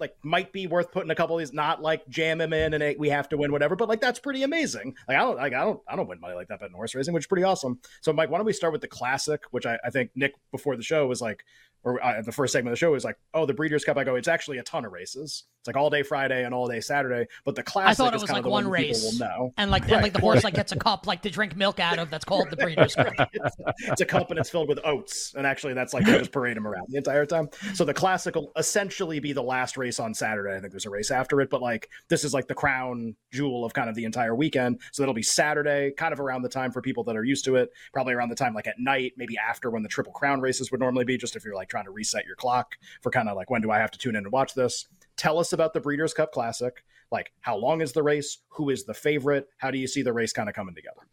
like 0.01 0.17
might 0.25 0.53
be 0.53 0.67
worth 0.67 0.91
putting 0.91 1.13
a 1.13 1.15
couple 1.15 1.37
of 1.37 1.41
these, 1.41 1.53
not 1.53 1.81
like 1.81 2.07
jam 2.09 2.41
him 2.41 2.53
in 2.53 2.75
and 2.75 2.99
we 2.99 3.09
have 3.11 3.29
to 3.29 3.37
win 3.37 3.53
whatever, 3.53 3.77
but 3.77 3.89
like 3.89 4.01
that's 4.01 4.19
pretty 4.19 4.43
amazing. 4.43 4.97
Like 5.07 5.17
I 5.17 5.21
don't 5.21 5.37
like 5.37 5.55
I 5.55 5.61
don't 5.61 5.81
I 5.87 5.95
don't 5.95 6.09
win 6.09 6.19
money 6.19 6.35
like 6.35 6.49
that 6.49 6.59
betting 6.59 6.75
horse 6.75 6.93
racing, 6.95 7.15
which 7.15 7.23
is 7.23 7.29
pretty 7.29 7.45
awesome. 7.45 7.79
So 8.01 8.13
Mike, 8.13 8.29
why 8.29 8.39
don't 8.39 8.47
we 8.47 8.53
start 8.53 8.73
with 8.73 8.83
the 8.83 8.89
classic, 8.89 9.43
which 9.53 9.65
I, 9.65 9.79
I 9.85 9.91
think 9.91 10.11
Nick 10.17 10.35
before 10.51 10.77
the 10.77 10.83
show 10.83 11.07
was 11.07 11.21
like, 11.21 11.45
or 11.85 12.03
uh, 12.03 12.23
the 12.23 12.33
first 12.33 12.53
segment 12.53 12.73
of 12.73 12.79
the 12.79 12.79
show 12.79 12.95
is 12.95 13.05
like, 13.05 13.19
oh, 13.35 13.47
the 13.47 13.55
Breeders' 13.55 13.85
Cup. 13.85 13.97
I 13.97 14.05
go, 14.05 14.15
it's 14.15 14.29
actually 14.29 14.59
a 14.59 14.63
ton 14.63 14.85
of 14.85 14.93
races. 14.93 15.45
It's 15.63 15.69
like 15.69 15.77
all 15.77 15.91
day 15.91 16.03
Friday 16.03 16.45
and 16.45 16.53
all 16.53 16.67
day 16.67 16.81
Saturday. 16.81 17.29
But 17.45 17.55
the 17.55 17.63
classic, 17.63 17.91
I 17.91 17.95
thought 17.95 18.15
it 18.15 18.21
was 18.21 18.31
like 18.31 18.43
one, 18.43 18.65
one 18.65 18.69
race, 18.69 19.21
and 19.57 19.71
like 19.71 19.83
right. 19.83 19.93
and 19.93 20.03
like 20.03 20.13
the 20.13 20.21
horse 20.21 20.43
like 20.43 20.55
gets 20.57 20.73
a 20.73 20.77
cup 20.77 21.07
like 21.07 21.23
to 21.23 21.31
drink 21.31 21.57
milk 21.57 21.79
out 21.79 22.01
of. 22.01 22.11
That's 22.11 22.25
called 22.25 22.51
the 22.51 22.57
Breeders' 22.57 22.97
Cup. 22.97 23.13
it's, 23.33 23.57
it's, 23.79 24.01
a 24.01 24.05
cup 24.05 24.31
and 24.31 24.41
it's 24.41 24.51
filled 24.51 24.69
with 24.69 24.81
oats, 24.85 25.35
and 25.37 25.47
actually 25.47 25.75
that's 25.75 25.95
like 25.95 26.05
they 26.05 26.19
just 26.19 26.33
parade 26.33 26.57
them 26.57 26.67
around 26.67 26.87
the 26.89 26.97
entire 26.97 27.25
time. 27.27 27.49
So 27.75 27.85
the 27.85 27.95
classic 27.95 28.35
will 28.35 28.51
essentially 28.57 29.21
be 29.21 29.33
the 29.33 29.43
last 29.43 29.77
race 29.77 30.01
on 30.01 30.15
Saturday. 30.15 30.57
I 30.57 30.61
think 30.61 30.73
there's 30.73 30.87
a 30.87 30.91
race 30.91 31.13
after 31.13 31.41
it, 31.41 31.49
but 31.49 31.63
like 31.63 31.89
this 32.09 32.25
is 32.25 32.35
like 32.35 32.49
the 32.49 32.55
crown 32.55 33.15
jewel 33.31 33.65
of 33.65 33.73
kind 33.73 33.89
of 33.89 33.95
the 33.95 34.05
entire 34.05 34.35
weekend. 34.35 34.81
So 34.91 35.03
that'll 35.03 35.15
be 35.15 35.23
Saturday, 35.23 35.93
kind 35.93 36.13
of 36.13 36.19
around 36.19 36.43
the 36.43 36.49
time 36.49 36.73
for 36.73 36.83
people 36.83 37.05
that 37.05 37.17
are 37.17 37.25
used 37.25 37.45
to 37.45 37.55
it. 37.55 37.71
Probably 37.93 38.15
around 38.15 38.31
the 38.31 38.35
time 38.35 38.53
like 38.53 38.67
at 38.67 38.81
night, 38.81 39.13
maybe 39.17 39.39
after 39.39 39.71
when 39.71 39.85
the 39.85 39.89
Triple 39.89 40.13
Crown 40.13 40.41
races 40.41 40.73
would 40.73 40.81
normally 40.81 41.05
be, 41.05 41.17
just 41.17 41.37
if 41.37 41.45
you're 41.45 41.55
like 41.55 41.69
trying 41.73 41.87
to 41.87 41.91
reset 41.91 42.25
your 42.27 42.37
clock 42.37 42.77
for 43.01 43.11
kind 43.11 43.29
of 43.29 43.35
like 43.35 43.51
when 43.51 43.63
do 43.63 43.73
I 43.73 43.79
have 43.79 43.91
to 43.91 43.99
tune 43.99 44.15
in 44.15 44.25
and 44.25 44.33
watch 44.33 44.55
this 44.55 44.87
tell 45.17 45.39
us 45.39 45.53
about 45.53 45.73
the 45.73 45.81
Breeders' 45.81 46.15
Cup 46.15 46.33
Classic. 46.33 46.83
Like, 47.11 47.33
how 47.41 47.57
long 47.57 47.81
is 47.81 47.93
the 47.93 48.03
race? 48.03 48.39
Who 48.49 48.71
is 48.71 48.85
the 48.85 48.95
favorite? 48.95 49.49
How 49.59 49.71
do 49.71 49.79
you 49.79 49.87
see 49.87 50.03
the 50.03 50.13
race 50.13 50.33
kind 50.33 50.49
of 50.49 50.55
coming 50.55 50.75
together? 50.75 51.07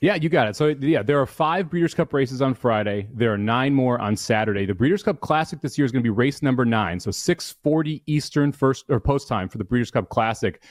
Yeah, 0.00 0.14
you 0.14 0.28
got 0.28 0.48
it. 0.48 0.56
So 0.56 0.68
yeah, 0.68 1.02
there 1.02 1.20
are 1.20 1.26
five 1.26 1.70
Breeders' 1.70 1.94
Cup 1.94 2.12
races 2.12 2.42
on 2.42 2.54
Friday. 2.54 3.08
There 3.14 3.32
are 3.32 3.38
nine 3.38 3.72
more 3.72 3.98
on 3.98 4.16
Saturday. 4.16 4.66
The 4.66 4.74
Breeders' 4.74 5.02
Cup 5.02 5.20
Classic 5.20 5.60
this 5.60 5.78
year 5.78 5.84
is 5.84 5.92
going 5.92 6.02
to 6.02 6.06
be 6.06 6.10
race 6.10 6.42
number 6.42 6.64
nine, 6.64 7.00
so 7.00 7.10
six 7.10 7.56
forty 7.62 8.02
Eastern 8.06 8.52
first 8.52 8.84
or 8.88 9.00
post 9.00 9.26
time 9.26 9.48
for 9.48 9.58
the 9.58 9.64
Breeders' 9.64 9.90
Cup 9.90 10.08
Classic 10.10 10.62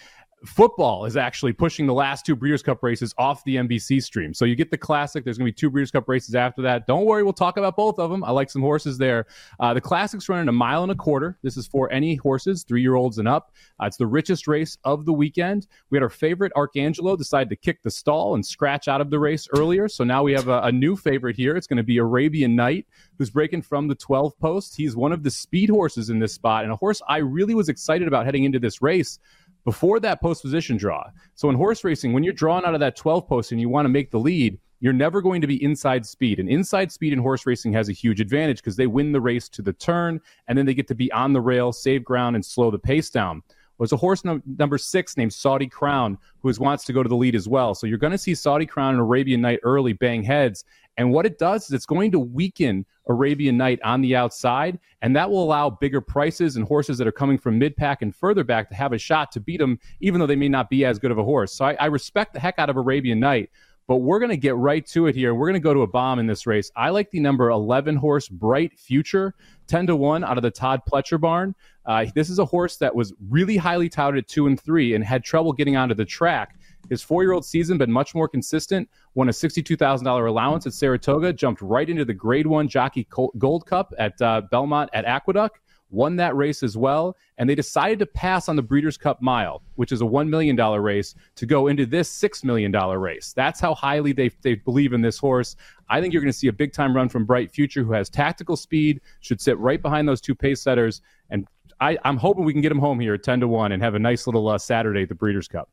football 0.46 1.06
is 1.06 1.18
actually 1.18 1.54
pushing 1.54 1.86
the 1.86 1.93
last 1.93 2.26
two 2.26 2.36
Breeders' 2.36 2.64
Cup 2.64 2.84
races 2.84 3.14
off 3.18 3.43
the 3.43 3.56
NBC 3.58 4.02
stream. 4.02 4.34
So 4.34 4.46
you 4.46 4.56
get 4.56 4.72
the 4.72 4.78
classic. 4.78 5.24
There's 5.24 5.38
going 5.38 5.48
to 5.48 5.52
be 5.52 5.56
two 5.56 5.70
Breeders' 5.70 5.91
Cup 5.91 6.08
races 6.08 6.36
after 6.36 6.62
that. 6.64 6.88
Don't 6.88 7.06
worry, 7.06 7.24
we'll 7.24 7.34
talk 7.34 7.58
about 7.58 7.76
both 7.76 8.00
of 8.00 8.10
them. 8.10 8.24
I 8.24 8.32
like 8.32 8.50
some 8.50 8.62
horses 8.62 8.98
there. 8.98 9.26
Uh, 9.60 9.74
the 9.74 9.82
classic's 9.82 10.30
running 10.30 10.48
a 10.48 10.54
mile 10.54 10.84
and 10.84 10.91
a 10.91 10.96
quarter. 10.96 11.38
This 11.41 11.58
is 11.58 11.68
for 11.68 11.91
any 11.91 12.16
horses, 12.16 12.64
three 12.64 12.82
year 12.82 12.96
olds 12.96 13.18
and 13.18 13.28
up. 13.28 13.52
Uh, 13.82 13.86
it's 13.86 13.98
the 13.98 14.08
richest 14.08 14.48
race 14.48 14.78
of 14.84 15.06
the 15.06 15.14
weekend. 15.14 15.68
We 15.89 15.98
had 15.98 16.04
our 16.04 16.10
favorite 16.10 16.54
Arcangelo 16.56 17.18
decide 17.18 17.50
to 17.50 17.56
kick 17.56 17.82
the 17.84 17.91
stall 17.91 18.36
and 18.36 18.46
scratch 18.46 18.88
out 18.88 19.02
of 19.02 19.10
the 19.10 19.20
race 19.20 19.48
earlier. 19.56 19.88
So 19.88 20.04
now 20.04 20.24
we 20.24 20.34
have 20.34 20.48
a, 20.48 20.62
a 20.62 20.72
new 20.72 20.96
favorite 20.96 21.36
here. 21.36 21.56
It's 21.56 21.68
going 21.68 21.78
to 21.78 21.84
be 21.84 21.98
Arabian 21.98 22.56
Night, 22.56 22.86
who's 23.18 23.30
breaking 23.30 23.64
from 23.64 23.88
the 23.88 23.96
12 23.96 24.38
post. 24.39 24.76
He's 24.76 24.96
one 24.96 25.12
of 25.12 25.24
the 25.24 25.32
speed 25.32 25.70
horses 25.70 26.10
in 26.10 26.20
this 26.20 26.34
spot 26.34 26.64
and 26.64 26.72
a 26.72 26.76
horse 26.76 27.02
I 27.08 27.18
really 27.18 27.56
was 27.56 27.70
excited 27.70 28.08
about 28.08 28.26
heading 28.26 28.43
into 28.43 28.60
this 28.60 28.82
race 28.82 29.20
before 29.66 29.99
that 29.99 30.22
post 30.22 30.41
position 30.41 30.78
draw. 30.78 31.03
So 31.34 31.49
in 31.49 31.55
horse 31.55 31.84
racing, 31.84 32.13
when 32.13 32.24
you're 32.24 32.34
drawn 32.34 32.66
out 32.66 32.74
of 32.74 32.80
that 32.80 32.95
12 32.95 33.28
post 33.28 33.51
and 33.51 33.59
you 33.59 33.68
want 33.68 33.86
to 33.86 33.89
make 33.89 34.11
the 34.11 34.20
lead, 34.20 34.57
you're 34.80 34.93
never 34.93 35.22
going 35.22 35.41
to 35.41 35.47
be 35.47 35.61
inside 35.63 36.05
speed. 36.05 36.39
And 36.39 36.47
inside 36.47 36.91
speed 36.91 37.11
in 37.11 37.20
horse 37.20 37.45
racing 37.45 37.74
has 37.74 37.89
a 37.89 37.93
huge 37.93 38.22
advantage 38.22 38.57
because 38.57 38.76
they 38.76 38.88
win 38.88 39.11
the 39.11 39.22
race 39.22 39.49
to 39.49 39.61
the 39.61 39.74
turn 39.74 40.22
and 40.47 40.57
then 40.57 40.66
they 40.66 40.74
get 40.74 40.88
to 40.89 40.95
be 40.95 41.11
on 41.11 41.34
the 41.34 41.41
rail, 41.41 41.74
save 41.74 42.03
ground, 42.03 42.36
and 42.36 42.45
slow 42.45 42.70
the 42.70 42.80
pace 42.80 43.09
down. 43.09 43.41
Was 43.78 43.92
a 43.92 43.98
horse 43.98 44.24
no- 44.24 44.42
number 44.46 44.78
six 44.78 45.18
named 45.18 45.34
Saudi 45.34 45.68
Crown 45.68 46.18
who 46.42 46.52
wants 46.60 46.86
to 46.86 46.94
go 46.94 47.04
to 47.04 47.10
the 47.10 47.16
lead 47.16 47.36
as 47.36 47.48
well. 47.48 47.76
So 47.76 47.88
you're 47.88 47.98
going 47.98 48.12
to 48.12 48.18
see 48.18 48.34
Saudi 48.36 48.66
Crown 48.66 48.94
and 48.94 49.02
Arabian 49.02 49.42
Night 49.42 49.60
early 49.64 49.94
bang 49.94 50.24
heads. 50.24 50.64
And 50.98 51.12
what 51.12 51.26
it 51.26 51.38
does 51.38 51.66
is 51.66 51.72
it's 51.72 51.86
going 51.86 52.12
to 52.12 52.20
weaken 52.20 52.86
Arabian 53.08 53.58
Night 53.58 53.80
on 53.84 54.02
the 54.02 54.16
outside, 54.16 54.80
and 55.02 55.16
that 55.16 55.30
will 55.30 55.44
allow 55.44 55.70
bigger 55.70 56.00
prices 56.00 56.56
and 56.56 56.66
horses 56.66 56.98
that 56.98 57.08
are 57.08 57.12
coming 57.12 57.38
from 57.38 57.60
mid 57.60 57.76
pack 57.76 58.02
and 58.02 58.16
further 58.16 58.44
back 58.44 58.70
to 58.70 58.76
have 58.76 58.94
a 58.94 58.98
shot 58.98 59.32
to 59.34 59.40
beat 59.40 59.60
them, 59.60 59.78
even 60.00 60.20
though 60.20 60.26
they 60.26 60.36
may 60.36 60.48
not 60.48 60.70
be 60.70 60.86
as 60.86 60.98
good 60.98 61.12
of 61.12 61.18
a 61.18 61.24
horse. 61.24 61.54
So 61.54 61.66
I, 61.66 61.74
I 61.74 61.86
respect 61.88 62.34
the 62.34 62.40
heck 62.40 62.60
out 62.60 62.70
of 62.70 62.78
Arabian 62.78 63.20
Night. 63.20 63.50
But 63.88 63.98
we're 63.98 64.20
going 64.20 64.32
to 64.32 64.38
get 64.38 64.56
right 64.56 64.86
to 64.88 65.08
it 65.08 65.16
here. 65.16 65.36
We're 65.36 65.46
going 65.48 65.54
to 65.54 65.60
go 65.60 65.74
to 65.74 65.84
a 65.84 65.88
bomb 65.88 66.18
in 66.18 66.26
this 66.26 66.48
race. 66.48 66.72
I 66.76 66.90
like 66.90 67.12
the 67.12 67.20
number 67.20 67.50
11 67.52 67.96
horse, 67.96 68.28
Bright 68.28 68.80
Future, 68.80 69.36
10 69.68 69.88
to 69.88 69.96
1 69.96 70.24
out 70.24 70.38
of 70.38 70.42
the 70.42 70.50
Todd 70.50 70.82
Pletcher 70.92 71.22
barn. 71.22 71.54
Uh, 71.86 72.06
this 72.16 72.30
is 72.30 72.40
a 72.40 72.46
horse 72.46 72.78
that 72.78 72.96
was 72.96 73.14
really 73.30 73.58
highly 73.58 73.88
touted 73.88 74.24
at 74.24 74.28
2 74.28 74.48
and 74.48 74.60
3 74.60 74.96
and 74.96 75.04
had 75.04 75.24
trouble 75.24 75.54
getting 75.54 75.78
onto 75.78 75.94
the 75.94 76.06
track. 76.06 76.56
His 76.90 77.02
four 77.02 77.24
year 77.24 77.32
old 77.32 77.46
season 77.46 77.78
been 77.78 77.92
much 77.92 78.14
more 78.14 78.28
consistent. 78.28 78.90
Won 79.16 79.30
a 79.30 79.32
$62,000 79.32 80.28
allowance 80.28 80.68
at 80.68 80.74
Saratoga, 80.74 81.34
jumped 81.34 81.62
right 81.62 81.90
into 81.90 82.06
the 82.06 82.14
grade 82.14 82.48
one 82.48 82.68
Jockey 82.68 83.08
Gold 83.38 83.66
Cup 83.66 83.94
at 83.98 84.20
uh, 84.22 84.42
Belmont 84.52 84.90
at 84.94 85.06
Aqueduct, 85.06 85.60
won 85.96 86.18
that 86.18 86.36
race 86.36 86.62
as 86.62 86.78
well. 86.78 87.18
And 87.38 87.50
they 87.50 87.56
decided 87.56 87.98
to 88.00 88.06
pass 88.06 88.50
on 88.50 88.56
the 88.56 88.62
Breeders' 88.62 88.98
Cup 88.98 89.22
Mile, 89.22 89.64
which 89.76 89.91
is 89.91 90.02
a 90.02 90.06
$1 90.06 90.28
million 90.28 90.56
race, 90.56 91.16
to 91.36 91.46
go 91.46 91.68
into 91.68 91.86
this 91.86 92.12
$6 92.22 92.43
million 92.43 92.72
race. 92.72 93.34
That's 93.34 93.60
how 93.60 93.74
highly 93.74 94.12
they, 94.12 94.30
they 94.41 94.56
believe 94.56 94.93
in 94.93 95.02
this 95.02 95.18
horse. 95.18 95.56
I 95.89 96.02
think 96.02 96.14
you're 96.14 96.22
going 96.22 96.32
to 96.32 96.38
see 96.38 96.48
a 96.48 96.54
big 96.54 96.74
time 96.74 96.96
run 96.96 97.10
from 97.10 97.26
Bright 97.26 97.52
Future, 97.52 97.84
who 97.84 97.93
has 97.93 98.10
tactical 98.10 98.58
speed, 98.58 99.02
should 99.22 99.41
sit 99.41 99.58
right 99.58 99.82
behind 99.82 100.08
those 100.08 100.22
two 100.22 100.36
pace 100.36 100.62
setters. 100.62 101.02
And 101.30 101.48
I, 101.80 101.98
am 102.04 102.18
hoping 102.18 102.43
we 102.43 102.54
can 102.54 102.62
get 102.62 102.72
him 102.72 102.80
home 102.80 103.00
here 103.00 103.14
at 103.14 103.24
10 103.24 103.39
to 103.39 103.48
1 103.48 103.72
and 103.72 103.82
have 103.82 103.96
a 103.96 104.00
nice 104.00 104.28
little 104.28 104.48
uh, 104.48 104.58
Saturday 104.58 105.04
at 105.04 105.10
the 105.10 105.16
Breeders' 105.16 105.48
Cup. 105.48 105.70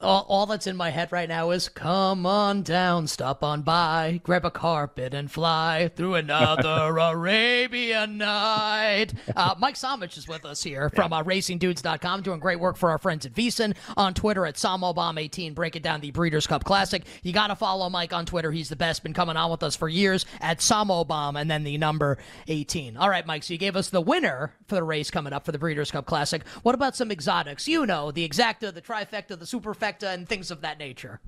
All, 0.00 0.24
all, 0.28 0.46
that's 0.46 0.66
in 0.66 0.76
my 0.76 0.88
head 0.88 1.12
right 1.12 1.28
now 1.28 1.50
is 1.50 1.68
come 1.68 2.24
on 2.24 2.62
down, 2.62 3.06
stop 3.06 3.44
on 3.44 3.60
by, 3.60 4.20
grab 4.22 4.46
a 4.46 4.50
carpet 4.50 5.12
and 5.12 5.30
fly 5.30 5.90
through 5.94 6.14
another 6.14 6.96
Arabian 6.98 8.16
night. 8.16 9.12
Uh, 9.36 9.54
Mike 9.58 9.74
Somich 9.74 10.16
is 10.16 10.26
with 10.26 10.46
us 10.46 10.62
here 10.62 10.88
from 10.90 11.12
uh, 11.12 11.22
RacingDudes.com, 11.22 12.22
doing 12.22 12.40
great 12.40 12.58
work 12.58 12.78
for 12.78 12.90
our 12.90 12.96
friends 12.96 13.26
at 13.26 13.34
VSiN 13.34 13.76
on 13.96 14.14
Twitter 14.14 14.46
at 14.46 14.54
SamoBomb18, 14.54 15.54
breaking 15.54 15.82
down 15.82 16.00
the 16.00 16.10
Breeders' 16.12 16.46
Cup 16.46 16.64
Classic. 16.64 17.04
You 17.22 17.34
got 17.34 17.48
to 17.48 17.56
follow 17.56 17.90
Mike 17.90 18.14
on 18.14 18.24
Twitter. 18.24 18.50
He's 18.50 18.70
the 18.70 18.76
best, 18.76 19.02
been 19.02 19.12
coming 19.12 19.36
on 19.36 19.50
with 19.50 19.62
us 19.62 19.76
for 19.76 19.88
years 19.88 20.24
at 20.40 20.60
SamoBomb 20.60 21.38
and 21.38 21.50
then 21.50 21.62
the 21.62 21.76
number 21.76 22.16
18. 22.48 22.96
All 22.96 23.10
right, 23.10 23.26
Mike, 23.26 23.42
so 23.42 23.52
you 23.52 23.58
gave 23.58 23.76
us 23.76 23.90
the 23.90 24.00
winner 24.00 24.54
for 24.66 24.76
the 24.76 24.82
race 24.82 25.10
coming 25.10 25.34
up 25.34 25.44
for 25.44 25.52
the 25.52 25.58
Breeders' 25.58 25.90
Cup 25.90 26.06
Classic. 26.06 26.46
What 26.62 26.74
about 26.74 26.96
some 26.96 27.10
exotics? 27.10 27.68
You 27.68 27.84
know, 27.84 28.10
the 28.10 28.26
exacta, 28.26 28.72
the 28.72 28.80
trifecta, 28.80 29.38
the 29.38 29.44
superfecta 29.44 29.89
and 30.02 30.28
things 30.28 30.50
of 30.50 30.60
that 30.62 30.78
nature. 30.78 31.20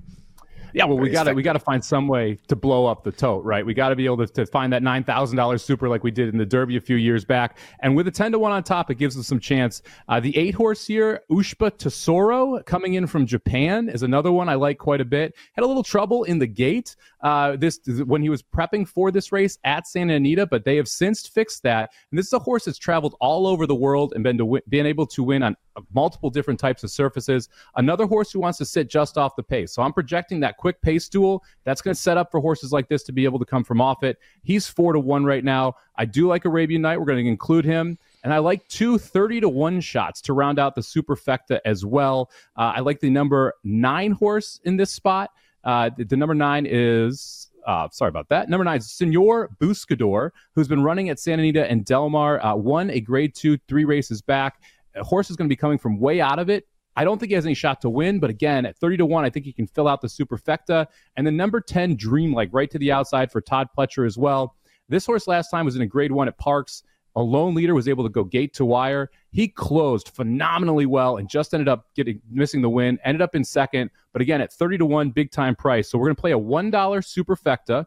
Yeah, 0.73 0.85
well, 0.85 0.97
we 0.97 1.09
got 1.11 1.25
to 1.25 1.33
we 1.33 1.43
got 1.43 1.53
to 1.53 1.59
find 1.59 1.85
some 1.85 2.07
way 2.07 2.39
to 2.47 2.55
blow 2.55 2.87
up 2.87 3.03
the 3.03 3.11
tote, 3.11 3.45
right? 3.45 3.63
We 3.63 3.75
got 3.75 3.89
to 3.89 3.95
be 3.95 4.05
able 4.05 4.17
to, 4.17 4.27
to 4.27 4.45
find 4.47 4.73
that 4.73 4.81
nine 4.81 5.03
thousand 5.03 5.37
dollars 5.37 5.63
super 5.63 5.87
like 5.87 6.03
we 6.03 6.09
did 6.09 6.29
in 6.29 6.37
the 6.39 6.47
Derby 6.47 6.77
a 6.77 6.81
few 6.81 6.95
years 6.95 7.23
back, 7.23 7.59
and 7.81 7.95
with 7.95 8.07
a 8.07 8.11
ten 8.11 8.31
to 8.31 8.39
one 8.39 8.51
on 8.51 8.63
top, 8.63 8.89
it 8.89 8.95
gives 8.95 9.15
us 9.15 9.27
some 9.27 9.39
chance. 9.39 9.83
Uh, 10.09 10.19
the 10.19 10.35
eight 10.35 10.55
horse 10.55 10.87
here, 10.87 11.21
Ushba 11.29 11.77
Tesoro, 11.77 12.63
coming 12.63 12.95
in 12.95 13.05
from 13.05 13.27
Japan, 13.27 13.87
is 13.87 14.01
another 14.01 14.31
one 14.31 14.49
I 14.49 14.55
like 14.55 14.79
quite 14.79 14.99
a 14.99 15.05
bit. 15.05 15.35
Had 15.53 15.63
a 15.63 15.67
little 15.67 15.83
trouble 15.83 16.23
in 16.23 16.39
the 16.39 16.47
gate 16.47 16.95
uh, 17.23 17.55
this 17.55 17.79
when 18.05 18.21
he 18.21 18.29
was 18.29 18.43
prepping 18.43 18.87
for 18.87 19.09
this 19.09 19.31
race 19.31 19.57
at 19.63 19.87
Santa 19.87 20.15
Anita, 20.15 20.45
but 20.45 20.65
they 20.65 20.75
have 20.75 20.87
since 20.87 21.25
fixed 21.25 21.63
that. 21.63 21.91
And 22.11 22.19
this 22.19 22.27
is 22.27 22.33
a 22.33 22.39
horse 22.39 22.65
that's 22.65 22.77
traveled 22.77 23.15
all 23.21 23.47
over 23.47 23.65
the 23.65 23.75
world 23.75 24.13
and 24.13 24.23
been 24.23 24.37
to 24.37 24.61
able 24.73 25.07
to 25.07 25.23
win 25.23 25.41
on 25.41 25.55
multiple 25.93 26.29
different 26.29 26.59
types 26.59 26.83
of 26.83 26.91
surfaces. 26.91 27.47
Another 27.75 28.05
horse 28.05 28.31
who 28.31 28.39
wants 28.39 28.57
to 28.57 28.65
sit 28.65 28.89
just 28.89 29.17
off 29.17 29.35
the 29.37 29.43
pace. 29.43 29.73
So 29.73 29.81
I'm 29.81 29.93
projecting 29.93 30.41
that 30.41 30.57
quick 30.57 30.81
pace 30.81 31.07
duel. 31.07 31.43
That's 31.63 31.81
going 31.81 31.95
to 31.95 32.01
set 32.01 32.17
up 32.17 32.29
for 32.29 32.41
horses 32.41 32.71
like 32.71 32.89
this 32.89 33.03
to 33.03 33.13
be 33.13 33.23
able 33.23 33.39
to 33.39 33.45
come 33.45 33.63
from 33.63 33.79
off 33.79 34.03
it. 34.03 34.17
He's 34.43 34.67
four 34.67 34.93
to 34.93 34.99
one 34.99 35.23
right 35.23 35.43
now. 35.43 35.75
I 35.95 36.05
do 36.05 36.27
like 36.27 36.43
Arabian 36.45 36.81
Night. 36.81 36.99
We're 36.99 37.05
going 37.05 37.23
to 37.23 37.29
include 37.29 37.65
him. 37.65 37.97
And 38.23 38.33
I 38.33 38.39
like 38.39 38.67
two 38.67 38.97
30 38.97 39.41
to 39.41 39.49
1 39.49 39.81
shots 39.81 40.21
to 40.21 40.33
round 40.33 40.57
out 40.57 40.75
the 40.75 40.81
superfecta 40.81 41.59
as 41.65 41.85
well. 41.85 42.31
Uh, 42.57 42.73
I 42.75 42.79
like 42.79 42.99
the 42.99 43.09
number 43.09 43.53
nine 43.63 44.11
horse 44.11 44.61
in 44.63 44.77
this 44.77 44.91
spot. 44.91 45.31
Uh, 45.63 45.89
the, 45.95 46.03
the, 46.05 46.17
number 46.17 46.35
nine 46.35 46.65
is 46.69 47.49
uh, 47.65 47.87
sorry 47.91 48.09
about 48.09 48.29
that. 48.29 48.49
Number 48.49 48.63
nine 48.63 48.79
is 48.79 48.91
Senor 48.91 49.49
Buscador, 49.59 50.31
who's 50.55 50.67
been 50.67 50.83
running 50.83 51.09
at 51.09 51.19
Santa 51.19 51.41
Anita 51.41 51.69
and 51.69 51.85
Del 51.85 52.09
Mar, 52.09 52.43
uh, 52.43 52.55
won 52.55 52.89
a 52.89 52.99
grade 52.99 53.33
two, 53.33 53.57
three 53.67 53.85
races 53.85 54.21
back 54.21 54.61
a 54.95 55.03
horse 55.03 55.29
is 55.29 55.35
going 55.35 55.47
to 55.47 55.49
be 55.49 55.57
coming 55.57 55.77
from 55.77 55.99
way 55.99 56.21
out 56.21 56.39
of 56.39 56.49
it. 56.49 56.67
I 56.95 57.03
don't 57.03 57.17
think 57.17 57.31
he 57.31 57.35
has 57.35 57.45
any 57.45 57.55
shot 57.55 57.81
to 57.81 57.89
win, 57.89 58.19
but 58.19 58.29
again, 58.29 58.65
at 58.65 58.77
30 58.77 58.97
to 58.97 59.05
1, 59.05 59.25
I 59.25 59.29
think 59.29 59.45
he 59.45 59.53
can 59.53 59.65
fill 59.65 59.87
out 59.87 60.01
the 60.01 60.07
superfecta. 60.07 60.85
And 61.17 61.25
then 61.25 61.35
number 61.35 61.59
10, 61.59 61.95
Dreamlike, 61.95 62.49
right 62.51 62.69
to 62.69 62.77
the 62.77 62.91
outside 62.91 63.31
for 63.31 63.41
Todd 63.41 63.67
Pletcher 63.75 64.05
as 64.05 64.17
well. 64.17 64.55
This 64.89 65.05
horse 65.05 65.27
last 65.27 65.49
time 65.49 65.65
was 65.65 65.75
in 65.75 65.81
a 65.81 65.87
grade 65.87 66.11
one 66.11 66.27
at 66.27 66.37
Parx. 66.37 66.83
A 67.15 67.21
lone 67.21 67.53
leader 67.53 67.75
was 67.75 67.87
able 67.87 68.03
to 68.03 68.09
go 68.09 68.23
gate 68.23 68.53
to 68.55 68.65
wire. 68.65 69.11
He 69.31 69.47
closed 69.47 70.09
phenomenally 70.09 70.85
well 70.85 71.17
and 71.17 71.29
just 71.29 71.53
ended 71.53 71.67
up 71.67 71.85
getting 71.95 72.21
missing 72.29 72.61
the 72.61 72.69
win. 72.69 72.99
Ended 73.03 73.21
up 73.21 73.35
in 73.35 73.43
second, 73.43 73.91
but 74.11 74.21
again 74.21 74.41
at 74.41 74.51
30 74.51 74.79
to 74.79 74.85
1, 74.85 75.11
big 75.11 75.31
time 75.31 75.55
price. 75.55 75.89
So 75.89 75.97
we're 75.97 76.07
going 76.07 76.15
to 76.15 76.21
play 76.21 76.31
a 76.31 76.39
$1 76.39 76.71
superfecta, 76.71 77.85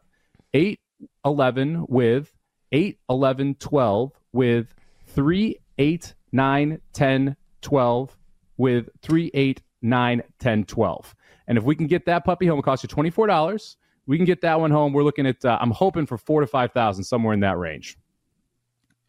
8 0.53 0.79
11 1.25 1.85
with 1.87 2.33
8 2.71 2.99
11 3.09 3.55
12 3.55 4.11
with 4.31 4.73
3 5.07 5.59
8 5.77 6.13
9, 6.31 6.81
10, 6.93 7.35
12 7.61 8.17
with 8.57 8.89
3, 9.01 9.31
8, 9.33 9.61
9, 9.81 10.23
10, 10.39 10.63
12. 10.65 11.15
And 11.47 11.57
if 11.57 11.63
we 11.63 11.75
can 11.75 11.87
get 11.87 12.05
that 12.05 12.25
puppy 12.25 12.45
home, 12.47 12.59
it 12.59 12.63
costs 12.63 12.83
you 12.83 12.89
$24. 12.89 13.75
We 14.05 14.17
can 14.17 14.25
get 14.25 14.41
that 14.41 14.59
one 14.59 14.71
home. 14.71 14.93
We're 14.93 15.03
looking 15.03 15.25
at, 15.25 15.43
uh, 15.43 15.57
I'm 15.61 15.71
hoping 15.71 16.05
for 16.05 16.17
four 16.17 16.41
to 16.41 16.47
5,000, 16.47 17.03
somewhere 17.03 17.33
in 17.33 17.39
that 17.41 17.57
range. 17.57 17.97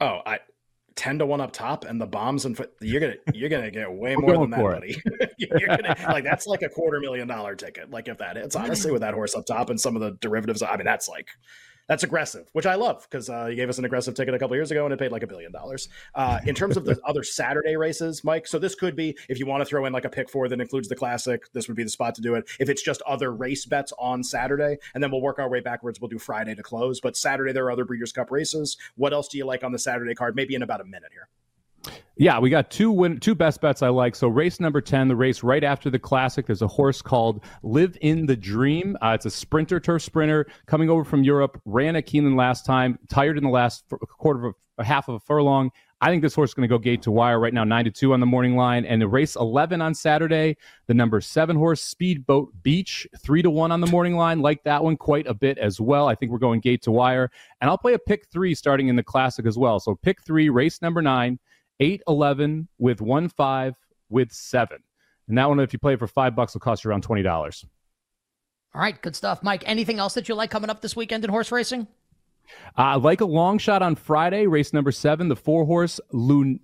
Oh, 0.01 0.21
I, 0.25 0.39
10 0.99 1.21
to 1.21 1.27
1 1.27 1.41
up 1.41 1.53
top 1.53 1.85
and 1.85 2.01
the 2.01 2.07
bombs 2.07 2.45
and 2.45 2.59
you're 2.81 3.01
gonna 3.01 3.15
you're 3.33 3.49
gonna 3.49 3.71
get 3.71 3.91
way 3.91 4.17
more 4.17 4.37
than 4.37 4.51
that 4.51 4.61
buddy. 4.61 5.01
You're 5.39 5.77
gonna 5.77 5.95
like 6.09 6.25
that's 6.25 6.47
like 6.47 6.63
a 6.63 6.69
quarter 6.69 6.99
million 6.99 7.29
dollar 7.29 7.55
ticket. 7.55 7.91
Like 7.91 8.09
if 8.09 8.19
that 8.19 8.37
it's 8.37 8.57
honestly 8.57 8.91
with 8.91 9.03
that 9.03 9.15
horse 9.15 9.35
up 9.37 9.47
top 9.47 9.71
and 9.71 9.81
some 9.81 9.95
of 9.95 10.03
the 10.03 10.13
derivatives 10.21 10.61
i 10.61 10.77
mean 10.77 10.85
that's 10.85 11.09
like 11.09 11.29
that's 11.89 12.03
aggressive, 12.03 12.49
which 12.53 12.67
I 12.67 12.75
love 12.75 13.07
because 13.11 13.31
uh, 13.31 13.47
you 13.47 13.57
gave 13.57 13.69
us 13.69 13.79
an 13.79 13.85
aggressive 13.85 14.15
ticket 14.15 14.35
a 14.35 14.39
couple 14.39 14.55
years 14.55 14.71
ago 14.71 14.85
and 14.85 14.93
it 14.93 14.99
paid 14.99 15.11
like 15.11 15.23
a 15.23 15.27
billion 15.27 15.51
dollars. 15.51 15.89
Uh, 16.15 16.39
in 16.45 16.55
terms 16.55 16.77
of 16.77 16.85
the 16.85 17.01
other 17.05 17.23
Saturday 17.23 17.77
races, 17.77 18.23
Mike, 18.23 18.47
so 18.47 18.59
this 18.59 18.75
could 18.75 18.95
be 18.95 19.17
if 19.29 19.39
you 19.39 19.47
want 19.47 19.63
to 19.63 19.65
throw 19.65 19.87
in 19.87 19.93
like 19.93 20.05
a 20.05 20.11
pick 20.11 20.29
four 20.31 20.49
that 20.49 20.61
includes 20.61 20.89
the 20.89 20.95
classic, 20.95 21.51
this 21.53 21.67
would 21.67 21.77
be 21.77 21.85
the 21.85 21.91
spot 21.91 22.15
to 22.15 22.21
do 22.21 22.35
it. 22.35 22.49
If 22.61 22.69
it's 22.69 22.83
just 22.83 23.01
other 23.03 23.33
race 23.33 23.65
bets 23.65 23.93
on 23.99 24.23
Saturday, 24.23 24.77
and 24.95 25.03
then 25.03 25.11
we'll 25.11 25.23
work 25.23 25.39
our 25.39 25.49
way 25.49 25.61
backwards. 25.61 26.01
We'll 26.01 26.09
do 26.09 26.19
Friday 26.19 26.55
to 26.55 26.63
close, 26.63 27.01
but 27.01 27.17
Saturday 27.17 27.53
there 27.53 27.65
are 27.65 27.71
other 27.71 27.85
Breeders' 27.85 28.13
Cup 28.13 28.31
races. 28.31 28.77
What 28.97 29.13
else 29.13 29.29
do 29.29 29.39
you 29.39 29.47
like 29.47 29.65
on 29.65 29.73
the 29.73 29.79
Saturday 29.79 30.15
card? 30.15 30.37
Maybe 30.37 30.55
in 30.55 30.63
about 30.63 30.81
a 30.81 30.85
minute 30.85 31.11
here. 31.13 31.29
Yeah, 32.21 32.41
we 32.41 32.51
got 32.51 32.73
two 32.73 32.91
win, 32.91 33.21
two 33.21 33.37
best 33.37 33.61
bets 33.61 33.81
I 33.81 33.91
like. 33.91 34.17
So 34.17 34.27
race 34.27 34.59
number 34.59 34.81
ten, 34.81 35.07
the 35.07 35.15
race 35.15 35.45
right 35.45 35.63
after 35.63 35.89
the 35.89 36.01
classic. 36.01 36.47
There's 36.47 36.63
a 36.63 36.67
horse 36.67 37.01
called 37.01 37.45
Live 37.63 37.97
in 38.01 38.27
the 38.27 38.35
Dream. 38.35 38.97
Uh, 39.01 39.11
it's 39.11 39.25
a 39.25 39.31
sprinter, 39.31 39.79
turf 39.79 40.03
sprinter 40.03 40.49
coming 40.67 40.91
over 40.91 41.05
from 41.05 41.23
Europe. 41.23 41.61
Ran 41.65 41.95
at 41.95 42.07
Keeneland 42.09 42.37
last 42.37 42.67
time. 42.67 42.99
Tired 43.09 43.39
in 43.39 43.45
the 43.45 43.51
last 43.51 43.85
quarter 44.19 44.47
of 44.47 44.55
a, 44.79 44.83
a 44.83 44.85
half 44.85 45.09
of 45.09 45.15
a 45.15 45.21
furlong. 45.21 45.71
I 46.01 46.11
think 46.11 46.23
this 46.23 46.35
horse 46.35 46.51
is 46.51 46.55
going 46.55 46.69
to 46.69 46.73
go 46.73 46.79
gate 46.79 47.03
to 47.03 47.13
wire 47.13 47.39
right 47.39 47.55
now, 47.55 47.63
nine 47.63 47.85
to 47.85 47.91
two 47.93 48.13
on 48.13 48.21
the 48.21 48.27
morning 48.27 48.57
line. 48.57 48.85
And 48.85 49.01
the 49.01 49.07
race 49.07 49.37
eleven 49.37 49.81
on 49.81 49.95
Saturday, 49.95 50.57
the 50.89 50.95
number 50.95 51.21
seven 51.21 51.55
horse 51.55 51.83
Speedboat 51.83 52.53
Beach, 52.65 53.07
three 53.19 53.43
to 53.43 53.51
one 53.51 53.71
on 53.71 53.81
the 53.81 53.87
morning 53.87 54.17
line. 54.17 54.41
Like 54.41 54.65
that 54.65 54.83
one 54.83 54.97
quite 54.97 55.29
a 55.29 55.35
bit 55.35 55.57
as 55.59 55.81
well. 55.81 56.09
I 56.09 56.17
think 56.17 56.33
we're 56.33 56.39
going 56.39 56.59
gate 56.59 56.83
to 56.83 56.91
wire. 56.91 57.31
And 57.61 57.71
I'll 57.71 57.79
play 57.79 57.95
a 57.95 57.99
pick 57.99 58.27
three 58.27 58.57
starting 58.57 58.89
in 58.89 58.97
the 58.97 59.05
classic 59.05 59.47
as 59.47 59.57
well. 59.57 59.79
So 59.79 59.95
pick 59.95 60.21
three, 60.25 60.49
race 60.49 60.83
number 60.83 61.01
nine. 61.01 61.39
8 61.81 62.03
11 62.07 62.69
with 62.79 63.01
1 63.01 63.29
5 63.29 63.75
with 64.09 64.33
7. 64.33 64.79
And 65.29 65.39
that 65.39 65.49
one, 65.49 65.61
if 65.61 65.73
you 65.73 65.79
play 65.79 65.95
it 65.95 65.99
for 65.99 66.07
five 66.07 66.35
bucks, 66.35 66.55
will 66.55 66.61
cost 66.61 66.85
you 66.85 66.91
around 66.91 67.07
$20. 67.07 67.65
All 68.75 68.81
right, 68.81 69.01
good 69.01 69.15
stuff. 69.15 69.43
Mike, 69.43 69.63
anything 69.67 69.99
else 69.99 70.15
that 70.15 70.29
you 70.29 70.35
like 70.35 70.51
coming 70.51 70.71
up 70.71 70.81
this 70.81 70.97
weekend 70.97 71.25
in 71.25 71.31
horse 71.31 71.53
racing? 71.53 71.87
I 72.77 72.95
uh, 72.95 72.99
like 72.99 73.21
a 73.21 73.27
long 73.27 73.59
shot 73.59 73.83
on 73.83 73.95
Friday, 73.95 74.47
race 74.47 74.73
number 74.73 74.91
seven, 74.91 75.29
the 75.29 75.37
four 75.37 75.67
horse 75.67 76.01
Lune, 76.13 76.59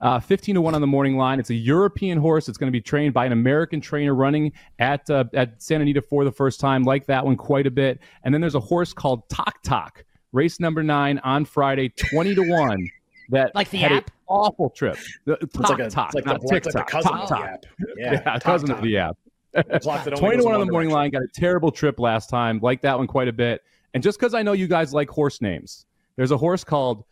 uh, 0.00 0.20
15 0.20 0.54
to 0.54 0.60
1 0.62 0.74
on 0.74 0.80
the 0.80 0.86
morning 0.86 1.18
line. 1.18 1.38
It's 1.38 1.50
a 1.50 1.54
European 1.54 2.18
horse. 2.18 2.48
It's 2.48 2.56
going 2.56 2.68
to 2.68 2.72
be 2.72 2.80
trained 2.80 3.12
by 3.12 3.26
an 3.26 3.32
American 3.32 3.80
trainer 3.80 4.14
running 4.14 4.52
at, 4.78 5.08
uh, 5.10 5.24
at 5.34 5.62
Santa 5.62 5.82
Anita 5.82 6.00
for 6.00 6.24
the 6.24 6.32
first 6.32 6.60
time. 6.60 6.82
Like 6.82 7.04
that 7.06 7.26
one 7.26 7.36
quite 7.36 7.66
a 7.66 7.70
bit. 7.70 8.00
And 8.22 8.32
then 8.32 8.40
there's 8.40 8.54
a 8.54 8.60
horse 8.60 8.94
called 8.94 9.28
Tok 9.28 9.62
Tok, 9.62 10.02
race 10.32 10.60
number 10.60 10.82
nine 10.82 11.18
on 11.18 11.44
Friday, 11.44 11.90
20 11.90 12.34
to 12.34 12.42
1 12.50 12.88
that 13.30 13.54
like 13.54 13.70
the 13.70 13.84
app 13.84 14.10
awful 14.28 14.70
trip. 14.70 14.96
The, 15.24 15.34
it's 15.40 15.56
like 15.56 15.78
a, 15.78 15.90
talk, 15.90 16.14
like 16.14 16.26
not 16.26 16.40
the, 16.40 16.48
TikTok. 16.48 16.74
Like 16.74 16.86
cousin 16.86 17.12
talk, 17.12 17.22
of 17.22 17.28
the 17.28 17.44
app. 17.44 17.66
Yeah, 17.96 18.22
yeah 18.24 18.38
cousin 18.38 18.70
of 18.70 18.82
the 18.82 18.96
app. 18.98 19.16
20 19.54 20.10
to 20.12 20.44
1 20.44 20.54
on 20.54 20.60
the 20.60 20.70
morning 20.70 20.90
line. 20.90 21.10
Got 21.10 21.22
a 21.22 21.28
terrible 21.28 21.70
trip 21.70 21.98
last 21.98 22.28
time. 22.28 22.60
Like 22.62 22.82
that 22.82 22.98
one 22.98 23.06
quite 23.06 23.28
a 23.28 23.32
bit. 23.32 23.62
And 23.94 24.02
just 24.02 24.18
because 24.18 24.34
I 24.34 24.42
know 24.42 24.52
you 24.52 24.66
guys 24.66 24.92
like 24.92 25.08
horse 25.08 25.40
names, 25.40 25.86
there's 26.16 26.30
a 26.30 26.36
horse 26.36 26.62
called 26.62 27.04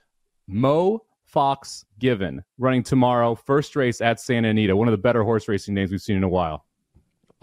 Mo 0.47 1.03
Fox 1.25 1.87
Given 1.99 2.45
running 2.59 2.83
tomorrow. 2.83 3.35
First 3.35 3.77
race 3.77 4.01
at 4.03 4.21
Santa 4.21 4.49
Anita. 4.49 4.77
One 4.77 4.89
of 4.89 4.93
the 4.93 4.99
better 4.99 5.23
horse 5.23 5.49
racing 5.49 5.75
names 5.75 5.91
we've 5.91 6.03
seen 6.03 6.17
in 6.17 6.25
a 6.25 6.29
while. 6.29 6.67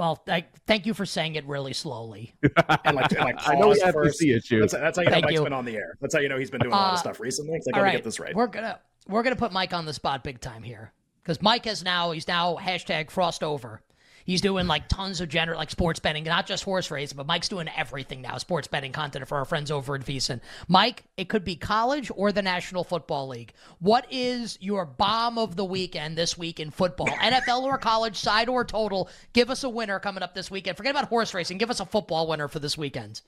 Well, 0.01 0.19
I, 0.27 0.45
thank 0.65 0.87
you 0.87 0.95
for 0.95 1.05
saying 1.05 1.35
it 1.35 1.45
really 1.45 1.73
slowly. 1.73 2.33
and 2.41 2.95
like, 2.95 3.11
and 3.11 3.19
like 3.19 3.35
I 3.47 3.53
know 3.53 3.69
we 3.69 3.79
have 3.81 3.93
first. 3.93 4.19
That's, 4.19 4.73
that's, 4.73 4.97
how 4.97 5.03
you 5.03 5.09
know 5.09 5.11
thank 5.11 5.25
Mike's 5.25 5.35
you. 5.35 5.43
been 5.43 5.53
on 5.53 5.63
the 5.63 5.75
air. 5.75 5.95
That's 6.01 6.15
how 6.15 6.21
you 6.21 6.27
know 6.27 6.39
he's 6.39 6.49
been 6.49 6.59
doing 6.59 6.73
a 6.73 6.75
lot 6.75 6.87
of 6.87 6.93
uh, 6.93 6.97
stuff 6.97 7.19
recently. 7.19 7.55
It's 7.55 7.67
like, 7.67 7.75
let 7.75 7.83
right. 7.83 7.89
me 7.89 7.97
get 7.97 8.03
this 8.03 8.19
right. 8.19 8.33
We're 8.35 8.47
gonna 8.47 8.79
we're 9.07 9.21
gonna 9.21 9.35
put 9.35 9.51
Mike 9.51 9.73
on 9.73 9.85
the 9.85 9.93
spot 9.93 10.23
big 10.23 10.41
time 10.41 10.63
here 10.63 10.91
because 11.21 11.39
Mike 11.43 11.65
has 11.65 11.83
now 11.83 12.13
he's 12.13 12.27
now 12.27 12.55
hashtag 12.59 13.11
frost 13.11 13.43
over 13.43 13.83
He's 14.25 14.41
doing 14.41 14.67
like 14.67 14.87
tons 14.87 15.21
of 15.21 15.29
general 15.29 15.57
like 15.57 15.71
sports 15.71 15.99
betting, 15.99 16.23
not 16.23 16.45
just 16.45 16.63
horse 16.63 16.91
racing, 16.91 17.17
but 17.17 17.25
Mike's 17.25 17.49
doing 17.49 17.69
everything 17.75 18.21
now. 18.21 18.37
Sports 18.37 18.67
betting 18.67 18.91
content 18.91 19.27
for 19.27 19.37
our 19.37 19.45
friends 19.45 19.71
over 19.71 19.95
at 19.95 20.01
VSiN. 20.01 20.41
Mike, 20.67 21.03
it 21.17 21.29
could 21.29 21.43
be 21.43 21.55
college 21.55 22.11
or 22.15 22.31
the 22.31 22.41
National 22.41 22.83
Football 22.83 23.29
League. 23.29 23.53
What 23.79 24.05
is 24.11 24.57
your 24.61 24.85
bomb 24.85 25.37
of 25.37 25.55
the 25.55 25.65
weekend 25.65 26.17
this 26.17 26.37
week 26.37 26.59
in 26.59 26.71
football? 26.71 27.07
NFL 27.21 27.63
or 27.63 27.77
college, 27.77 28.17
side 28.17 28.49
or 28.49 28.63
total? 28.63 29.09
Give 29.33 29.49
us 29.49 29.63
a 29.63 29.69
winner 29.69 29.99
coming 29.99 30.23
up 30.23 30.33
this 30.33 30.51
weekend. 30.51 30.77
Forget 30.77 30.91
about 30.91 31.09
horse 31.09 31.33
racing. 31.33 31.57
Give 31.57 31.69
us 31.69 31.79
a 31.79 31.85
football 31.85 32.27
winner 32.27 32.47
for 32.47 32.59
this 32.59 32.77
weekend. 32.77 33.21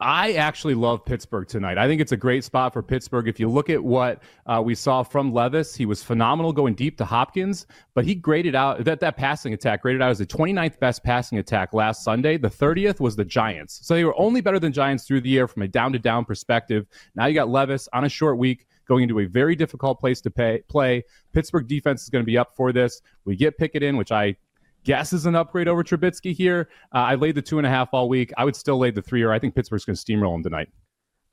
I 0.00 0.34
actually 0.34 0.74
love 0.74 1.04
Pittsburgh 1.04 1.48
tonight. 1.48 1.76
I 1.76 1.88
think 1.88 2.00
it's 2.00 2.12
a 2.12 2.16
great 2.16 2.44
spot 2.44 2.72
for 2.72 2.84
Pittsburgh. 2.84 3.26
If 3.26 3.40
you 3.40 3.48
look 3.48 3.68
at 3.68 3.82
what 3.82 4.22
uh, 4.46 4.62
we 4.64 4.76
saw 4.76 5.02
from 5.02 5.32
Levis, 5.32 5.74
he 5.74 5.86
was 5.86 6.04
phenomenal 6.04 6.52
going 6.52 6.74
deep 6.74 6.96
to 6.98 7.04
Hopkins, 7.04 7.66
but 7.94 8.04
he 8.04 8.14
graded 8.14 8.54
out 8.54 8.84
that 8.84 9.00
that 9.00 9.16
passing 9.16 9.54
attack 9.54 9.82
graded 9.82 10.00
out 10.00 10.10
as 10.10 10.18
the 10.18 10.26
29th 10.26 10.78
best 10.78 11.02
passing 11.02 11.38
attack 11.38 11.74
last 11.74 12.04
Sunday. 12.04 12.36
The 12.36 12.48
30th 12.48 13.00
was 13.00 13.16
the 13.16 13.24
Giants. 13.24 13.80
So 13.82 13.94
they 13.94 14.04
were 14.04 14.16
only 14.16 14.40
better 14.40 14.60
than 14.60 14.72
Giants 14.72 15.04
through 15.04 15.22
the 15.22 15.30
year 15.30 15.48
from 15.48 15.62
a 15.62 15.68
down 15.68 15.92
to 15.92 15.98
down 15.98 16.24
perspective. 16.24 16.86
Now 17.16 17.26
you 17.26 17.34
got 17.34 17.48
Levis 17.48 17.88
on 17.92 18.04
a 18.04 18.08
short 18.08 18.38
week 18.38 18.66
going 18.86 19.02
into 19.02 19.18
a 19.18 19.26
very 19.26 19.56
difficult 19.56 19.98
place 19.98 20.20
to 20.20 20.30
pay, 20.30 20.62
play. 20.68 21.02
Pittsburgh 21.32 21.66
defense 21.66 22.04
is 22.04 22.08
going 22.08 22.22
to 22.22 22.26
be 22.26 22.38
up 22.38 22.54
for 22.56 22.72
this. 22.72 23.02
We 23.24 23.34
get 23.34 23.58
Pickett 23.58 23.82
in, 23.82 23.96
which 23.96 24.12
I 24.12 24.36
guess 24.84 25.12
is 25.12 25.26
an 25.26 25.34
upgrade 25.34 25.68
over 25.68 25.82
Trubisky 25.84 26.34
here. 26.34 26.68
Uh, 26.94 26.98
I 26.98 27.14
laid 27.14 27.34
the 27.34 27.42
two 27.42 27.58
and 27.58 27.66
a 27.66 27.70
half 27.70 27.90
all 27.92 28.08
week. 28.08 28.32
I 28.36 28.44
would 28.44 28.56
still 28.56 28.78
lay 28.78 28.90
the 28.90 29.02
three, 29.02 29.22
or 29.22 29.32
I 29.32 29.38
think 29.38 29.54
Pittsburgh's 29.54 29.84
going 29.84 29.96
to 29.96 30.02
steamroll 30.02 30.34
him 30.34 30.42
tonight. 30.42 30.68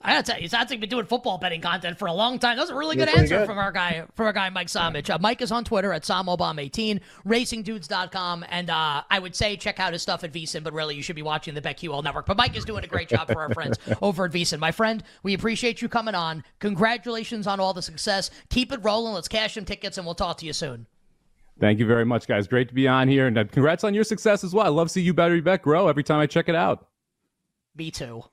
I 0.01 0.13
gotta 0.13 0.31
tell 0.33 0.41
you, 0.41 0.47
sounds 0.47 0.69
like 0.69 0.79
been 0.79 0.89
doing 0.89 1.07
football 1.07 1.39
betting 1.39 1.61
content 1.61 1.97
for 1.97 2.07
a 2.07 2.13
long 2.13 2.37
time. 2.37 2.57
That's 2.57 2.69
a 2.69 2.75
really 2.75 2.95
good 2.95 3.09
answer 3.09 3.39
good. 3.39 3.47
from 3.47 3.57
our 3.57 3.71
guy, 3.71 4.05
from 4.13 4.27
our 4.27 4.33
guy 4.33 4.49
Mike 4.51 4.67
Somich. 4.67 5.09
Uh, 5.09 5.17
Mike 5.19 5.41
is 5.41 5.51
on 5.51 5.63
Twitter 5.63 5.91
at 5.91 6.03
SomObama18, 6.03 6.99
RacingDudes.com, 7.25 8.45
and 8.49 8.69
uh, 8.69 9.01
I 9.09 9.17
would 9.17 9.35
say 9.35 9.57
check 9.57 9.79
out 9.79 9.93
his 9.93 10.03
stuff 10.03 10.23
at 10.23 10.31
VSiN, 10.31 10.63
but 10.63 10.73
really 10.73 10.95
you 10.95 11.01
should 11.01 11.15
be 11.15 11.23
watching 11.23 11.55
the 11.55 11.61
BetQL 11.61 12.03
Network. 12.03 12.27
But 12.27 12.37
Mike 12.37 12.55
is 12.55 12.65
doing 12.65 12.83
a 12.83 12.87
great 12.87 13.09
job 13.09 13.31
for 13.31 13.41
our 13.41 13.51
friends 13.53 13.79
over 14.01 14.25
at 14.25 14.31
VSiN. 14.31 14.59
My 14.59 14.71
friend, 14.71 15.03
we 15.23 15.33
appreciate 15.33 15.81
you 15.81 15.89
coming 15.89 16.13
on. 16.13 16.43
Congratulations 16.59 17.47
on 17.47 17.59
all 17.59 17.73
the 17.73 17.81
success. 17.81 18.29
Keep 18.49 18.73
it 18.73 18.81
rolling. 18.83 19.15
Let's 19.15 19.27
cash 19.27 19.55
some 19.55 19.65
tickets, 19.65 19.97
and 19.97 20.05
we'll 20.05 20.13
talk 20.13 20.37
to 20.37 20.45
you 20.45 20.53
soon. 20.53 20.85
Thank 21.59 21.79
you 21.79 21.85
very 21.85 22.05
much, 22.05 22.27
guys. 22.27 22.47
Great 22.47 22.67
to 22.67 22.73
be 22.73 22.87
on 22.87 23.07
here, 23.07 23.27
and 23.27 23.37
uh, 23.37 23.45
congrats 23.45 23.83
on 23.83 23.93
your 23.93 24.03
success 24.03 24.43
as 24.43 24.53
well. 24.53 24.65
I 24.65 24.69
love 24.69 24.87
to 24.87 24.93
see 24.93 25.01
you 25.01 25.13
better, 25.13 25.35
you 25.35 25.41
bet 25.41 25.61
grow 25.61 25.87
every 25.87 26.03
time 26.03 26.19
I 26.19 26.27
check 26.27 26.49
it 26.49 26.55
out. 26.55 26.87
Me 27.75 27.91
too. 27.91 28.23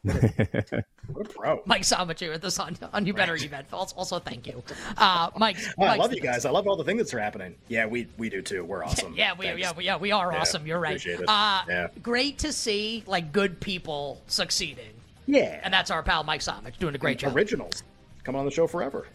what 0.02 0.16
a 0.16 1.24
pro. 1.28 1.60
Mike 1.66 1.82
Samachu 1.82 2.30
with 2.30 2.42
this 2.42 2.58
on, 2.58 2.76
on 2.92 3.04
You 3.04 3.12
Better 3.12 3.34
Event. 3.34 3.66
Also, 3.72 3.96
also, 3.96 4.18
thank 4.18 4.46
you. 4.46 4.62
Uh, 4.96 5.30
Mike, 5.36 5.58
oh, 5.78 5.84
I 5.84 5.96
love 5.96 6.14
you 6.14 6.20
guys. 6.20 6.44
I 6.44 6.50
love 6.50 6.68
all 6.68 6.76
the 6.76 6.84
things 6.84 7.10
that 7.10 7.14
are 7.16 7.20
happening. 7.20 7.56
Yeah, 7.66 7.86
we 7.86 8.06
we 8.16 8.30
do 8.30 8.40
too. 8.40 8.64
We're 8.64 8.84
awesome. 8.84 9.14
yeah, 9.16 9.34
we 9.36 9.46
yeah, 9.46 9.72
we, 9.76 9.84
yeah, 9.84 9.96
we 9.96 10.12
are 10.12 10.32
yeah, 10.32 10.40
awesome. 10.40 10.66
You're 10.66 10.78
right. 10.78 11.04
Uh, 11.26 11.62
yeah. 11.68 11.88
Great 12.02 12.38
to 12.38 12.52
see 12.52 13.02
like 13.06 13.32
good 13.32 13.60
people 13.60 14.22
succeeding. 14.28 14.94
Yeah. 15.26 15.60
And 15.62 15.74
that's 15.74 15.90
our 15.90 16.02
pal 16.02 16.24
Mike 16.24 16.40
Somich 16.40 16.78
doing 16.78 16.94
a 16.94 16.98
great 16.98 17.18
job. 17.18 17.36
Originals. 17.36 17.82
Coming 18.24 18.38
on 18.38 18.44
the 18.44 18.52
show 18.52 18.66
forever. 18.66 19.06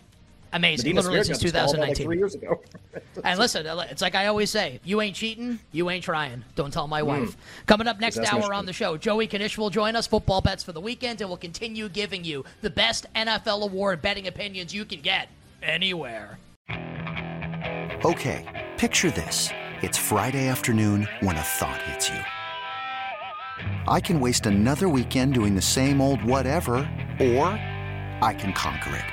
Amazing. 0.53 0.93
Medina 0.95 1.01
Literally 1.01 1.23
since 1.23 1.39
2019. 1.39 1.87
Like 1.87 1.97
three 2.05 2.17
years 2.17 2.35
ago. 2.35 2.61
and 3.23 3.39
listen, 3.39 3.65
it's 3.89 4.01
like 4.03 4.13
I 4.13 4.27
always 4.27 4.51
say: 4.51 4.79
you 4.83 5.01
ain't 5.01 5.15
cheating, 5.15 5.59
you 5.71 5.89
ain't 5.89 6.03
trying. 6.03 6.43
Don't 6.55 6.71
tell 6.71 6.87
my 6.87 7.01
mm. 7.01 7.07
wife. 7.07 7.35
Coming 7.65 7.87
up 7.87 7.99
next 7.99 8.19
hour 8.19 8.53
on 8.53 8.67
the 8.67 8.73
show, 8.73 8.95
Joey 8.95 9.27
Knish 9.27 9.57
will 9.57 9.71
join 9.71 9.95
us. 9.95 10.05
Football 10.05 10.41
bets 10.41 10.63
for 10.63 10.71
the 10.71 10.79
weekend, 10.79 11.21
and 11.21 11.29
we'll 11.29 11.37
continue 11.37 11.89
giving 11.89 12.23
you 12.23 12.45
the 12.61 12.69
best 12.69 13.07
NFL 13.15 13.63
award 13.63 14.01
betting 14.01 14.27
opinions 14.27 14.73
you 14.73 14.85
can 14.85 15.01
get 15.01 15.27
anywhere. 15.63 16.37
Okay, 18.05 18.69
picture 18.77 19.09
this: 19.09 19.49
it's 19.81 19.97
Friday 19.97 20.47
afternoon 20.47 21.07
when 21.21 21.35
a 21.35 21.41
thought 21.41 21.81
hits 21.81 22.09
you. 22.09 22.19
I 23.87 23.99
can 23.99 24.19
waste 24.19 24.45
another 24.45 24.87
weekend 24.87 25.33
doing 25.33 25.55
the 25.55 25.61
same 25.61 25.99
old 25.99 26.23
whatever, 26.23 26.75
or 27.19 27.47
I 28.21 28.35
can 28.37 28.53
conquer 28.53 28.95
it. 28.95 29.12